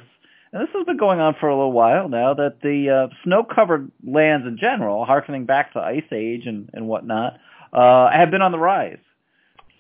and 0.53 0.61
this 0.61 0.69
has 0.74 0.86
been 0.86 0.97
going 0.97 1.19
on 1.19 1.36
for 1.39 1.47
a 1.47 1.55
little 1.55 1.72
while 1.72 2.09
now, 2.09 2.34
that 2.34 2.61
the 2.61 2.89
uh, 2.89 3.07
snow-covered 3.24 3.91
lands 4.05 4.45
in 4.45 4.57
general, 4.57 5.05
harkening 5.05 5.45
back 5.45 5.74
to 5.74 5.80
Ice 5.80 6.03
Age 6.11 6.45
and, 6.45 6.69
and 6.74 6.88
whatnot, 6.88 7.39
uh, 7.74 8.11
have 8.11 8.32
been 8.32 8.41
on 8.41 8.51
the 8.51 8.59
rise. 8.59 8.99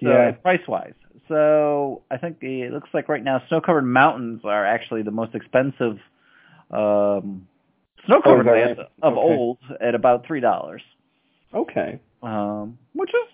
So, 0.01 0.07
Yeah. 0.09 0.31
price-wise. 0.31 0.93
So 1.27 2.01
I 2.09 2.17
think 2.17 2.39
the, 2.39 2.63
it 2.63 2.73
looks 2.73 2.89
like 2.93 3.07
right 3.09 3.23
now 3.23 3.43
snow-covered 3.47 3.83
mountains 3.85 4.41
are 4.43 4.65
actually 4.65 5.03
the 5.03 5.11
most 5.11 5.35
expensive 5.35 5.99
um, 6.71 7.47
snow-covered 8.05 8.47
Oh, 8.47 8.51
lands 8.51 8.79
right? 8.79 8.87
of 9.01 9.13
Okay. 9.13 9.21
old 9.21 9.59
at 9.79 9.93
about 9.93 10.25
three 10.25 10.39
dollars, 10.39 10.81
Okay. 11.53 11.99
um, 12.23 12.77
which 12.93 13.09
is 13.09 13.27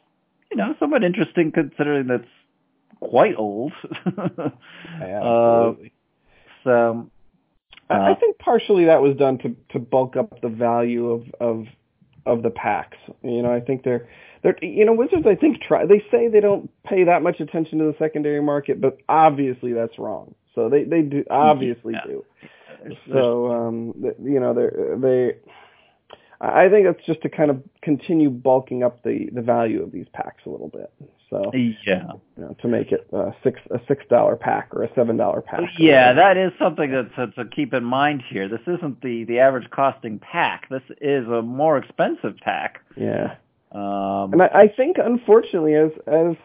you 0.52 0.58
know 0.58 0.76
somewhat 0.80 1.04
interesting 1.04 1.52
considering 1.52 2.08
that's 2.08 2.24
quite 3.00 3.36
old. 3.38 3.74
Yeah, 5.00 5.22
Uh, 5.22 5.68
absolutely. 5.70 5.94
so 6.64 7.10
I 7.90 7.94
I 7.96 8.12
uh, 8.12 8.16
think 8.20 8.38
partially 8.40 8.86
that 8.86 9.02
was 9.02 9.16
done 9.18 9.38
to 9.40 9.56
to 9.74 9.80
bulk 9.80 10.16
up 10.18 10.42
the 10.42 10.50
value 10.50 11.10
of 11.12 11.24
of 11.40 11.68
of 12.26 12.44
the 12.44 12.50
packs. 12.50 12.98
You 13.24 13.42
know, 13.44 13.54
I 13.54 13.60
think 13.62 13.84
they're 13.84 14.08
they're 14.44 14.58
you 14.62 14.86
know 14.86 14.94
Wizards. 14.94 15.26
I 15.28 15.36
think 15.36 15.62
try 15.62 15.86
they 15.86 16.04
say 16.12 16.28
they 16.28 16.40
don't 16.42 16.70
pay 16.84 17.04
that 17.06 17.22
much 17.22 17.40
attention 17.40 17.80
to 17.80 17.86
the 17.86 17.96
secondary 18.00 18.42
market, 18.42 18.82
but 18.82 18.98
obviously 19.08 19.74
that's 19.74 19.98
wrong. 20.00 20.34
So 20.56 20.70
they 20.70 20.84
they 20.84 21.02
do 21.04 21.24
obviously 21.30 21.94
Yeah. 21.94 22.06
do. 22.06 22.26
there's- 22.84 22.98
So 23.12 23.52
um 23.52 23.94
you 24.24 24.40
know 24.40 24.54
they 24.54 24.68
they 25.06 25.36
I 26.40 26.70
think 26.70 26.86
that's 26.86 27.06
just 27.06 27.22
to 27.22 27.30
kind 27.30 27.50
of 27.50 27.64
continue 27.82 28.30
bulking 28.30 28.84
up 28.84 29.04
the 29.04 29.30
the 29.34 29.42
value 29.42 29.82
of 29.82 29.92
these 29.92 30.06
packs 30.14 30.44
a 30.46 30.50
little 30.50 30.70
bit. 30.70 30.92
So 31.30 31.52
yeah, 31.54 32.12
you 32.38 32.44
know, 32.44 32.56
to 32.62 32.68
make 32.68 32.92
it 32.92 33.08
a 33.12 33.34
six 33.44 33.60
a 33.72 33.80
six 33.88 34.04
dollar 34.10 34.36
pack 34.36 34.70
or 34.72 34.84
a 34.84 34.94
seven 34.94 35.18
dollar 35.18 35.42
pack. 35.42 35.62
Yeah, 35.78 36.14
that 36.14 36.38
is 36.38 36.52
something 36.60 36.92
that 36.92 37.14
to, 37.16 37.44
to 37.44 37.50
keep 37.50 37.74
in 37.74 37.84
mind 37.84 38.24
here. 38.30 38.48
This 38.48 38.62
isn't 38.68 39.02
the 39.02 39.24
the 39.26 39.40
average 39.40 39.70
costing 39.72 40.20
pack. 40.20 40.70
This 40.70 40.84
is 41.02 41.28
a 41.28 41.42
more 41.42 41.78
expensive 41.78 42.38
pack. 42.42 42.82
Yeah. 42.96 43.36
Um, 43.72 44.32
and 44.34 44.42
I, 44.42 44.48
I 44.48 44.68
think, 44.76 44.98
unfortunately, 45.04 45.76
as 45.76 45.92
as 46.06 46.36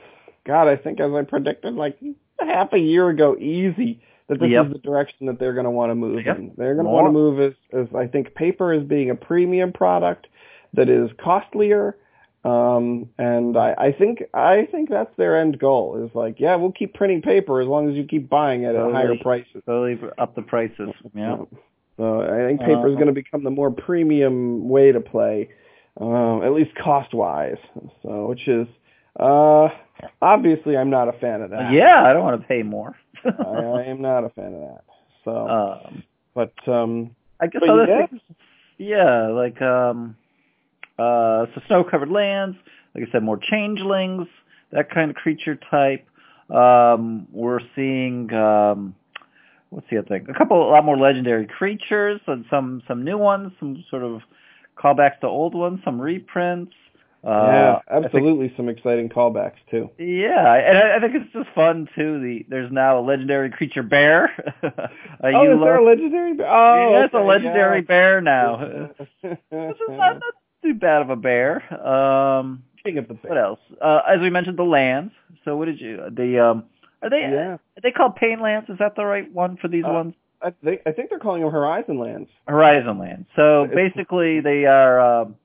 God, 0.44 0.68
I 0.68 0.76
think 0.76 1.00
as 1.00 1.12
I 1.12 1.22
predicted, 1.22 1.74
like 1.74 1.98
half 2.40 2.72
a 2.72 2.78
year 2.78 3.08
ago, 3.08 3.36
easy 3.36 4.00
that 4.32 4.40
this 4.40 4.50
Yep. 4.50 4.66
is 4.66 4.72
the 4.72 4.78
direction 4.78 5.26
that 5.26 5.38
they're 5.38 5.52
going 5.54 5.64
to 5.64 5.70
want 5.70 5.90
to 5.90 5.94
move 5.94 6.24
Yep. 6.24 6.38
in. 6.38 6.52
They're 6.56 6.74
going 6.74 6.86
to 6.86 6.90
want 6.92 7.06
to 7.06 7.12
move 7.12 7.40
as, 7.40 7.52
as 7.72 7.86
I 7.94 8.06
think 8.06 8.34
paper 8.34 8.72
as 8.72 8.82
being 8.82 9.10
a 9.10 9.14
premium 9.14 9.72
product 9.72 10.26
that 10.74 10.88
is 10.88 11.10
costlier. 11.22 11.96
Um, 12.44 13.08
and 13.18 13.56
I, 13.56 13.74
I 13.78 13.92
think 13.92 14.24
I 14.34 14.66
think 14.72 14.90
that's 14.90 15.14
their 15.16 15.38
end 15.38 15.60
goal 15.60 16.04
is 16.04 16.10
like, 16.14 16.40
yeah, 16.40 16.56
we'll 16.56 16.72
keep 16.72 16.92
printing 16.92 17.22
paper 17.22 17.60
as 17.60 17.68
long 17.68 17.88
as 17.88 17.94
you 17.94 18.02
keep 18.04 18.28
buying 18.28 18.64
it 18.64 18.74
at 18.74 18.82
higher 18.90 19.14
Totally. 19.14 19.18
prices. 19.18 19.62
slowly 19.64 20.00
up 20.18 20.34
the 20.34 20.42
prices. 20.42 20.88
Yeah. 21.14 21.36
So 21.98 22.22
I 22.22 22.46
think 22.48 22.60
paper 22.60 22.88
is 22.88 22.94
Uh, 22.94 22.96
going 22.96 23.06
to 23.06 23.12
become 23.12 23.44
the 23.44 23.50
more 23.50 23.70
premium 23.70 24.68
way 24.68 24.90
to 24.90 25.00
play, 25.00 25.50
um, 26.00 26.42
at 26.42 26.52
least 26.52 26.74
cost 26.74 27.14
wise. 27.14 27.58
So 28.02 28.26
which 28.26 28.48
is 28.48 28.66
uh, 29.20 29.68
obviously 30.20 30.76
I'm 30.76 30.90
not 30.90 31.06
a 31.08 31.12
fan 31.12 31.42
of 31.42 31.50
that. 31.50 31.70
Yeah, 31.72 32.02
I 32.02 32.12
don't 32.12 32.24
want 32.24 32.40
to 32.40 32.48
pay 32.48 32.62
more. 32.64 32.96
I, 33.24 33.52
I 33.52 33.82
am 33.84 34.00
not 34.00 34.24
a 34.24 34.30
fan 34.30 34.54
of 34.54 34.60
that. 34.60 34.84
So, 35.24 35.48
um, 35.48 36.02
but 36.34 36.52
um, 36.68 37.14
I 37.40 37.46
guess 37.46 37.62
other 37.68 37.86
yeah. 37.86 38.06
things. 38.06 38.20
Yeah, 38.78 39.28
like 39.28 39.60
um, 39.62 40.16
uh, 40.98 41.46
so 41.54 41.62
snow-covered 41.66 42.10
lands. 42.10 42.56
Like 42.94 43.08
I 43.08 43.12
said, 43.12 43.22
more 43.22 43.38
changelings, 43.38 44.26
that 44.72 44.90
kind 44.90 45.10
of 45.10 45.16
creature 45.16 45.58
type. 45.70 46.06
Um, 46.50 47.28
we're 47.32 47.60
seeing 47.74 48.32
um, 48.34 48.94
what's 49.70 49.86
the 49.90 49.98
other 49.98 50.08
thing? 50.08 50.26
A 50.28 50.36
couple, 50.36 50.68
a 50.68 50.70
lot 50.70 50.84
more 50.84 50.98
legendary 50.98 51.46
creatures, 51.46 52.20
and 52.26 52.44
some 52.50 52.82
some 52.86 53.04
new 53.04 53.16
ones, 53.16 53.52
some 53.58 53.82
sort 53.88 54.02
of 54.02 54.20
callbacks 54.76 55.20
to 55.20 55.26
old 55.26 55.54
ones, 55.54 55.80
some 55.84 56.00
reprints. 56.00 56.74
Uh, 57.24 57.30
yeah, 57.30 57.78
think- 58.00 58.06
absolutely 58.06 58.52
some 58.56 58.68
exciting 58.68 59.08
callbacks 59.08 59.58
too. 59.70 59.88
yeah, 59.98 60.54
and 60.54 60.76
I, 60.76 60.96
I 60.96 61.00
think 61.00 61.14
it's 61.14 61.32
just 61.32 61.48
fun 61.54 61.88
too. 61.94 62.20
The 62.20 62.44
there's 62.48 62.72
now 62.72 62.98
a 62.98 63.02
legendary 63.02 63.50
creature 63.50 63.84
bear. 63.84 64.30
oh, 64.64 64.68
is 64.72 65.60
there 65.60 65.76
a 65.76 65.84
legendary? 65.84 66.34
bear? 66.34 66.48
Oh, 66.50 66.90
yeah, 66.92 67.04
it's 67.04 67.14
a 67.14 67.18
legendary 67.20 67.78
yeah. 67.78 67.84
bear 67.86 68.20
now. 68.20 68.56
Which 68.98 69.30
is 69.30 69.38
not, 69.88 70.14
not 70.14 70.34
too 70.64 70.74
bad 70.74 71.02
of 71.02 71.10
a 71.10 71.16
bear. 71.16 71.62
Um, 71.86 72.64
King 72.84 72.98
of 72.98 73.06
the 73.06 73.14
what 73.14 73.38
else? 73.38 73.60
Uh, 73.80 74.00
as 74.08 74.20
we 74.20 74.28
mentioned, 74.30 74.58
the 74.58 74.64
lands. 74.64 75.12
So 75.44 75.56
what 75.56 75.66
did 75.66 75.80
you? 75.80 75.98
The 76.10 76.44
um, 76.44 76.64
are 77.02 77.10
they? 77.10 77.20
Yeah, 77.20 77.52
Are 77.54 77.80
they 77.82 77.92
called 77.92 78.16
pain 78.16 78.40
lands? 78.40 78.68
Is 78.68 78.78
that 78.80 78.96
the 78.96 79.04
right 79.04 79.30
one 79.32 79.56
for 79.58 79.68
these 79.68 79.84
Uh, 79.84 79.92
ones? 79.92 80.14
I 80.44 80.50
think 80.64 80.80
I 80.86 80.90
think 80.90 81.08
they're 81.10 81.20
calling 81.20 81.42
them 81.42 81.52
Horizon 81.52 82.00
Lands. 82.00 82.28
Horizon 82.48 82.98
lands. 82.98 83.28
So 83.36 83.62
It's- 83.64 83.76
basically, 83.76 84.40
they 84.40 84.64
are 84.66 84.98
um, 85.22 85.36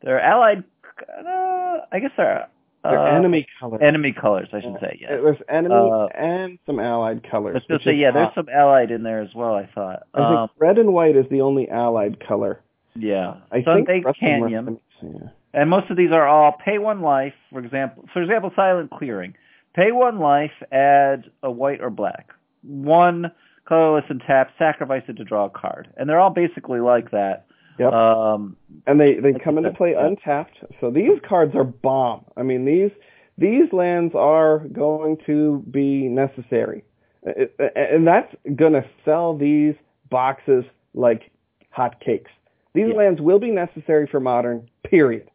they're 0.00 0.20
allied. 0.20 0.62
Uh, 1.02 1.80
I 1.92 1.98
guess 2.00 2.10
they're 2.16 2.46
They're 2.82 2.98
uh, 2.98 3.16
enemy 3.16 3.46
colors. 3.60 3.80
enemy 3.82 4.12
colors. 4.12 4.48
I 4.52 4.60
should 4.60 4.72
Yeah. 4.74 4.80
say. 4.80 4.98
Yes. 5.00 5.10
There's 5.22 5.38
enemy 5.48 5.74
Uh, 5.74 6.06
and 6.14 6.58
some 6.66 6.78
allied 6.78 7.22
colors. 7.28 7.54
Let's 7.54 7.66
just 7.66 7.84
say, 7.84 7.94
yeah, 7.94 8.10
there's 8.10 8.34
some 8.34 8.48
allied 8.48 8.90
in 8.90 9.02
there 9.02 9.20
as 9.20 9.34
well. 9.34 9.54
I 9.54 9.66
thought. 9.74 10.02
I 10.14 10.18
think 10.18 10.38
Um, 10.38 10.50
red 10.58 10.78
and 10.78 10.92
white 10.92 11.16
is 11.16 11.28
the 11.30 11.40
only 11.40 11.68
allied 11.70 12.20
color. 12.20 12.60
yeah, 12.94 13.34
I 13.50 13.62
Sunday 13.62 13.84
think 14.02 14.06
rest 14.06 14.18
of 14.22 14.26
them 14.28 14.42
are- 14.42 14.48
Canyon, 14.48 14.80
yeah. 15.02 15.28
and 15.54 15.70
most 15.70 15.90
of 15.90 15.96
these 15.96 16.12
are 16.12 16.26
all 16.26 16.52
pay 16.52 16.78
one 16.78 17.00
life. 17.00 17.34
For 17.52 17.58
example, 17.60 18.04
for 18.12 18.22
example, 18.22 18.52
Silent 18.54 18.90
Clearing, 18.90 19.34
pay 19.74 19.90
one 19.92 20.18
life, 20.18 20.52
add 20.70 21.30
a 21.42 21.50
white 21.50 21.80
or 21.80 21.90
black, 21.90 22.32
one 22.62 23.30
colorless 23.64 24.04
and 24.10 24.20
tap, 24.20 24.50
sacrifice 24.58 25.02
it 25.08 25.16
to 25.16 25.24
draw 25.24 25.46
a 25.46 25.50
card, 25.50 25.88
and 25.96 26.08
they're 26.08 26.20
all 26.20 26.28
basically 26.30 26.80
like 26.80 27.10
that. 27.12 27.46
Yep. 27.78 27.92
Um, 27.92 28.56
and 28.86 29.00
they 29.00 29.14
they 29.14 29.32
come 29.32 29.58
into 29.58 29.72
play 29.72 29.94
untapped. 29.94 30.56
So 30.80 30.90
these 30.90 31.18
cards 31.28 31.54
are 31.54 31.64
bomb. 31.64 32.24
I 32.36 32.42
mean 32.42 32.64
these 32.64 32.90
these 33.36 33.72
lands 33.72 34.14
are 34.14 34.60
going 34.72 35.18
to 35.26 35.64
be 35.70 36.08
necessary, 36.08 36.84
and 37.24 38.06
that's 38.06 38.32
gonna 38.54 38.84
sell 39.04 39.36
these 39.36 39.74
boxes 40.10 40.64
like 40.94 41.30
hotcakes. 41.76 42.30
These 42.74 42.94
lands 42.94 43.20
will 43.20 43.38
be 43.38 43.50
necessary 43.50 44.08
for 44.10 44.20
modern. 44.20 44.68
Period. 44.84 45.30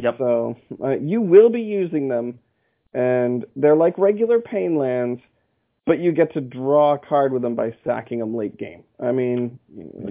Yep. 0.00 0.14
So 0.18 0.56
uh, 0.82 0.96
you 0.98 1.20
will 1.20 1.50
be 1.50 1.62
using 1.62 2.08
them, 2.08 2.38
and 2.94 3.44
they're 3.56 3.76
like 3.76 3.98
regular 3.98 4.40
pain 4.40 4.76
lands, 4.76 5.20
but 5.86 5.98
you 5.98 6.12
get 6.12 6.32
to 6.34 6.40
draw 6.40 6.94
a 6.94 6.98
card 6.98 7.32
with 7.32 7.42
them 7.42 7.54
by 7.54 7.74
sacking 7.84 8.20
them 8.20 8.34
late 8.34 8.56
game. 8.56 8.84
I 9.00 9.12
mean, 9.12 9.58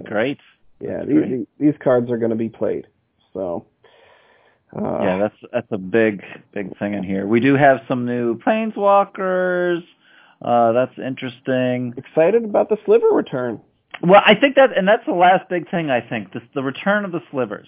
great. 0.04 0.38
Yeah, 0.80 1.04
these, 1.04 1.24
these 1.28 1.46
these 1.58 1.74
cards 1.82 2.10
are 2.10 2.18
going 2.18 2.30
to 2.30 2.36
be 2.36 2.48
played. 2.48 2.86
So, 3.32 3.66
uh, 4.76 4.98
yeah, 5.02 5.18
that's 5.18 5.36
that's 5.52 5.66
a 5.72 5.78
big 5.78 6.22
big 6.52 6.76
thing 6.78 6.94
in 6.94 7.02
here. 7.02 7.26
We 7.26 7.40
do 7.40 7.54
have 7.54 7.80
some 7.88 8.04
new 8.06 8.38
planeswalkers. 8.38 9.84
Uh, 10.40 10.72
that's 10.72 10.96
interesting. 10.98 11.94
excited 11.96 12.44
about 12.44 12.68
the 12.68 12.76
sliver 12.84 13.08
return. 13.08 13.60
Well, 14.02 14.22
I 14.24 14.36
think 14.36 14.54
that, 14.54 14.76
and 14.76 14.86
that's 14.86 15.04
the 15.04 15.12
last 15.12 15.48
big 15.48 15.68
thing. 15.70 15.90
I 15.90 16.00
think 16.00 16.32
this, 16.32 16.42
the 16.54 16.62
return 16.62 17.04
of 17.04 17.10
the 17.10 17.20
slivers, 17.32 17.66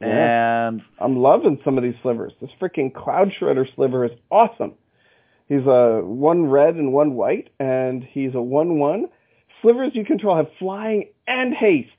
Yeah. 0.00 0.68
and 0.68 0.82
I'm 1.00 1.16
loving 1.16 1.58
some 1.64 1.76
of 1.76 1.82
these 1.82 1.96
slivers. 2.02 2.32
This 2.40 2.50
freaking 2.60 2.94
Cloud 2.94 3.32
Shredder 3.32 3.66
sliver 3.74 4.04
is 4.04 4.12
awesome. 4.30 4.74
He's 5.48 5.66
a 5.66 6.00
one 6.04 6.46
red 6.46 6.76
and 6.76 6.92
one 6.92 7.14
white, 7.14 7.50
and 7.58 8.04
he's 8.04 8.34
a 8.36 8.40
one 8.40 8.78
one. 8.78 9.06
Slivers 9.60 9.90
you 9.94 10.04
control 10.04 10.36
have 10.36 10.46
flying 10.60 11.08
and 11.26 11.52
haste. 11.52 11.90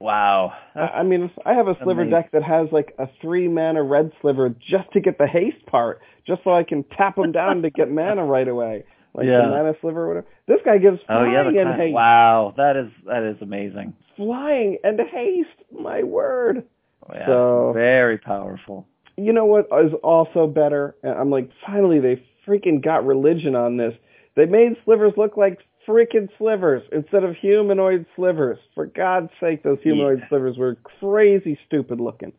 Wow, 0.00 0.52
I 0.74 0.80
I 0.80 1.02
mean, 1.02 1.30
I 1.46 1.54
have 1.54 1.68
a 1.68 1.76
sliver 1.82 2.02
Amazing. 2.02 2.10
deck 2.10 2.32
that 2.32 2.42
has 2.42 2.68
like 2.72 2.94
a 2.98 3.08
three 3.20 3.48
mana 3.48 3.82
red 3.82 4.12
sliver 4.20 4.48
just 4.50 4.90
to 4.92 5.00
get 5.00 5.18
the 5.18 5.26
haste 5.26 5.64
part, 5.66 6.00
just 6.26 6.42
so 6.44 6.52
I 6.52 6.62
can 6.64 6.84
tap 6.96 7.16
them 7.16 7.32
down 7.32 7.62
to 7.62 7.70
get 7.70 7.90
mana 7.90 8.24
right 8.36 8.48
away. 8.48 8.84
Like 9.14 9.26
Yeah. 9.26 9.42
the 9.42 9.48
mana 9.48 9.74
sliver 9.80 10.04
or 10.04 10.08
whatever. 10.08 10.26
This 10.48 10.60
guy 10.64 10.78
gives 10.78 10.98
oh 11.02 11.06
flying 11.06 11.32
yeah, 11.32 11.46
and 11.46 11.56
kind- 11.70 11.80
haste. 11.80 11.94
wow, 11.94 12.54
that 12.56 12.76
is 12.76 12.90
that 13.06 13.22
is 13.22 13.36
amazing. 13.40 13.94
Flying 14.16 14.78
and 14.84 15.00
haste. 15.00 15.48
My 15.72 16.02
word. 16.02 16.64
Oh, 17.08 17.14
yeah, 17.14 17.26
So- 17.26 17.72
very 17.74 18.18
powerful. 18.18 18.86
You 19.16 19.32
know 19.32 19.44
what 19.44 19.66
is 19.84 19.92
also 20.02 20.46
better? 20.48 20.96
And 21.04 21.12
I'm 21.12 21.30
like, 21.30 21.48
finally 21.64 22.00
they 22.00 22.20
freaking 22.46 22.82
got 22.82 23.06
religion 23.06 23.54
on 23.54 23.76
this. 23.76 23.94
They 24.34 24.46
made 24.46 24.76
slivers 24.84 25.12
look 25.16 25.36
like 25.36 25.60
freaking 25.86 26.28
slivers 26.38 26.82
instead 26.92 27.24
of 27.24 27.36
humanoid 27.36 28.06
slivers. 28.16 28.58
For 28.74 28.86
God's 28.86 29.30
sake, 29.40 29.62
those 29.62 29.78
humanoid 29.82 30.20
Yeah. 30.20 30.28
slivers 30.28 30.56
were 30.56 30.76
crazy 31.00 31.58
stupid 31.66 32.00
looking. 32.00 32.32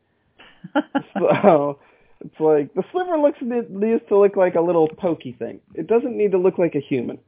So 1.18 1.80
it's 2.22 2.40
like 2.40 2.74
the 2.74 2.84
sliver 2.92 3.18
looks 3.18 3.38
it 3.42 3.70
needs 3.70 4.02
to 4.10 4.18
look 4.18 4.36
like 4.36 4.56
a 4.56 4.62
little 4.62 4.88
pokey 4.88 5.34
thing. 5.38 5.60
It 5.76 5.88
doesn't 5.88 6.18
need 6.18 6.32
to 6.32 6.38
look 6.38 6.58
like 6.58 6.76
a 6.76 6.80
human. 6.80 7.20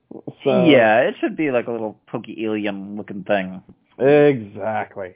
So 0.43 0.65
yeah, 0.65 1.01
it 1.01 1.15
should 1.20 1.36
be 1.36 1.51
like 1.51 1.68
a 1.68 1.72
little 1.72 1.99
pokey 2.07 2.43
alien 2.45 2.95
looking 2.97 3.24
thing. 3.24 3.61
exactly. 3.99 5.15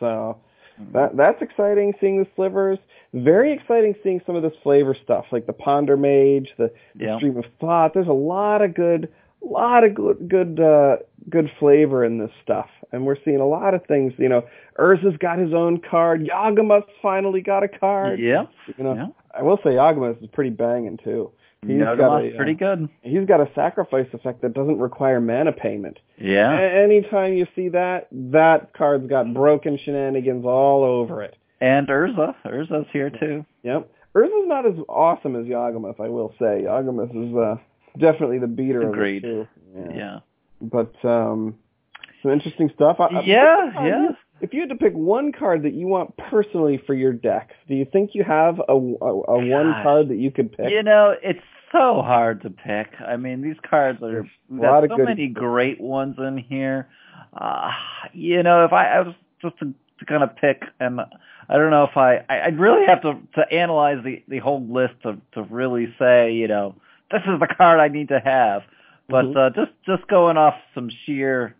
So 0.00 0.38
hmm. 0.76 0.92
that 0.92 1.16
that's 1.16 1.42
exciting 1.42 1.94
seeing 2.00 2.20
the 2.20 2.26
slivers. 2.36 2.78
Very 3.12 3.52
exciting 3.52 3.94
seeing 4.02 4.20
some 4.26 4.36
of 4.36 4.42
this 4.42 4.52
flavor 4.62 4.96
stuff 5.02 5.26
like 5.32 5.46
the 5.46 5.52
Ponder 5.52 5.96
Mage, 5.96 6.52
the, 6.58 6.70
the. 6.94 7.16
Stream 7.16 7.36
of 7.38 7.44
Thought. 7.60 7.94
There's 7.94 8.08
a 8.08 8.12
lot 8.12 8.60
of 8.62 8.74
good, 8.74 9.12
lot 9.42 9.84
of 9.84 9.94
good, 9.94 10.28
good, 10.28 10.60
uh, 10.60 10.96
good 11.30 11.50
flavor 11.58 12.04
in 12.04 12.18
this 12.18 12.30
stuff, 12.42 12.68
and 12.92 13.04
we're 13.06 13.16
seeing 13.24 13.40
a 13.40 13.46
lot 13.46 13.74
of 13.74 13.84
things. 13.86 14.12
You 14.18 14.28
know, 14.28 14.44
Urza's 14.78 15.16
got 15.18 15.38
his 15.38 15.52
own 15.52 15.80
card. 15.80 16.26
Yawgmoth's 16.26 16.90
finally 17.02 17.40
got 17.40 17.62
a 17.62 17.68
card. 17.68 18.18
Yeah, 18.20 18.46
You 18.76 18.84
know, 18.84 18.94
yeah. 18.94 19.06
I 19.34 19.42
will 19.42 19.58
say 19.58 19.70
Yawgmoth's 19.70 20.22
is 20.22 20.28
pretty 20.32 20.50
banging 20.50 20.98
too. 21.02 21.30
He's 21.66 21.80
got 21.80 21.98
Yawgmoth's 21.98 22.32
a, 22.32 22.34
uh, 22.34 22.36
pretty 22.36 22.54
good. 22.54 22.88
He's 23.02 23.26
got 23.26 23.40
a 23.40 23.50
sacrifice 23.54 24.06
effect 24.12 24.42
that 24.42 24.54
doesn't 24.54 24.78
require 24.78 25.20
mana 25.20 25.52
payment. 25.52 25.98
Yeah. 26.16 26.56
A- 26.56 26.84
anytime 26.84 27.34
you 27.34 27.46
see 27.56 27.68
that, 27.70 28.06
that 28.12 28.72
card's 28.74 29.08
got 29.08 29.34
broken 29.34 29.76
shenanigans 29.76 30.44
all 30.44 30.84
over 30.84 31.22
it. 31.22 31.36
And 31.60 31.88
Urza. 31.88 32.36
Urza's 32.46 32.86
here 32.92 33.10
too. 33.10 33.44
Yep. 33.64 33.90
Urza's 34.14 34.46
not 34.48 34.66
as 34.66 34.74
awesome 34.88 35.34
as 35.34 35.46
Yawgmoth, 35.46 35.98
I 36.00 36.08
will 36.08 36.32
say. 36.38 36.62
Yawgmoth 36.64 37.10
is 37.10 37.36
uh, 37.36 37.56
definitely 37.98 38.38
the 38.38 38.46
beater 38.46 38.88
Agreed. 38.90 39.24
of 39.24 39.30
the 39.30 39.82
two. 39.82 39.90
Yeah. 39.90 39.96
Yeah. 39.96 40.18
But 40.60 40.94
um, 41.04 41.56
some 42.22 42.32
interesting 42.32 42.70
stuff. 42.74 42.96
I, 43.00 43.04
I- 43.06 43.22
Yeah, 43.22 43.70
uh, 43.78 43.84
yeah. 43.84 44.08
If 44.40 44.54
you 44.54 44.60
had 44.60 44.68
to 44.68 44.76
pick 44.76 44.92
one 44.94 45.32
card 45.32 45.64
that 45.64 45.74
you 45.74 45.88
want 45.88 46.16
personally 46.16 46.80
for 46.86 46.94
your 46.94 47.12
decks, 47.12 47.54
do 47.66 47.74
you 47.74 47.84
think 47.84 48.10
you 48.14 48.22
have 48.22 48.60
a, 48.68 48.72
a, 48.72 48.76
a 48.76 49.46
one 49.46 49.72
card 49.82 50.08
that 50.10 50.16
you 50.18 50.30
could 50.30 50.56
pick? 50.56 50.70
You 50.70 50.84
know, 50.84 51.16
it's 51.22 51.42
so 51.72 52.02
hard 52.02 52.42
to 52.42 52.50
pick. 52.50 52.92
I 53.04 53.16
mean, 53.16 53.42
these 53.42 53.56
cards 53.68 54.00
are 54.00 54.22
we've 54.48 54.60
a 54.60 54.62
lot 54.62 54.80
got 54.80 54.84
of 54.84 54.90
so 54.90 54.96
good- 54.98 55.06
many 55.06 55.26
great 55.26 55.80
ones 55.80 56.16
in 56.18 56.38
here. 56.38 56.88
Uh, 57.32 57.72
you 58.12 58.42
know, 58.44 58.64
if 58.64 58.72
I, 58.72 58.86
I 58.86 59.00
was 59.00 59.14
just 59.42 59.58
to, 59.58 59.74
to 59.98 60.04
kind 60.06 60.22
of 60.22 60.34
pick, 60.36 60.62
and 60.78 61.00
I 61.00 61.56
don't 61.56 61.70
know 61.72 61.84
if 61.84 61.96
I, 61.96 62.18
I 62.28 62.42
I'd 62.46 62.58
really 62.60 62.86
have 62.86 63.02
to 63.02 63.18
to 63.34 63.52
analyze 63.52 64.04
the 64.04 64.22
the 64.28 64.38
whole 64.38 64.64
list 64.64 64.94
to 65.02 65.16
to 65.32 65.42
really 65.42 65.92
say, 65.98 66.32
you 66.32 66.46
know, 66.46 66.76
this 67.10 67.22
is 67.26 67.40
the 67.40 67.46
card 67.46 67.80
I 67.80 67.88
need 67.88 68.08
to 68.08 68.20
have. 68.20 68.62
But 69.08 69.24
Mhm. 69.26 69.36
uh 69.36 69.50
just 69.50 69.72
just 69.86 70.06
going 70.08 70.36
off 70.36 70.54
some 70.74 70.90
sheer 71.04 71.54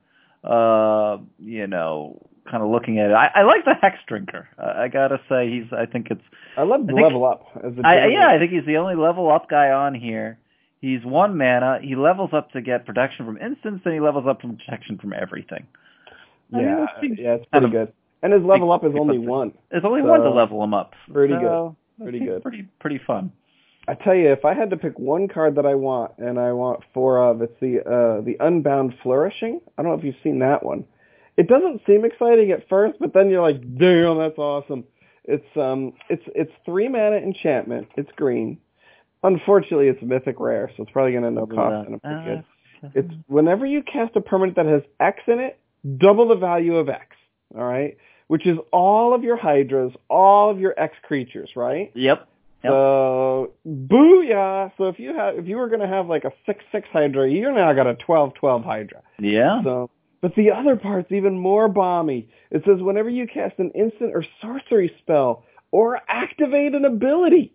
uh 0.44 1.18
you 1.38 1.66
know 1.66 2.20
kind 2.50 2.62
of 2.62 2.70
looking 2.70 2.98
at 2.98 3.10
it. 3.10 3.14
I, 3.14 3.30
I 3.34 3.42
like 3.42 3.64
the 3.64 3.74
Hex 3.74 3.96
Drinker. 4.06 4.48
I, 4.58 4.84
I 4.84 4.88
gotta 4.88 5.20
say 5.28 5.50
he's 5.50 5.72
I 5.72 5.86
think 5.86 6.08
it's 6.10 6.22
I 6.56 6.62
love 6.62 6.82
I 6.84 6.86
think- 6.86 7.00
level 7.00 7.24
up 7.26 7.44
as 7.56 7.72
a 7.78 7.86
I, 7.86 8.06
yeah, 8.08 8.28
I 8.28 8.38
think 8.38 8.52
he's 8.52 8.64
the 8.66 8.76
only 8.78 8.94
level 8.94 9.30
up 9.30 9.48
guy 9.48 9.70
on 9.70 9.94
here. 9.94 10.38
He's 10.80 11.04
one 11.04 11.36
mana. 11.36 11.80
He 11.82 11.96
levels 11.96 12.30
up 12.32 12.52
to 12.52 12.60
get 12.62 12.86
protection 12.86 13.26
from 13.26 13.36
instants, 13.38 13.82
and 13.84 13.92
he 13.94 13.98
levels 14.00 14.26
up 14.28 14.40
from 14.40 14.56
protection 14.56 14.96
from 14.96 15.12
everything. 15.12 15.66
I 16.54 16.56
mean, 16.56 16.64
yeah, 16.66 16.86
seems 17.00 17.18
yeah, 17.18 17.34
it's 17.34 17.46
pretty 17.46 17.66
of- 17.66 17.72
good. 17.72 17.92
And 18.22 18.32
his 18.32 18.42
level 18.44 18.70
up 18.72 18.84
is 18.84 18.92
only 18.98 19.18
one. 19.18 19.52
It's 19.72 19.84
only 19.84 20.02
one 20.02 20.20
to 20.20 20.30
level 20.30 20.62
him 20.62 20.74
up. 20.74 20.94
pretty 21.12 21.34
So, 21.34 21.76
good. 21.98 22.04
Pretty 22.04 22.20
good. 22.20 22.42
Pretty 22.42 22.68
pretty 22.80 22.98
fun. 23.06 23.32
I 23.88 23.94
tell 23.94 24.14
you, 24.14 24.30
if 24.30 24.44
I 24.44 24.52
had 24.52 24.70
to 24.70 24.76
pick 24.76 24.98
one 24.98 25.28
card 25.28 25.54
that 25.54 25.64
I 25.64 25.74
want, 25.74 26.12
and 26.18 26.38
I 26.38 26.52
want 26.52 26.80
four 26.92 27.22
of, 27.22 27.40
it's 27.40 27.58
the 27.60 27.78
uh, 27.80 28.20
the 28.22 28.36
Unbound 28.38 28.94
Flourishing. 29.02 29.60
I 29.76 29.82
don't 29.82 29.92
know 29.92 29.98
if 29.98 30.04
you've 30.04 30.22
seen 30.22 30.40
that 30.40 30.62
one. 30.62 30.84
It 31.38 31.48
doesn't 31.48 31.82
seem 31.86 32.04
exciting 32.04 32.50
at 32.50 32.68
first, 32.68 32.98
but 32.98 33.14
then 33.14 33.30
you're 33.30 33.40
like, 33.40 33.60
damn, 33.78 34.18
that's 34.18 34.36
awesome. 34.38 34.84
It's 35.24 35.56
um, 35.56 35.94
it's 36.10 36.22
it's 36.34 36.52
three 36.66 36.88
mana 36.88 37.16
enchantment. 37.16 37.88
It's 37.96 38.10
green. 38.16 38.58
Unfortunately, 39.22 39.88
it's 39.88 40.02
mythic 40.02 40.38
rare, 40.38 40.70
so 40.76 40.82
it's 40.82 40.92
probably 40.92 41.14
gonna 41.14 41.30
no 41.30 41.46
cost 41.46 41.86
and 41.86 41.94
I'm 41.94 42.00
pretty 42.00 42.24
good. 42.24 42.44
It's 42.94 43.14
whenever 43.26 43.66
you 43.66 43.82
cast 43.82 44.14
a 44.16 44.20
permanent 44.20 44.56
that 44.56 44.66
has 44.66 44.82
X 45.00 45.20
in 45.26 45.40
it, 45.40 45.58
double 45.96 46.28
the 46.28 46.36
value 46.36 46.76
of 46.76 46.88
X. 46.88 47.16
All 47.56 47.64
right, 47.64 47.96
which 48.26 48.46
is 48.46 48.58
all 48.70 49.14
of 49.14 49.24
your 49.24 49.36
hydras, 49.36 49.92
all 50.10 50.50
of 50.50 50.60
your 50.60 50.78
X 50.78 50.94
creatures, 51.02 51.50
right? 51.56 51.90
Yep. 51.94 52.27
Yep. 52.64 52.72
So 52.72 53.52
booyah! 53.66 54.72
So 54.76 54.84
if 54.84 54.98
you 54.98 55.14
have 55.14 55.38
if 55.38 55.46
you 55.46 55.56
were 55.56 55.68
gonna 55.68 55.86
have 55.86 56.08
like 56.08 56.24
a 56.24 56.32
six 56.44 56.64
six 56.72 56.88
Hydra, 56.92 57.30
you 57.30 57.52
now 57.52 57.72
got 57.72 57.86
a 57.86 57.94
twelve 57.94 58.34
twelve 58.34 58.64
Hydra. 58.64 59.02
Yeah. 59.20 59.62
So 59.62 59.90
but 60.20 60.34
the 60.34 60.50
other 60.50 60.76
part's 60.76 61.12
even 61.12 61.38
more 61.38 61.68
bomby. 61.68 62.28
It 62.50 62.64
says 62.66 62.80
whenever 62.80 63.08
you 63.08 63.26
cast 63.26 63.58
an 63.58 63.70
instant 63.70 64.12
or 64.14 64.24
sorcery 64.40 64.92
spell 64.98 65.44
or 65.70 66.00
activate 66.08 66.74
an 66.74 66.84
ability, 66.84 67.54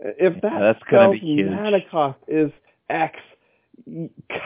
if 0.00 0.42
that 0.42 0.52
Yeah, 0.52 0.58
that's 0.60 0.80
spell's 0.86 1.16
mana 1.22 1.80
cost 1.90 2.18
is 2.28 2.50
X, 2.90 3.18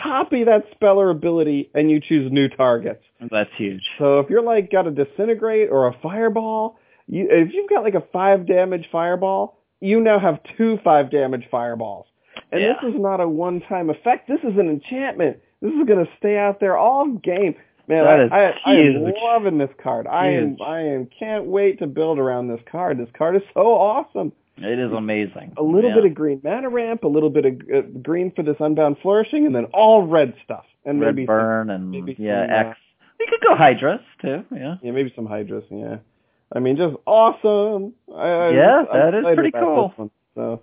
copy 0.03 0.44
that 0.44 0.66
spell 0.72 1.01
or 1.01 1.11
ability 1.11 1.70
and 1.74 1.90
you 1.90 2.01
choose 2.01 2.30
new 2.30 2.49
targets. 2.49 3.03
That's 3.30 3.51
huge. 3.57 3.88
So 3.99 4.20
if 4.20 4.30
you're 4.30 4.42
like 4.42 4.70
got 4.70 4.86
a 4.86 4.90
disintegrate 4.90 5.70
or 5.70 5.88
a 5.88 5.92
fireball, 6.01 6.78
you 7.09 7.26
if 7.28 7.53
you've 7.53 7.68
got 7.68 7.82
like 7.82 7.94
a 7.94 8.05
five 8.12 8.46
damage 8.46 8.88
fireball, 8.92 9.58
you 9.81 10.01
now 10.01 10.18
have 10.18 10.41
two 10.57 10.79
five 10.85 11.11
damage 11.11 11.47
fireballs. 11.51 12.07
And 12.53 12.61
Yeah. 12.61 12.74
this 12.83 12.95
is 12.95 13.01
not 13.01 13.20
a 13.20 13.29
one 13.29 13.61
time 13.62 13.91
effect. 13.91 14.29
This 14.29 14.41
is 14.41 14.57
an 14.59 14.68
enchantment. 14.68 15.39
This 15.61 15.72
is 15.72 15.87
gonna 15.87 16.09
stay 16.18 16.37
out 16.39 16.61
there 16.61 16.76
all 16.76 17.07
game. 17.07 17.55
Man, 17.89 18.05
That 18.05 18.33
I, 18.33 18.49
I, 18.51 18.55
I, 18.66 18.74
am 18.74 19.12
loving 19.22 19.57
this 19.59 19.70
card. 19.83 20.07
I 20.07 20.29
am 20.29 20.57
I 20.64 20.81
am 20.81 21.07
can't 21.18 21.47
wait 21.47 21.79
to 21.79 21.87
build 21.87 22.18
around 22.18 22.49
this 22.49 22.61
card. 22.70 22.99
This 22.99 23.09
card 23.16 23.37
is 23.37 23.43
so 23.55 23.61
awesome. 23.72 24.33
It 24.59 24.79
is 24.79 24.93
amazing. 24.93 25.53
A 25.57 25.62
little 25.62 25.91
Yeah. 25.91 25.97
bit 25.97 26.05
of 26.07 26.14
green 26.14 26.41
mana 26.45 26.68
ramp, 26.68 27.05
a 27.05 27.09
little 27.09 27.31
bit 27.31 27.47
of 27.47 27.55
uh, 27.74 27.81
green 28.03 28.31
for 28.33 28.43
this 28.43 28.57
unbound 28.61 28.99
flourishing, 29.01 29.47
and 29.47 29.55
then 29.55 29.64
all 29.66 30.03
red 30.07 30.35
stuff. 30.45 30.64
And 30.85 31.01
red 31.01 31.14
maybe 31.14 31.26
some- 31.26 31.35
burn 31.37 31.70
and 31.70 31.91
maybe 31.91 32.14
yeah, 32.18 32.45
some, 32.47 32.51
uh, 32.66 32.70
X. 32.70 32.79
We 33.18 33.26
could 33.26 33.41
go 33.41 33.55
Hydras 33.57 34.01
too. 34.20 34.45
Yeah. 34.55 34.76
Yeah, 34.83 34.91
maybe 34.93 35.12
some 35.16 35.26
hydras. 35.26 35.64
Yeah, 35.70 35.97
I 36.55 36.61
mean, 36.61 36.76
just 36.76 36.96
awesome. 37.07 37.92
I, 38.14 38.28
I- 38.28 38.51
Yeah, 38.51 38.84
I'm 38.90 38.99
that 39.12 39.14
is 39.14 39.34
pretty 39.34 39.53
cool. 39.53 39.92
one. 39.96 40.11
So 40.34 40.62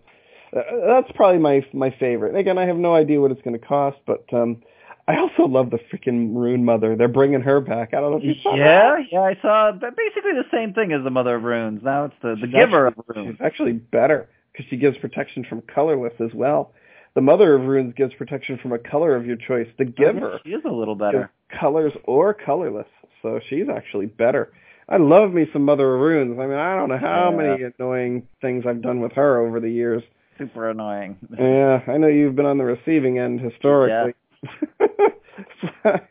uh, 0.55 0.61
that's 0.87 1.11
probably 1.15 1.39
my 1.39 1.65
my 1.73 1.91
favorite. 1.99 2.35
Again, 2.35 2.57
I 2.57 2.65
have 2.65 2.77
no 2.77 2.95
idea 2.95 3.19
what 3.21 3.31
it's 3.31 3.41
going 3.41 3.59
to 3.59 3.65
cost, 3.65 3.97
but 4.07 4.23
um, 4.33 4.61
I 5.07 5.17
also 5.17 5.43
love 5.47 5.69
the 5.69 5.77
freaking 5.93 6.33
Rune 6.35 6.65
Mother. 6.65 6.95
They're 6.95 7.07
bringing 7.07 7.41
her 7.41 7.59
back. 7.61 7.93
I 7.93 7.99
don't 7.99 8.11
know 8.11 8.17
if 8.17 8.23
you 8.23 8.35
saw 8.41 8.55
Yeah, 8.55 8.95
that. 8.95 8.99
yeah, 9.11 9.19
I 9.19 9.37
saw 9.41 9.71
basically 9.73 10.31
the 10.33 10.45
same 10.51 10.73
thing 10.73 10.91
as 10.93 11.03
the 11.03 11.11
Mother 11.11 11.35
of 11.35 11.43
Runes. 11.43 11.81
Now 11.83 12.05
it's 12.05 12.15
the, 12.21 12.35
the 12.35 12.47
She's 12.47 12.55
giver 12.55 12.87
actually- 12.87 13.03
of 13.09 13.15
runes. 13.15 13.35
She's 13.37 13.45
actually 13.45 13.73
better 13.73 14.29
because 14.51 14.65
she 14.69 14.77
gives 14.77 14.97
protection 14.97 15.43
from 15.47 15.61
colorless 15.61 16.13
as 16.19 16.33
well. 16.33 16.73
The 17.13 17.21
Mother 17.21 17.53
of 17.55 17.61
Runes 17.65 17.93
gives 17.95 18.13
protection 18.15 18.57
from 18.61 18.71
a 18.73 18.79
color 18.79 19.15
of 19.15 19.25
your 19.25 19.35
choice. 19.37 19.67
The 19.77 19.85
Giver 19.85 20.39
She 20.45 20.51
is 20.51 20.63
a 20.65 20.69
little 20.71 20.95
better. 20.95 21.31
colors 21.59 21.93
or 22.05 22.33
colorless, 22.33 22.87
so 23.21 23.39
she's 23.49 23.67
actually 23.69 24.05
better. 24.07 24.51
I 24.87 24.97
love 24.97 25.33
me 25.33 25.45
some 25.51 25.63
Mother 25.63 25.95
of 25.95 26.01
Runes. 26.01 26.37
I 26.39 26.45
mean, 26.45 26.57
I 26.57 26.75
don't 26.75 26.89
know 26.89 26.97
how 26.97 27.31
Yeah. 27.31 27.37
many 27.37 27.63
annoying 27.79 28.27
things 28.41 28.65
I've 28.67 28.81
done 28.81 28.99
with 29.01 29.13
her 29.13 29.39
over 29.39 29.59
the 29.59 29.69
years. 29.69 30.03
Super 30.37 30.69
annoying. 30.69 31.17
Yeah, 31.39 31.81
I 31.87 31.97
know 31.97 32.07
you've 32.07 32.35
been 32.35 32.45
on 32.45 32.57
the 32.57 32.65
receiving 32.65 33.17
end 33.19 33.39
historically. 33.41 34.13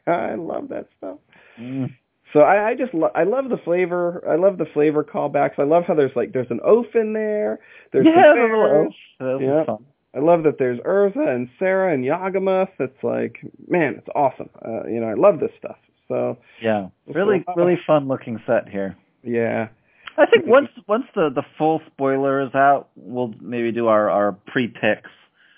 I 0.06 0.34
love 0.34 0.68
that 0.68 0.86
stuff. 0.98 1.18
Mm. 1.60 1.94
So 2.32 2.40
I, 2.40 2.70
I 2.70 2.74
just 2.74 2.92
lo- 2.94 3.12
I 3.14 3.22
love 3.24 3.48
the 3.48 3.58
flavor. 3.64 4.24
I 4.28 4.36
love 4.36 4.58
the 4.58 4.66
flavor 4.74 5.04
callbacks. 5.04 5.58
I 5.58 5.62
love 5.62 5.84
how 5.86 5.94
there's 5.94 6.14
like 6.16 6.32
there's 6.32 6.50
an 6.50 6.60
oath 6.64 6.94
in 6.94 7.12
there. 7.12 7.60
There's 7.92 8.06
yeah, 8.06 8.32
the 8.34 8.40
the 8.40 8.42
little 8.42 8.64
bears. 8.66 8.86
elf. 8.86 8.94
That 9.20 9.46
was 9.46 9.66
Yeah. 9.68 10.20
I 10.20 10.22
love 10.24 10.42
that 10.44 10.58
there's 10.58 10.78
Urza 10.80 11.28
and 11.28 11.48
Serra 11.58 11.92
and 11.94 12.04
Yawgmoth. 12.04 12.70
It's 12.80 13.02
like 13.04 13.38
man, 13.68 13.94
it's 13.98 14.08
awesome. 14.14 14.50
Uh, 14.64 14.84
you 14.88 15.00
know, 15.00 15.06
I 15.08 15.14
love 15.14 15.38
this 15.40 15.50
stuff. 15.58 15.76
So 16.08 16.38
Yeah, 16.62 16.88
really, 17.06 17.44
really 17.56 17.78
fun 17.86 18.08
looking 18.08 18.40
set 18.46 18.68
here. 18.68 18.96
yeah, 19.22 19.68
I 20.16 20.26
think 20.26 20.46
once 20.46 20.68
once 20.86 21.04
the 21.14 21.30
the 21.34 21.42
full 21.58 21.80
spoiler 21.92 22.42
is 22.42 22.54
out, 22.54 22.88
we'll 22.96 23.34
maybe 23.40 23.72
do 23.72 23.88
our 23.88 24.10
our 24.10 24.32
pre 24.46 24.68
picks 24.68 25.10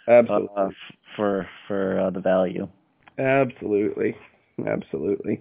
uh, 0.08 0.12
absolutely, 0.12 0.48
f- 0.66 0.96
for 1.16 1.48
for 1.66 2.00
uh, 2.00 2.10
the 2.10 2.20
value. 2.20 2.68
absolutely, 3.18 4.14
absolutely. 4.66 5.40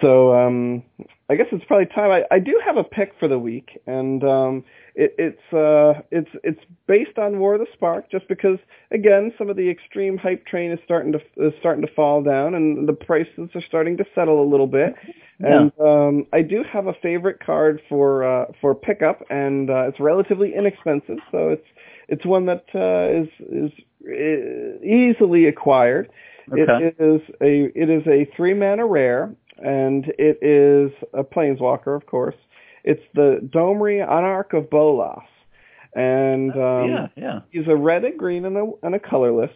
So 0.00 0.34
um, 0.34 0.82
I 1.30 1.34
guess 1.34 1.46
it's 1.52 1.64
probably 1.64 1.86
time. 1.86 2.10
I, 2.10 2.24
I 2.30 2.38
do 2.38 2.60
have 2.64 2.76
a 2.76 2.84
pick 2.84 3.12
for 3.18 3.28
the 3.28 3.38
week, 3.38 3.80
and 3.86 4.22
um, 4.24 4.64
it, 4.94 5.14
it's 5.18 5.52
uh, 5.52 6.02
it's 6.10 6.30
it's 6.42 6.60
based 6.86 7.18
on 7.18 7.38
War 7.38 7.54
of 7.54 7.60
the 7.60 7.66
Spark, 7.72 8.10
just 8.10 8.28
because 8.28 8.58
again 8.92 9.32
some 9.36 9.50
of 9.50 9.56
the 9.56 9.68
extreme 9.68 10.16
hype 10.16 10.46
train 10.46 10.70
is 10.70 10.78
starting 10.84 11.12
to 11.12 11.18
is 11.36 11.52
starting 11.60 11.84
to 11.84 11.92
fall 11.94 12.22
down, 12.22 12.54
and 12.54 12.88
the 12.88 12.92
prices 12.92 13.50
are 13.54 13.62
starting 13.62 13.96
to 13.96 14.04
settle 14.14 14.42
a 14.42 14.48
little 14.48 14.66
bit. 14.66 14.94
And 15.40 15.72
um, 15.80 16.26
I 16.32 16.42
do 16.42 16.64
have 16.64 16.88
a 16.88 16.94
favorite 16.94 17.38
card 17.44 17.80
for 17.88 18.24
uh, 18.24 18.46
for 18.60 18.74
pickup, 18.74 19.22
and 19.30 19.70
uh, 19.70 19.88
it's 19.88 20.00
relatively 20.00 20.54
inexpensive, 20.54 21.18
so 21.30 21.50
it's 21.50 21.66
it's 22.08 22.24
one 22.24 22.46
that 22.46 22.64
uh, 22.74 23.22
is 23.22 23.28
is 23.52 23.72
uh, 24.06 24.84
easily 24.84 25.46
acquired. 25.46 26.10
Okay. 26.50 26.62
It 26.86 26.96
is 26.98 27.20
a 27.42 27.70
it 27.78 27.90
is 27.90 28.06
a 28.06 28.28
three 28.34 28.54
mana 28.54 28.86
rare, 28.86 29.34
and 29.58 30.06
it 30.18 30.38
is 30.42 30.92
a 31.12 31.24
planeswalker, 31.24 31.96
of 31.96 32.06
course. 32.06 32.36
It's 32.84 33.02
the 33.14 33.40
Domri 33.42 34.06
Anarch 34.06 34.52
of 34.52 34.70
Bolas, 34.70 35.24
and 35.94 36.52
um, 36.52 36.90
yeah, 36.90 37.08
yeah. 37.16 37.40
he's 37.50 37.66
a 37.68 37.76
red, 37.76 38.04
a 38.04 38.12
green, 38.12 38.44
and 38.44 38.56
a, 38.56 38.70
and 38.82 38.94
a 38.94 39.00
colorless, 39.00 39.50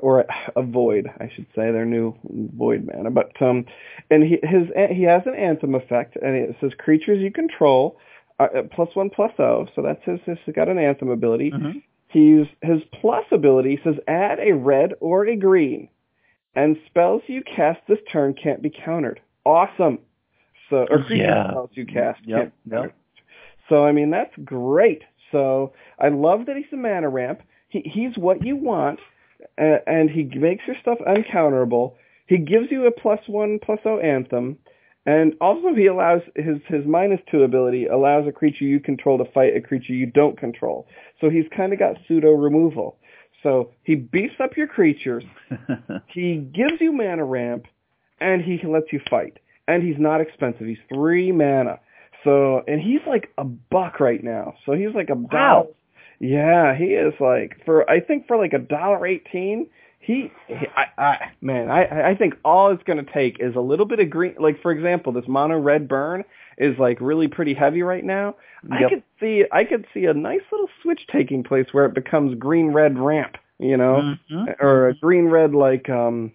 or 0.00 0.20
a, 0.20 0.26
a 0.56 0.62
void, 0.62 1.10
I 1.18 1.30
should 1.34 1.46
say. 1.56 1.72
Their 1.72 1.86
new 1.86 2.14
void 2.24 2.88
mana, 2.92 3.10
but 3.10 3.40
um, 3.40 3.64
and 4.10 4.22
he 4.22 4.38
his 4.42 4.68
he 4.90 5.02
has 5.04 5.22
an 5.26 5.34
anthem 5.34 5.74
effect, 5.74 6.16
and 6.16 6.36
it 6.36 6.56
says 6.60 6.72
creatures 6.78 7.20
you 7.20 7.32
control 7.32 7.98
uh, 8.38 8.48
uh, 8.54 8.62
plus 8.70 8.94
one 8.94 9.10
plus 9.10 9.32
O. 9.38 9.66
So 9.74 9.82
that's 9.82 10.04
his. 10.04 10.20
He's 10.44 10.54
got 10.54 10.68
an 10.68 10.78
anthem 10.78 11.08
ability. 11.08 11.50
Mhm. 11.50 11.82
He's 12.08 12.46
his 12.62 12.82
plus 13.00 13.24
ability 13.32 13.80
says 13.84 13.96
add 14.06 14.38
a 14.40 14.52
red 14.52 14.94
or 15.00 15.26
a 15.26 15.36
green, 15.36 15.88
and 16.54 16.76
spells 16.86 17.22
you 17.26 17.42
cast 17.42 17.80
this 17.88 17.98
turn 18.10 18.34
can't 18.34 18.62
be 18.62 18.70
countered. 18.70 19.20
Awesome. 19.48 19.98
So 20.68 20.86
or 20.90 21.02
creature 21.04 21.24
Yeah. 21.24 21.50
spells 21.50 21.70
you 21.72 21.86
cast 21.86 22.20
Yep, 22.26 22.52
yep. 22.70 22.94
So 23.70 23.84
I 23.86 23.92
mean 23.92 24.10
that's 24.10 24.34
great. 24.44 25.02
So 25.32 25.72
I 25.98 26.08
love 26.08 26.44
that 26.46 26.56
he's 26.56 26.72
a 26.72 26.76
mana 26.76 27.08
ramp. 27.08 27.40
He 27.68 27.80
he's 27.80 28.16
what 28.18 28.44
you 28.44 28.56
want, 28.56 29.00
uh, 29.58 29.78
and 29.86 30.10
he 30.10 30.24
makes 30.24 30.66
your 30.66 30.76
stuff 30.82 30.98
uncounterable. 31.06 31.94
He 32.26 32.36
gives 32.36 32.70
you 32.70 32.86
a 32.86 32.90
plus 32.90 33.20
one 33.26 33.58
plus 33.58 33.78
O 33.86 33.98
anthem, 33.98 34.58
and 35.06 35.34
also 35.40 35.74
he 35.74 35.86
allows 35.86 36.20
his 36.36 36.58
his 36.66 36.84
minus 36.86 37.20
two 37.30 37.42
ability 37.42 37.86
allows 37.86 38.26
a 38.28 38.32
creature 38.32 38.64
you 38.66 38.80
control 38.80 39.16
to 39.16 39.24
fight 39.32 39.56
a 39.56 39.62
creature 39.62 39.94
you 39.94 40.06
don't 40.06 40.36
control. 40.38 40.86
So 41.22 41.30
he's 41.30 41.46
kind 41.56 41.72
of 41.72 41.78
got 41.78 41.96
pseudo 42.06 42.32
removal. 42.32 42.98
So 43.42 43.70
he 43.82 43.94
beefs 43.94 44.40
up 44.40 44.56
your 44.58 44.66
creatures. 44.66 45.24
He 46.08 46.36
gives 46.36 46.80
you 46.80 46.92
mana 46.92 47.24
ramp, 47.24 47.66
and 48.20 48.42
he 48.42 48.60
lets 48.66 48.92
you 48.92 49.00
fight. 49.10 49.38
And 49.66 49.82
he's 49.82 49.98
not 49.98 50.20
expensive. 50.20 50.66
He's 50.66 50.78
three 50.92 51.30
mana. 51.30 51.80
So 52.24 52.62
and 52.66 52.80
he's 52.80 53.00
like 53.06 53.30
a 53.38 53.44
buck 53.44 54.00
right 54.00 54.22
now. 54.22 54.54
So 54.66 54.72
he's 54.72 54.94
like 54.94 55.10
a 55.10 55.14
Wow. 55.14 55.28
dollar. 55.30 55.66
Yeah, 56.20 56.74
he 56.76 56.86
is 56.94 57.14
like 57.20 57.64
for 57.64 57.88
I 57.88 58.00
think 58.00 58.26
for 58.26 58.36
like 58.36 58.52
a 58.52 58.58
dollar 58.58 59.06
eighteen, 59.06 59.68
he, 60.00 60.32
he 60.46 60.66
I, 60.76 60.86
I 60.96 61.18
man, 61.40 61.70
I 61.70 62.10
I 62.10 62.14
think 62.16 62.34
all 62.44 62.70
it's 62.72 62.82
going 62.82 63.04
to 63.04 63.12
take 63.12 63.38
is 63.40 63.54
a 63.54 63.60
little 63.60 63.86
bit 63.86 64.00
of 64.00 64.10
green. 64.10 64.34
Like 64.38 64.60
for 64.62 64.72
example, 64.72 65.12
this 65.12 65.28
mono 65.28 65.58
red 65.58 65.86
burn 65.86 66.24
is 66.56 66.76
like 66.78 66.98
really 67.00 67.28
pretty 67.28 67.54
heavy 67.54 67.82
right 67.82 68.04
now. 68.04 68.34
Yep. 68.68 68.72
I 68.72 68.88
could 68.88 69.02
see 69.20 69.44
I 69.52 69.64
could 69.64 69.86
see 69.94 70.06
a 70.06 70.14
nice 70.14 70.40
little 70.50 70.68
switch 70.82 71.02
taking 71.12 71.44
place 71.44 71.66
where 71.72 71.84
it 71.84 71.94
becomes 71.94 72.36
green 72.38 72.72
red 72.72 72.98
ramp, 72.98 73.36
you 73.58 73.76
know, 73.76 74.16
mm-hmm. 74.32 74.64
or 74.64 74.88
a 74.88 74.94
green 74.94 75.26
red 75.26 75.54
like 75.54 75.88
um, 75.88 76.32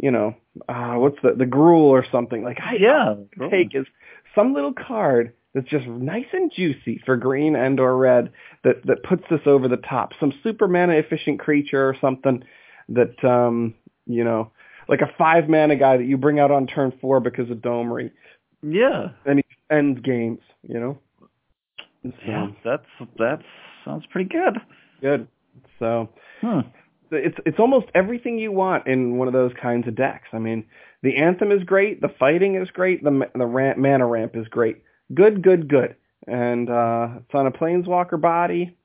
you 0.00 0.10
know, 0.10 0.34
uh, 0.68 0.94
what's 0.94 1.18
the 1.22 1.34
the 1.34 1.44
Gruul 1.44 1.90
or 1.90 2.04
something 2.10 2.42
like. 2.42 2.58
I, 2.60 2.76
yeah, 2.76 3.14
take 3.50 3.74
is 3.74 3.86
some 4.34 4.54
little 4.54 4.72
card 4.72 5.32
that's 5.54 5.68
just 5.68 5.86
nice 5.86 6.26
and 6.32 6.50
juicy 6.54 7.02
for 7.04 7.16
green 7.16 7.56
and 7.56 7.78
or 7.80 7.96
red 7.96 8.32
that 8.64 8.84
that 8.86 9.02
puts 9.02 9.24
this 9.30 9.40
over 9.46 9.68
the 9.68 9.76
top. 9.76 10.12
Some 10.18 10.32
super 10.42 10.68
mana 10.68 10.94
efficient 10.94 11.40
creature 11.40 11.88
or 11.88 11.96
something 12.00 12.42
that 12.88 13.22
um 13.24 13.74
you 14.06 14.24
know 14.24 14.50
like 14.88 15.02
a 15.02 15.10
five 15.18 15.48
mana 15.48 15.76
guy 15.76 15.96
that 15.96 16.04
you 16.04 16.16
bring 16.16 16.40
out 16.40 16.50
on 16.50 16.66
turn 16.66 16.92
four 17.00 17.20
because 17.20 17.50
of 17.50 17.58
Domri. 17.58 18.10
Yeah. 18.62 19.10
And 19.24 19.38
he 19.38 19.44
ends 19.74 20.00
games, 20.02 20.40
you 20.62 20.80
know. 20.80 20.98
So, 22.02 22.12
yeah, 22.26 22.46
that's 22.64 22.86
that 23.18 23.40
sounds 23.84 24.04
pretty 24.10 24.28
good. 24.30 24.58
Good. 25.00 25.28
So 25.78 26.08
hmm. 26.40 26.60
It's 27.10 27.36
it's 27.46 27.58
almost 27.58 27.86
everything 27.94 28.38
you 28.38 28.52
want 28.52 28.86
in 28.86 29.16
one 29.16 29.28
of 29.28 29.34
those 29.34 29.52
kinds 29.60 29.86
of 29.88 29.94
decks. 29.94 30.28
I 30.32 30.38
mean, 30.38 30.66
the 31.02 31.16
anthem 31.16 31.52
is 31.52 31.62
great, 31.64 32.00
the 32.00 32.14
fighting 32.18 32.56
is 32.56 32.70
great, 32.70 33.02
the 33.02 33.28
the 33.34 33.46
ramp, 33.46 33.78
mana 33.78 34.06
ramp 34.06 34.32
is 34.34 34.46
great. 34.48 34.82
Good, 35.14 35.42
good, 35.42 35.68
good. 35.68 35.96
And 36.26 36.70
uh 36.70 37.08
it's 37.18 37.34
on 37.34 37.46
a 37.46 37.50
planeswalker 37.50 38.20
body. 38.20 38.76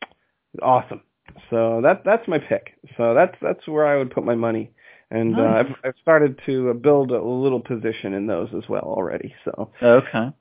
Awesome. 0.61 1.01
So 1.49 1.81
that 1.83 2.03
that's 2.05 2.27
my 2.27 2.39
pick. 2.39 2.73
So 2.97 3.13
that's 3.13 3.35
that's 3.41 3.67
where 3.67 3.85
I 3.85 3.97
would 3.97 4.11
put 4.11 4.23
my 4.23 4.35
money. 4.35 4.71
And 5.11 5.33
nice. 5.33 5.39
uh, 5.39 5.59
I've, 5.59 5.75
I've 5.83 6.01
started 6.01 6.39
to 6.47 6.73
build 6.73 7.11
a 7.11 7.21
little 7.21 7.59
position 7.59 8.13
in 8.13 8.25
those 8.27 8.49
as 8.57 8.67
well 8.67 8.83
already. 8.83 9.35
So 9.45 9.71
okay, 9.81 10.31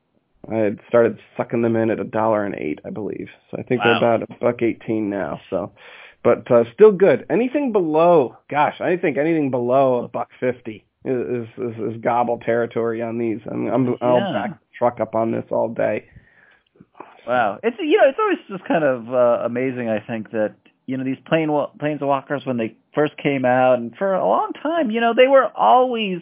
I 0.50 0.54
had 0.54 0.80
started 0.88 1.18
sucking 1.36 1.62
them 1.62 1.76
in 1.76 1.90
at 1.90 2.00
a 2.00 2.04
dollar 2.04 2.44
and 2.44 2.54
eight, 2.54 2.80
I 2.84 2.90
believe. 2.90 3.28
So 3.50 3.58
I 3.58 3.62
think 3.62 3.84
wow. 3.84 3.98
they're 4.00 4.14
about 4.14 4.30
a 4.30 4.38
buck 4.40 4.62
eighteen 4.62 5.10
now. 5.10 5.40
So, 5.50 5.72
but 6.24 6.50
uh, 6.50 6.64
still 6.72 6.90
good. 6.90 7.26
Anything 7.30 7.70
below, 7.70 8.36
gosh, 8.50 8.80
I 8.80 8.96
think 8.96 9.18
anything 9.18 9.50
below 9.50 10.04
a 10.04 10.08
buck 10.08 10.30
fifty 10.40 10.86
is 11.04 11.46
is, 11.58 11.74
is 11.76 12.00
gobble 12.00 12.38
territory 12.38 13.02
on 13.02 13.18
these. 13.18 13.38
I'm, 13.48 13.66
I'm 13.68 13.86
yeah. 13.86 13.94
I'll 14.00 14.32
back 14.32 14.50
the 14.50 14.66
truck 14.76 15.00
up 15.00 15.14
on 15.14 15.30
this 15.30 15.44
all 15.50 15.68
day. 15.68 16.06
Wow, 17.26 17.60
it's 17.62 17.76
you 17.78 17.98
know 17.98 18.08
it's 18.08 18.18
always 18.18 18.38
just 18.48 18.64
kind 18.66 18.84
of 18.84 19.12
uh, 19.12 19.44
amazing. 19.44 19.88
I 19.90 20.00
think 20.00 20.30
that 20.32 20.54
you 20.86 20.96
know 20.96 21.04
these 21.04 21.18
plane 21.26 21.48
planeswalkers 21.48 22.46
when 22.46 22.56
they 22.56 22.74
first 22.94 23.16
came 23.18 23.44
out, 23.44 23.78
and 23.78 23.94
for 23.96 24.14
a 24.14 24.26
long 24.26 24.52
time, 24.62 24.90
you 24.90 25.00
know, 25.00 25.12
they 25.14 25.28
were 25.28 25.46
always 25.54 26.20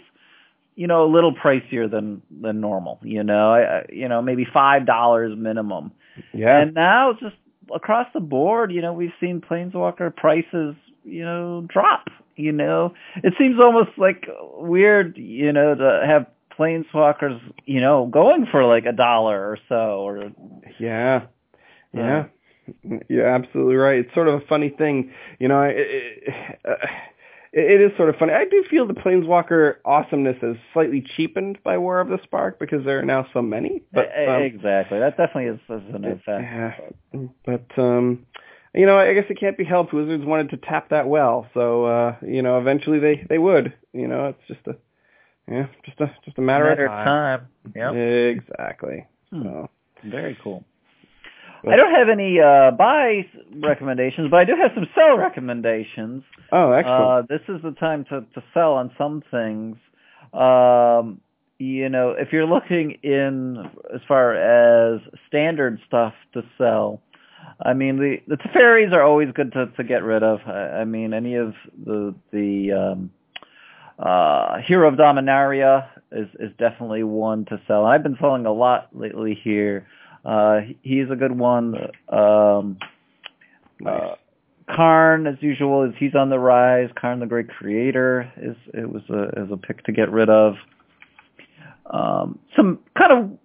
you 0.75 0.89
know 0.89 1.05
a 1.05 1.11
little 1.11 1.35
pricier 1.35 1.89
than 1.89 2.23
than 2.41 2.61
normal. 2.61 2.99
You 3.03 3.23
know, 3.23 3.55
I, 3.55 3.87
you 3.93 4.09
know 4.09 4.21
maybe 4.21 4.47
five 4.53 4.85
dollars 4.85 5.37
minimum. 5.37 5.93
Yeah. 6.35 6.61
And 6.61 6.75
now 6.75 7.11
it's 7.11 7.21
just 7.21 7.37
across 7.75 8.07
the 8.15 8.21
board, 8.21 8.73
you 8.73 8.81
know, 8.83 8.93
we've 8.93 9.13
seen 9.21 9.41
planeswalker 9.41 10.15
prices, 10.15 10.75
you 11.05 11.25
know, 11.25 11.67
drop. 11.69 12.09
You 12.35 12.53
know, 12.53 12.95
it 13.17 13.35
seems 13.39 13.61
almost 13.61 13.91
like 13.99 14.27
weird, 14.55 15.19
you 15.19 15.53
know, 15.53 15.75
to 15.75 16.03
have 16.07 16.27
planeswalkers, 16.59 17.39
you 17.67 17.81
know, 17.81 18.07
going 18.07 18.47
for 18.51 18.65
like 18.65 18.87
a 18.87 18.93
dollar 18.93 19.39
or 19.39 19.59
so. 19.69 20.01
Or 20.01 20.33
yeah, 20.79 21.27
yeah. 21.93 22.27
You're 23.09 23.27
absolutely 23.27 23.75
right. 23.75 23.99
It's 23.99 24.15
sort 24.15 24.29
of 24.29 24.35
a 24.35 24.47
funny 24.47 24.71
thing, 24.71 25.13
you 25.39 25.49
know. 25.49 25.63
It, 25.63 25.77
it, 25.77 26.59
uh, 26.65 26.87
it 27.53 27.81
is 27.83 27.97
sort 27.97 28.09
of 28.09 28.17
funny. 28.17 28.33
I 28.33 28.45
do 28.47 28.65
feel 28.71 28.87
the 28.87 28.95
Planeswalker 28.95 29.77
awesomeness 29.85 30.37
is 30.43 30.57
slightly 30.73 31.05
cheapened 31.17 31.59
by 31.63 31.77
War 31.77 32.01
of 32.01 32.09
the 32.09 32.19
Spark 32.23 32.59
because 32.59 32.85
there 32.85 32.99
are 32.99 33.05
now 33.05 33.27
so 33.35 33.43
many. 33.43 33.83
But 33.93 34.07
um, 34.17 34.43
exactly, 34.43 34.99
that 34.99 35.17
definitely 35.17 35.47
is, 35.47 35.61
is 35.69 35.95
an 35.95 36.05
effect. 36.05 36.25
Yeah, 37.15 37.27
but 37.45 37.83
um, 37.83 38.27
you 38.75 38.87
know, 38.87 38.99
I 38.99 39.13
guess 39.13 39.25
it 39.29 39.39
can't 39.39 39.59
be 39.59 39.65
helped. 39.65 39.93
Wizards 39.93 40.25
wanted 40.25 40.51
to 40.51 40.57
tap 40.57 40.89
that 40.91 41.09
well, 41.09 41.47
so 41.53 41.85
uh, 41.85 42.17
you 42.27 42.41
know, 42.41 42.59
eventually 42.59 42.99
they 42.99 43.27
they 43.29 43.39
would. 43.39 43.75
You 43.93 44.09
know, 44.09 44.29
it's 44.29 44.49
just 44.49 44.67
a 44.67 44.77
yeah, 45.51 45.67
just 45.85 46.01
a 46.01 46.11
just 46.25 46.39
a 46.39 46.41
matter, 46.41 46.65
matter 46.65 46.87
of 46.87 46.91
time. 46.91 47.07
time. 47.07 47.49
Yeah, 47.77 47.93
exactly. 47.93 49.07
Hmm. 49.31 49.43
So. 49.43 49.71
Very 50.05 50.37
cool. 50.43 50.65
I 51.69 51.77
don't 51.77 51.95
have 51.95 52.09
any 52.09 52.41
uh, 52.41 52.73
buy 52.73 53.27
recommendations, 53.55 54.31
but 54.31 54.41
I 54.41 54.45
do 54.45 54.57
have 54.57 54.73
some 54.75 54.89
sell 54.95 55.17
recommendations. 55.17 56.25
Oh, 56.51 56.73
excellent. 56.73 57.03
Uh, 57.03 57.23
this 57.29 57.43
is 57.49 57.63
the 57.63 57.73
time 57.73 58.05
to, 58.07 58.23
to 58.35 58.43
sell 58.53 58.75
on 58.75 58.91
some 58.99 59.23
things. 59.31 59.77
Um, 60.33 61.21
you 61.59 61.89
know, 61.89 62.11
if 62.19 62.33
you're 62.33 62.47
looking 62.47 62.99
in 63.03 63.71
as 63.95 64.01
far 64.09 64.35
as 64.35 65.01
standard 65.29 65.79
stuff 65.87 66.15
to 66.35 66.43
sell, 66.59 67.01
I 67.65 67.75
mean 67.75 67.99
the 67.99 68.17
the 68.27 68.37
Teferis 68.37 68.93
are 68.93 69.03
always 69.03 69.29
good 69.33 69.53
to 69.53 69.67
to 69.67 69.85
get 69.85 70.03
rid 70.03 70.23
of. 70.23 70.41
I, 70.47 70.81
I 70.81 70.85
mean 70.85 71.15
any 71.15 71.37
of 71.37 71.55
the 71.85 72.15
the 72.33 72.73
um, 72.73 73.11
uh, 73.99 74.59
Hero 74.67 74.89
of 74.89 74.95
Dominaria 74.95 75.89
is 76.11 76.29
is 76.41 76.51
definitely 76.59 77.05
one 77.05 77.45
to 77.47 77.61
sell. 77.69 77.85
I've 77.85 78.03
been 78.03 78.17
selling 78.21 78.47
a 78.47 78.53
lot 78.53 78.89
lately 78.93 79.39
here. 79.43 79.87
Uh, 80.25 80.61
he's 80.83 81.11
a 81.11 81.17
good 81.17 81.37
one. 81.37 81.75
Um, 82.09 82.79
nice. 83.81 84.01
uh, 84.03 84.15
Karn, 84.75 85.27
as 85.27 85.37
usual, 85.41 85.85
is 85.85 85.93
he's 85.99 86.15
on 86.15 86.31
the 86.31 86.39
rise. 86.39 86.89
Karn, 86.95 87.21
the 87.21 87.27
Great 87.27 87.49
Creator, 87.49 88.33
is 88.37 88.57
it 88.73 88.91
was 88.91 89.03
a 89.11 89.43
is 89.43 89.51
a 89.51 89.57
pick 89.57 89.85
to 89.85 89.93
get 89.93 90.11
rid 90.11 90.31
of. 90.31 90.55
Um, 91.93 92.39
some 92.57 92.79
kind 92.97 93.13
of 93.13 93.39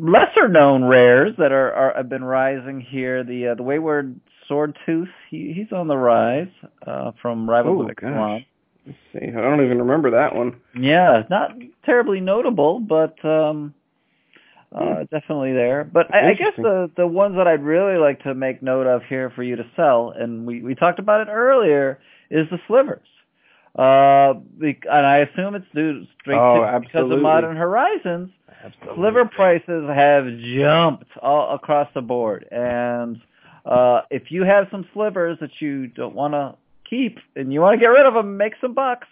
lesser 0.00 0.48
known 0.48 0.84
rares 0.84 1.34
that 1.38 1.52
are, 1.52 1.72
are 1.72 1.94
have 1.96 2.08
been 2.08 2.24
rising 2.24 2.80
here. 2.80 3.24
The 3.24 3.48
uh, 3.48 3.54
the 3.54 3.62
Wayward 3.62 4.18
Swordtooth, 4.50 5.08
he 5.30 5.52
he's 5.52 5.72
on 5.72 5.88
the 5.88 5.96
rise 5.96 6.48
uh, 6.86 7.12
from 7.22 7.48
Rival 7.48 7.80
oh. 7.80 8.40
Let's 8.86 8.98
see. 9.12 9.28
I 9.28 9.40
don't 9.40 9.64
even 9.64 9.78
remember 9.78 10.10
that 10.12 10.34
one. 10.34 10.60
Yeah, 10.74 11.22
not 11.28 11.52
terribly 11.84 12.20
notable, 12.20 12.80
but 12.80 13.22
um, 13.24 13.74
uh, 14.74 15.04
definitely 15.10 15.52
there. 15.52 15.84
But 15.84 16.14
I, 16.14 16.30
I 16.30 16.34
guess 16.34 16.54
the 16.56 16.90
the 16.96 17.06
ones 17.06 17.36
that 17.36 17.46
I'd 17.46 17.62
really 17.62 17.98
like 17.98 18.22
to 18.24 18.34
make 18.34 18.62
note 18.62 18.86
of 18.86 19.02
here 19.04 19.30
for 19.30 19.42
you 19.42 19.56
to 19.56 19.66
sell, 19.76 20.12
and 20.16 20.46
we 20.46 20.62
we 20.62 20.74
talked 20.74 20.98
about 20.98 21.26
it 21.26 21.30
earlier, 21.30 21.98
is 22.30 22.48
the 22.50 22.58
slivers. 22.66 23.06
Uh, 23.76 24.34
and 24.60 25.06
I 25.06 25.18
assume 25.18 25.54
it's 25.54 25.66
due 25.74 26.04
straight 26.20 26.36
oh, 26.36 26.70
to 26.70 26.80
because 26.80 27.10
of 27.10 27.20
Modern 27.20 27.56
Horizons. 27.56 28.30
Absolutely. 28.64 28.96
Sliver 28.96 29.24
prices 29.26 29.88
have 29.88 30.26
jumped 30.38 31.16
all 31.22 31.54
across 31.54 31.88
the 31.94 32.02
board, 32.02 32.46
and 32.50 33.20
uh, 33.64 34.02
if 34.10 34.30
you 34.30 34.42
have 34.42 34.66
some 34.70 34.86
slivers 34.92 35.38
that 35.40 35.60
you 35.60 35.86
don't 35.86 36.14
want 36.14 36.34
to 36.34 36.56
keep 36.88 37.18
and 37.36 37.52
you 37.52 37.60
want 37.60 37.74
to 37.74 37.80
get 37.80 37.88
rid 37.88 38.06
of 38.06 38.14
them, 38.14 38.36
make 38.36 38.54
some 38.60 38.74
bucks. 38.74 39.06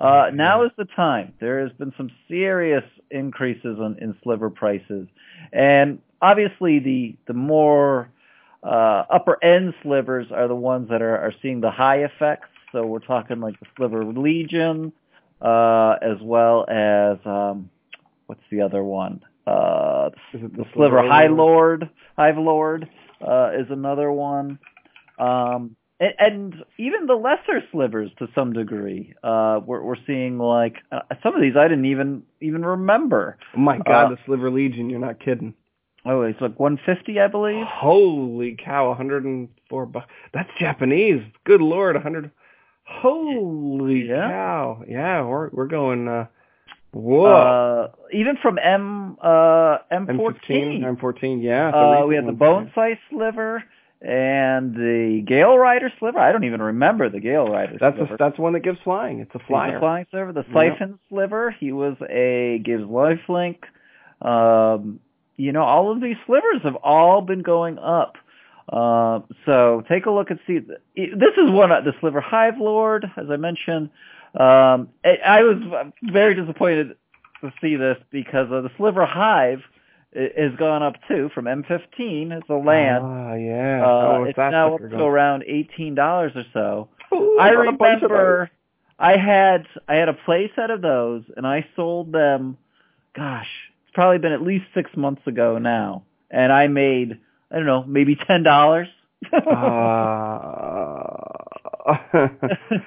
Uh, 0.00 0.30
now 0.32 0.62
is 0.64 0.70
the 0.78 0.86
time. 0.96 1.34
There 1.40 1.60
has 1.60 1.72
been 1.72 1.92
some 1.96 2.10
serious 2.26 2.84
increases 3.10 3.78
in, 3.78 3.96
in 4.00 4.16
sliver 4.22 4.48
prices, 4.48 5.06
and 5.52 6.00
obviously 6.22 6.78
the 6.78 7.16
the 7.26 7.34
more 7.34 8.08
uh, 8.62 9.04
upper 9.10 9.42
end 9.44 9.74
slivers 9.82 10.26
are 10.32 10.48
the 10.48 10.54
ones 10.54 10.88
that 10.90 11.02
are, 11.02 11.18
are 11.18 11.34
seeing 11.42 11.60
the 11.60 11.70
high 11.70 12.04
effects. 12.04 12.48
So 12.72 12.86
we're 12.86 13.00
talking 13.00 13.40
like 13.40 13.58
the 13.60 13.66
Sliver 13.76 14.04
Legion, 14.04 14.92
uh, 15.40 15.96
as 16.02 16.18
well 16.22 16.64
as 16.68 17.18
um, 17.24 17.70
what's 18.26 18.42
the 18.50 18.60
other 18.60 18.84
one? 18.84 19.22
Uh, 19.46 20.10
the, 20.32 20.48
the 20.48 20.64
Sliver 20.74 21.02
High 21.06 21.26
Lord, 21.26 21.88
Hive 22.16 22.38
Lord 22.38 22.88
uh, 23.26 23.50
is 23.54 23.66
another 23.70 24.12
one. 24.12 24.58
Um, 25.18 25.76
and, 26.00 26.14
and 26.18 26.54
even 26.78 27.06
the 27.06 27.14
lesser 27.14 27.62
slivers 27.70 28.10
to 28.18 28.26
some 28.34 28.52
degree. 28.52 29.14
Uh, 29.22 29.60
we're, 29.64 29.82
we're 29.82 29.96
seeing 30.06 30.38
like 30.38 30.76
uh, 30.90 31.00
some 31.22 31.34
of 31.34 31.42
these 31.42 31.56
I 31.56 31.68
didn't 31.68 31.84
even 31.84 32.22
even 32.40 32.64
remember. 32.64 33.36
Oh 33.56 33.60
my 33.60 33.78
God, 33.78 34.06
uh, 34.06 34.08
the 34.10 34.18
Sliver 34.26 34.50
Legion! 34.50 34.90
You're 34.90 34.98
not 34.98 35.20
kidding. 35.20 35.54
Oh, 36.06 36.22
it's 36.22 36.40
like 36.40 36.58
150, 36.58 37.20
I 37.20 37.26
believe. 37.26 37.66
Holy 37.68 38.56
cow, 38.56 38.88
104 38.88 39.86
bucks. 39.86 40.06
That's 40.32 40.48
Japanese. 40.58 41.22
Good 41.44 41.60
lord, 41.60 41.94
100. 41.94 42.30
Holy 42.84 44.08
yeah. 44.08 44.28
cow! 44.28 44.82
Yeah, 44.88 45.22
we're 45.24 45.50
we're 45.50 45.68
going. 45.68 46.08
uh 46.08 46.26
Whoa! 46.92 47.24
Uh, 47.24 47.88
even 48.12 48.36
from 48.42 48.58
M 48.58 49.16
uh 49.22 49.78
M14. 49.92 50.40
M15, 50.48 50.98
M14, 50.98 51.42
yeah. 51.42 51.68
Uh, 51.68 52.06
we 52.06 52.16
have 52.16 52.26
the 52.26 52.32
bone 52.32 52.72
size 52.74 52.96
sliver 53.10 53.62
and 54.02 54.74
the 54.74 55.22
Gale 55.26 55.58
Rider 55.58 55.92
sliver. 55.98 56.18
I 56.18 56.32
don't 56.32 56.44
even 56.44 56.62
remember 56.62 57.10
the 57.10 57.20
Gale 57.20 57.46
Rider. 57.46 57.76
That's 57.78 57.96
sliver. 57.96 58.14
A, 58.14 58.16
that's 58.16 58.38
one 58.38 58.54
that 58.54 58.60
gives 58.60 58.78
flying. 58.82 59.20
It's 59.20 59.34
a 59.34 59.38
flyer. 59.40 59.72
He's 59.72 59.76
a 59.76 59.80
flying 59.80 60.06
sliver. 60.10 60.32
The 60.32 60.44
Syphon 60.54 60.90
yep. 60.90 60.98
sliver. 61.08 61.50
He 61.50 61.72
was 61.72 61.96
a 62.08 62.60
gives 62.64 62.84
lifelink. 62.84 63.58
Um, 64.22 65.00
you 65.36 65.52
know, 65.52 65.62
all 65.62 65.90
of 65.90 66.00
these 66.00 66.16
slivers 66.26 66.62
have 66.62 66.76
all 66.76 67.20
been 67.22 67.42
going 67.42 67.78
up. 67.78 68.16
Uh, 68.68 69.20
so 69.46 69.82
take 69.88 70.06
a 70.06 70.10
look 70.10 70.30
and 70.30 70.38
see. 70.46 70.58
This 70.58 71.34
is 71.36 71.50
one 71.50 71.72
of 71.72 71.84
the 71.84 71.92
Sliver 72.00 72.20
Hive 72.20 72.58
Lord, 72.58 73.10
as 73.16 73.28
I 73.28 73.36
mentioned. 73.36 73.90
Um, 74.34 74.90
I 75.04 75.42
was 75.42 75.56
very 76.02 76.34
disappointed 76.34 76.96
to 77.40 77.52
see 77.60 77.76
this 77.76 77.96
because 78.10 78.50
of 78.52 78.62
the 78.62 78.70
Sliver 78.76 79.04
Hive 79.04 79.62
has 80.14 80.52
gone 80.58 80.82
up 80.82 80.94
too 81.08 81.30
from 81.34 81.44
M15 81.44 82.36
as 82.36 82.42
a 82.48 82.54
land. 82.54 83.04
Ah, 83.04 83.34
yeah. 83.34 83.82
Uh, 83.84 83.88
oh, 83.88 84.24
it's 84.24 84.36
now 84.36 84.74
up 84.74 84.80
to 84.80 84.88
going. 84.88 85.00
around 85.00 85.44
eighteen 85.46 85.94
dollars 85.94 86.32
or 86.34 86.44
so. 86.52 86.88
Ooh, 87.14 87.38
I 87.38 87.54
bought 87.54 87.68
a 87.68 87.72
bunch 87.72 88.02
of 88.02 88.10
remember 88.10 88.50
I 88.98 89.16
had 89.16 89.66
I 89.88 89.94
had 89.94 90.08
a 90.08 90.14
play 90.14 90.50
set 90.56 90.70
of 90.70 90.82
those 90.82 91.22
and 91.36 91.46
I 91.46 91.66
sold 91.76 92.12
them 92.12 92.58
gosh, 93.14 93.48
it's 93.84 93.94
probably 93.94 94.18
been 94.18 94.32
at 94.32 94.42
least 94.42 94.64
six 94.74 94.90
months 94.96 95.22
ago 95.26 95.58
now. 95.58 96.04
And 96.30 96.52
I 96.52 96.66
made 96.66 97.18
I 97.50 97.56
don't 97.56 97.66
know, 97.66 97.84
maybe 97.84 98.16
ten 98.16 98.42
dollars. 98.42 98.88
Uh, 101.90 101.96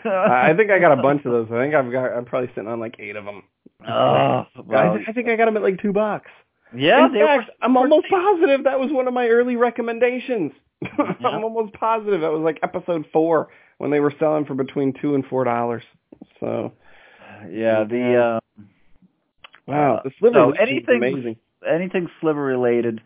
I 0.05 0.53
think 0.55 0.71
I 0.71 0.79
got 0.79 0.97
a 0.97 1.01
bunch 1.01 1.25
of 1.25 1.31
those. 1.31 1.47
I 1.51 1.61
think 1.61 1.73
I've 1.73 1.91
got. 1.91 2.05
I'm 2.13 2.25
probably 2.25 2.49
sitting 2.49 2.67
on 2.67 2.79
like 2.79 2.95
eight 2.99 3.15
of 3.15 3.25
them. 3.25 3.43
Oh, 3.87 4.45
I, 4.71 4.95
th- 4.95 5.07
I 5.07 5.11
think 5.11 5.27
I 5.27 5.35
got 5.35 5.45
them 5.45 5.57
at 5.57 5.63
like 5.63 5.81
two 5.81 5.91
bucks. 5.91 6.29
Yeah, 6.75 7.05
In 7.05 7.13
they 7.13 7.19
fact, 7.19 7.47
were, 7.47 7.53
I'm 7.65 7.77
almost 7.77 8.07
positive 8.09 8.63
that 8.65 8.79
was 8.79 8.91
one 8.91 9.07
of 9.07 9.13
my 9.13 9.27
early 9.27 9.55
recommendations. 9.55 10.51
Yeah. 10.97 11.27
I'm 11.29 11.43
almost 11.45 11.73
positive 11.75 12.21
that 12.21 12.31
was 12.31 12.41
like 12.41 12.59
episode 12.61 13.05
four 13.13 13.47
when 13.77 13.89
they 13.89 14.01
were 14.01 14.13
selling 14.19 14.43
for 14.45 14.53
between 14.53 14.93
two 15.01 15.15
and 15.15 15.25
four 15.25 15.45
dollars. 15.45 15.83
So 16.41 16.73
yeah, 17.49 17.85
the 17.85 18.39
uh, 18.57 18.63
wow, 19.67 20.01
the 20.03 20.11
sliver 20.19 20.33
so 20.35 20.51
anything- 20.51 20.97
amazing. 20.97 21.37
anything 21.67 22.09
sliver 22.19 22.41
related, 22.43 23.01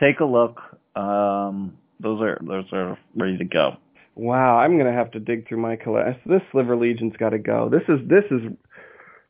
take 0.00 0.20
a 0.20 0.24
look. 0.24 0.60
Um, 0.96 1.76
those 2.00 2.20
are 2.22 2.38
those 2.40 2.64
are 2.72 2.98
ready 3.14 3.36
to 3.38 3.44
go. 3.44 3.76
Wow, 4.14 4.56
I'm 4.58 4.78
gonna 4.78 4.92
have 4.92 5.10
to 5.12 5.20
dig 5.20 5.46
through 5.48 5.58
my 5.58 5.76
collection. 5.76 6.20
This 6.26 6.42
Sliver 6.50 6.76
Legion's 6.76 7.16
got 7.18 7.30
to 7.30 7.38
go. 7.38 7.68
This 7.68 7.82
is 7.88 8.00
this 8.08 8.24
is 8.30 8.40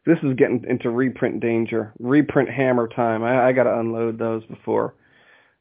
this 0.09 0.19
is 0.23 0.35
getting 0.37 0.65
into 0.69 0.89
reprint 0.91 1.41
danger, 1.41 1.93
reprint 2.01 2.49
hammer 2.49 2.89
time. 2.89 3.23
I, 3.23 3.49
I 3.49 3.53
got 3.53 3.65
to 3.65 3.79
unload 3.79 4.19
those 4.19 4.43
before. 4.47 4.95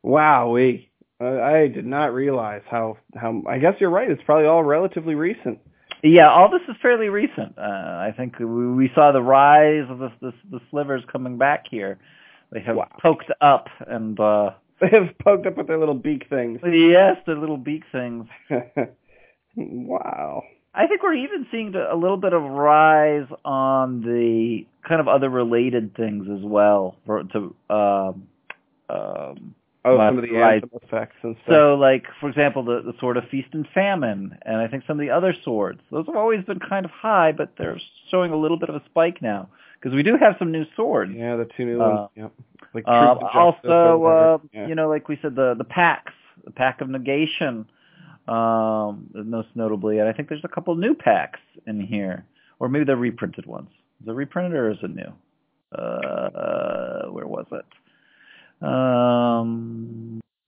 Wow, 0.03 0.51
we. 0.51 0.89
I, 1.19 1.25
I 1.41 1.67
did 1.67 1.85
not 1.85 2.13
realize 2.13 2.61
how 2.69 2.97
how. 3.15 3.43
I 3.47 3.59
guess 3.59 3.73
you're 3.79 3.89
right. 3.89 4.09
It's 4.09 4.23
probably 4.25 4.45
all 4.47 4.63
relatively 4.63 5.15
recent. 5.15 5.59
Yeah, 6.03 6.29
all 6.29 6.49
this 6.49 6.61
is 6.69 6.75
fairly 6.81 7.09
recent. 7.09 7.57
Uh, 7.57 7.61
I 7.61 8.13
think 8.15 8.39
we, 8.39 8.45
we 8.45 8.91
saw 8.95 9.11
the 9.11 9.21
rise 9.21 9.85
of 9.89 9.99
the, 9.99 10.11
the 10.21 10.31
the 10.51 10.59
slivers 10.71 11.03
coming 11.11 11.37
back 11.37 11.65
here. 11.69 11.99
They 12.51 12.61
have 12.61 12.77
Wow. 12.77 12.87
poked 13.01 13.29
up 13.41 13.67
and 13.85 14.17
uh 14.19 14.51
They 14.79 14.89
have 14.89 15.09
poked 15.23 15.47
up 15.47 15.57
with 15.57 15.67
their 15.67 15.79
little 15.79 15.95
beak 15.95 16.29
things. 16.29 16.59
yes, 16.63 17.17
the 17.25 17.33
little 17.33 17.57
beak 17.57 17.83
things. 17.91 18.27
wow. 19.55 20.43
I 20.77 20.87
think 20.87 21.01
we're 21.03 21.15
even 21.15 21.47
seeing 21.51 21.73
a 21.75 21.95
little 21.95 22.17
bit 22.17 22.33
of 22.33 22.43
rise 22.43 23.27
on 23.43 24.01
the 24.01 24.65
kind 24.87 25.01
of 25.01 25.07
other 25.07 25.29
related 25.29 25.95
things 25.95 26.27
as 26.29 26.43
well 26.43 26.95
for 27.05 27.23
to 27.23 27.55
um 27.69 28.27
um 28.89 29.55
Oh, 29.85 29.97
some 29.97 30.17
of 30.17 30.23
the 30.29 30.35
anthem 30.35 30.69
effects 30.83 31.15
and 31.21 31.35
stuff. 31.43 31.53
So, 31.53 31.75
like 31.75 32.05
for 32.19 32.27
example, 32.29 32.61
the 32.63 32.81
the 32.81 32.93
sword 32.99 33.15
of 33.15 33.23
feast 33.29 33.47
and 33.53 33.65
famine, 33.73 34.37
and 34.41 34.57
I 34.57 34.67
think 34.67 34.83
some 34.85 34.99
of 34.99 35.05
the 35.05 35.11
other 35.11 35.33
swords. 35.45 35.79
Those 35.91 36.05
have 36.07 36.15
always 36.17 36.43
been 36.43 36.59
kind 36.59 36.83
of 36.85 36.91
high, 36.91 37.31
but 37.31 37.53
they're 37.57 37.79
showing 38.11 38.31
a 38.33 38.35
little 38.37 38.57
bit 38.57 38.67
of 38.69 38.75
a 38.75 38.83
spike 38.85 39.21
now 39.21 39.47
because 39.79 39.95
we 39.95 40.03
do 40.03 40.17
have 40.17 40.35
some 40.39 40.51
new 40.51 40.65
swords. 40.75 41.13
yeah, 41.15 41.37
the 41.37 41.45
two 41.55 41.63
new 41.65 41.81
Uh, 41.81 41.89
ones. 41.89 42.09
Yep. 42.15 42.31
Like 42.73 42.87
Um, 42.87 43.17
Troop 43.17 43.23
of 43.23 43.33
Justice 43.53 43.69
or 43.71 43.77
also, 44.01 44.03
uh, 44.05 44.37
Yeah. 44.51 44.67
you 44.67 44.75
know, 44.75 44.89
like 44.89 45.07
we 45.07 45.15
said, 45.21 45.35
the 45.35 45.53
the 45.53 45.63
packs, 45.63 46.13
the 46.43 46.51
Pact 46.51 46.81
of 46.81 46.89
Negation, 46.89 47.65
um, 48.27 49.09
most 49.13 49.49
notably, 49.55 49.99
and 49.99 50.09
I 50.09 50.13
think 50.13 50.29
there's 50.29 50.43
a 50.43 50.49
couple 50.49 50.75
new 50.75 50.93
packs 50.93 51.39
in 51.65 51.79
here, 51.79 52.25
or 52.59 52.69
maybe 52.69 52.85
they're 52.85 52.95
reprinted 52.97 53.45
ones. 53.45 53.69
Is 54.01 54.07
it 54.07 54.11
reprinted 54.11 54.53
or 54.53 54.71
is 54.71 54.77
it 54.81 54.93
new? 54.93 55.13
Uh, 55.71 57.07
where 57.09 57.27
was 57.27 57.45
it? 57.51 57.65
Um, 58.61 60.19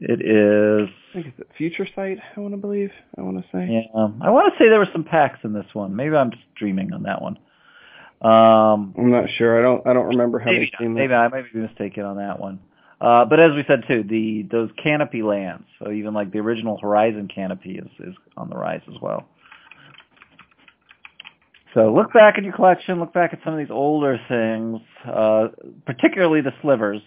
it 0.00 0.20
is. 0.20 0.88
I 1.10 1.12
think 1.14 1.34
it's 1.38 1.50
Future 1.56 1.86
Sight, 1.94 2.18
I 2.36 2.40
want 2.40 2.54
to 2.54 2.58
believe. 2.58 2.90
I 3.18 3.22
want 3.22 3.38
to 3.38 3.44
say. 3.52 3.66
Yeah, 3.70 4.08
I 4.20 4.30
want 4.30 4.52
to 4.52 4.58
say 4.58 4.68
there 4.68 4.78
were 4.78 4.88
some 4.92 5.04
packs 5.04 5.40
in 5.44 5.52
this 5.52 5.66
one. 5.72 5.96
Maybe 5.96 6.14
I'm 6.14 6.30
just 6.30 6.44
dreaming 6.54 6.92
on 6.92 7.04
that 7.04 7.20
one. 7.22 7.38
Um, 8.22 8.94
I'm 8.98 9.10
not 9.10 9.30
sure. 9.36 9.58
I 9.58 9.62
don't 9.62 9.86
I 9.86 9.94
don't 9.94 10.08
remember 10.08 10.38
having 10.38 10.60
maybe, 10.60 10.72
seen 10.78 10.94
maybe. 10.94 11.14
I 11.14 11.28
might 11.28 11.50
be 11.52 11.58
mistaken 11.58 12.04
on 12.04 12.18
that 12.18 12.38
one. 12.38 12.60
Uh, 13.00 13.24
but 13.24 13.40
as 13.40 13.52
we 13.52 13.64
said 13.66 13.84
too, 13.88 14.02
the 14.02 14.42
those 14.50 14.70
canopy 14.82 15.22
lands, 15.22 15.64
so 15.78 15.90
even 15.90 16.12
like 16.12 16.32
the 16.32 16.38
original 16.38 16.78
Horizon 16.80 17.28
canopy 17.34 17.78
is 17.78 17.88
is 18.08 18.14
on 18.36 18.50
the 18.50 18.56
rise 18.56 18.82
as 18.88 19.00
well. 19.00 19.26
So 21.74 21.92
look 21.94 22.12
back 22.12 22.36
at 22.36 22.44
your 22.44 22.52
collection, 22.52 22.98
look 22.98 23.12
back 23.12 23.32
at 23.32 23.38
some 23.44 23.52
of 23.54 23.58
these 23.58 23.70
older 23.70 24.18
things, 24.28 24.80
uh, 25.06 25.48
particularly 25.86 26.40
the 26.40 26.52
slivers. 26.62 27.00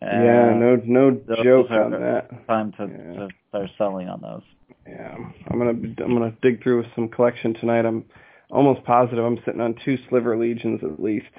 and 0.00 0.24
yeah, 0.24 0.54
no 0.54 0.80
no 0.84 1.10
joke 1.42 1.70
on 1.70 1.92
that. 1.92 2.46
Time 2.48 2.72
to, 2.72 2.82
Yeah. 2.88 3.12
to 3.20 3.28
start 3.48 3.70
selling 3.78 4.08
on 4.08 4.20
those. 4.20 4.42
Yeah, 4.86 5.14
I'm 5.48 5.58
gonna 5.58 5.70
I'm 5.70 6.12
gonna 6.12 6.34
dig 6.42 6.62
through 6.62 6.84
some 6.96 7.08
collection 7.08 7.54
tonight. 7.54 7.86
I'm 7.86 8.04
almost 8.50 8.84
positive 8.84 9.24
I'm 9.24 9.38
sitting 9.44 9.60
on 9.60 9.76
two 9.84 9.96
Sliver 10.08 10.36
Legions 10.36 10.80
at 10.82 11.00
least. 11.00 11.30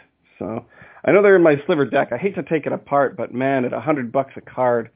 So 0.43 0.65
I 1.05 1.11
know 1.11 1.21
they're 1.21 1.35
in 1.37 1.43
my 1.43 1.61
Sliver 1.65 1.85
deck. 1.85 2.09
I 2.11 2.17
hate 2.17 2.35
to 2.35 2.43
take 2.43 2.65
it 2.65 2.73
apart, 2.73 3.15
but 3.15 3.33
man, 3.33 3.63
at 3.65 3.71
a 3.73 3.79
hundred 3.79 4.11
bucks 4.11 4.33
a 4.35 4.41
card, 4.41 4.89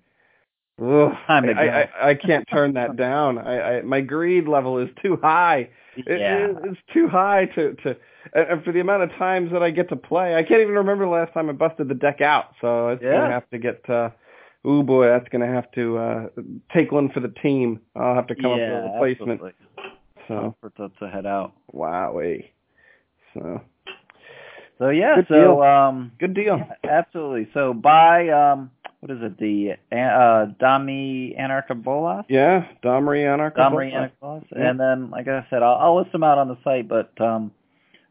ugh, 0.82 1.12
to 1.12 1.54
I. 1.56 1.82
I 1.84 2.10
I 2.10 2.16
can't 2.16 2.46
turn 2.52 2.74
that 2.74 2.96
down. 3.08 3.38
I, 3.38 3.78
I 3.78 3.82
my 3.82 4.02
greed 4.02 4.48
level 4.48 4.78
is 4.78 4.90
too 5.02 5.18
high. 5.22 5.70
It, 5.96 6.20
yeah. 6.20 6.48
it- 6.50 6.58
it's 6.66 6.80
too 6.94 7.08
high 7.08 7.46
to 7.56 7.74
to 7.76 7.96
and 8.34 8.62
for 8.66 8.74
the 8.74 8.82
amount 8.82 9.04
of 9.04 9.12
times 9.14 9.52
that 9.54 9.64
I 9.64 9.72
get 9.72 9.88
to 9.90 9.96
play. 9.96 10.36
I 10.36 10.44
can't 10.44 10.60
even 10.62 10.74
remember 10.76 11.06
the 11.06 11.12
last 11.12 11.34
time 11.34 11.50
I 11.50 11.54
busted 11.54 11.88
the 11.88 11.96
deck 11.96 12.20
out. 12.20 12.54
So 12.60 12.90
it's 12.90 13.02
Yeah. 13.02 13.14
gonna 13.14 13.32
have 13.34 13.50
to 13.52 13.58
get. 13.58 13.90
uh 13.90 14.10
Ooh 14.68 14.84
boy, 14.84 15.06
that's 15.08 15.30
gonna 15.30 15.48
have 15.48 15.72
to 15.74 15.98
uh 15.98 16.28
take 16.74 16.92
one 16.92 17.10
for 17.10 17.22
the 17.22 17.30
team. 17.30 17.80
I'll 17.96 18.16
have 18.16 18.28
to 18.28 18.36
come 18.36 18.52
up 18.52 18.60
with 18.60 18.68
a 18.70 18.92
replacement. 18.94 19.42
absolutely. 19.42 19.54
So 20.28 20.56
For 20.60 20.70
to, 20.72 20.90
to 21.00 21.08
head 21.08 21.26
out. 21.26 21.54
wowee. 21.74 22.50
So 23.34 23.62
So 24.80 24.90
yeah, 24.90 25.16
Good 25.16 25.28
so 25.30 25.34
deal. 25.36 25.62
um 25.62 26.12
good 26.20 26.34
deal. 26.34 26.58
Yeah, 26.58 26.74
absolutely. 26.90 27.50
So 27.54 27.74
buy 27.74 28.30
um 28.30 28.72
what 29.00 29.12
is 29.12 29.18
it? 29.22 29.38
The 29.38 29.74
uh 29.92 30.46
Domri 30.62 31.40
Anarch 31.40 31.70
of 31.70 31.84
Bolas? 31.84 32.26
Yeah, 32.30 32.68
Domri 32.84 33.26
Anarch. 33.26 33.56
Domri 33.56 33.92
Anarch 33.94 34.12
of 34.14 34.20
Bolas. 34.20 34.44
Yeah. 34.56 34.70
And 34.70 34.80
then 34.80 35.10
like 35.10 35.28
I 35.28 35.46
said, 35.50 35.64
I'll, 35.64 35.76
I'll 35.76 35.98
list 35.98 36.12
them 36.12 36.24
out 36.24 36.38
on 36.38 36.48
the 36.48 36.58
site, 36.64 36.88
but 36.88 37.12
um 37.22 37.52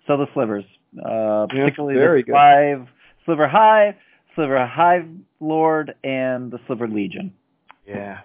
so 0.06 0.16
the 0.16 0.26
slivers. 0.34 0.64
Uh 0.98 1.46
Yeah, 1.52 1.64
particularly 1.64 1.94
very 1.98 2.22
the 2.22 2.26
good. 2.26 2.32
five 2.32 2.88
Sliver 3.24 3.48
Hive, 3.48 3.94
Sliver 4.34 4.64
Hive 4.66 5.06
Lord, 5.40 5.94
and 6.04 6.50
the 6.50 6.58
Sliver 6.66 6.88
Legion. 6.88 7.32
Yeah. 7.86 8.20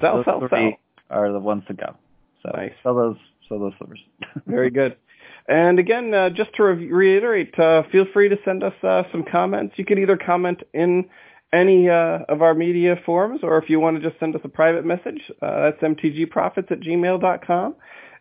Sell, 0.00 0.22
Those 0.24 0.48
three 0.48 0.70
sell. 0.70 0.72
are 1.10 1.32
the 1.32 1.38
ones 1.40 1.64
to 1.68 1.74
go. 1.74 1.96
So 2.42 2.50
Nice. 2.54 2.72
sell 2.82 2.94
those 2.94 3.16
sell 3.48 3.58
those 3.58 3.72
slivers. 3.78 4.00
Very 4.46 4.70
good. 4.70 4.96
And 5.48 5.78
again, 5.78 6.12
uh, 6.12 6.30
just 6.30 6.54
to 6.56 6.64
re- 6.64 6.92
reiterate, 6.92 7.58
uh, 7.58 7.82
feel 7.90 8.04
free 8.12 8.28
to 8.28 8.36
send 8.44 8.62
us 8.62 8.74
uh, 8.82 9.04
some 9.10 9.24
comments. 9.24 9.74
You 9.78 9.84
can 9.86 9.98
either 9.98 10.18
comment 10.18 10.62
in 10.74 11.06
any 11.52 11.88
uh, 11.88 12.18
of 12.28 12.42
our 12.42 12.52
media 12.52 12.96
forums, 13.06 13.40
or 13.42 13.56
if 13.56 13.70
you 13.70 13.80
want 13.80 14.00
to 14.00 14.06
just 14.06 14.20
send 14.20 14.34
us 14.36 14.42
a 14.44 14.48
private 14.48 14.84
message, 14.84 15.20
uh, 15.40 15.70
that's 15.70 15.80
mtgprofits 15.80 16.70
at 16.70 16.80
gmail.com. 16.80 17.74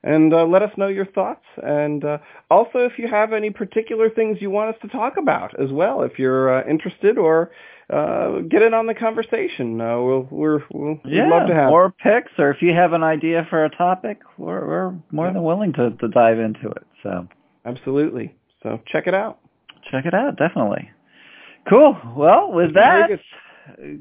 And 0.03 0.34
uh, 0.34 0.45
let 0.45 0.61
us 0.61 0.71
know 0.78 0.88
your 0.88 1.07
thoughts. 1.07 1.43
And 1.61 2.05
uh, 2.05 2.19
also, 2.49 2.80
if 2.80 2.93
you 2.97 3.09
have 3.09 3.34
any 3.34 3.49
particular 3.49 4.09
things 4.09 4.38
you 4.39 4.49
want 4.49 4.73
us 4.75 4.82
to 4.84 4.88
talk 4.88 5.17
about 5.17 5.59
as 5.59 5.71
well, 5.71 6.03
if 6.03 6.17
you're 6.19 6.59
uh, 6.61 6.69
interested 6.69 7.17
or 7.17 7.51
uh, 7.89 8.39
get 8.47 8.61
in 8.61 8.73
on 8.73 8.86
the 8.86 8.93
conversation, 8.93 9.82
uh, 9.82 9.99
we'll, 9.99 10.28
we're, 10.30 10.59
we'll, 10.71 10.99
Yeah, 11.03 11.23
we'd 11.23 11.30
love 11.32 11.47
to 11.47 11.53
have. 11.53 11.69
more 11.69 11.91
picks, 11.91 12.32
or 12.38 12.51
if 12.51 12.61
you 12.61 12.73
have 12.73 12.93
an 12.93 13.03
idea 13.03 13.45
for 13.49 13.65
a 13.65 13.69
topic, 13.75 14.19
we're, 14.38 14.65
we're 14.65 14.95
more 15.11 15.34
than 15.34 15.43
willing 15.43 15.73
to, 15.73 15.89
to 15.89 16.07
dive 16.07 16.39
into 16.39 16.69
it. 16.69 16.87
So 17.04 17.28
Absolutely. 17.66 18.36
So 18.64 18.82
check 18.88 19.08
it 19.08 19.14
out. 19.14 19.39
check 19.91 20.06
it 20.06 20.14
out, 20.14 20.38
definitely. 20.38 20.89
Cool. 21.70 21.98
Well, 22.16 22.52
with 22.52 22.74
that, 22.76 23.10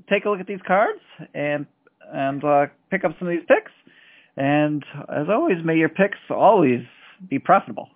take 0.09 0.25
a 0.25 0.31
look 0.31 0.41
at 0.41 0.47
these 0.47 0.61
cards 0.67 1.01
and 1.35 1.67
and 2.13 2.45
uh, 2.45 2.67
pick 2.91 3.05
up 3.05 3.13
some 3.19 3.29
of 3.29 3.33
these 3.33 3.45
picks. 3.49 3.73
And 4.37 4.85
as 5.09 5.27
always, 5.29 5.57
may 5.65 5.77
your 5.77 5.89
picks 5.89 6.19
always 6.31 6.83
be 7.29 7.39
profitable. 7.39 7.89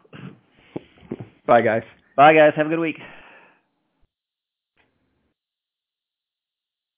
Bye, 1.47 1.63
guys. 1.63 1.83
Bye, 2.17 2.35
guys. 2.35 2.53
Have 2.57 2.67
a 2.67 2.71
good 2.71 2.81
week. 2.81 2.99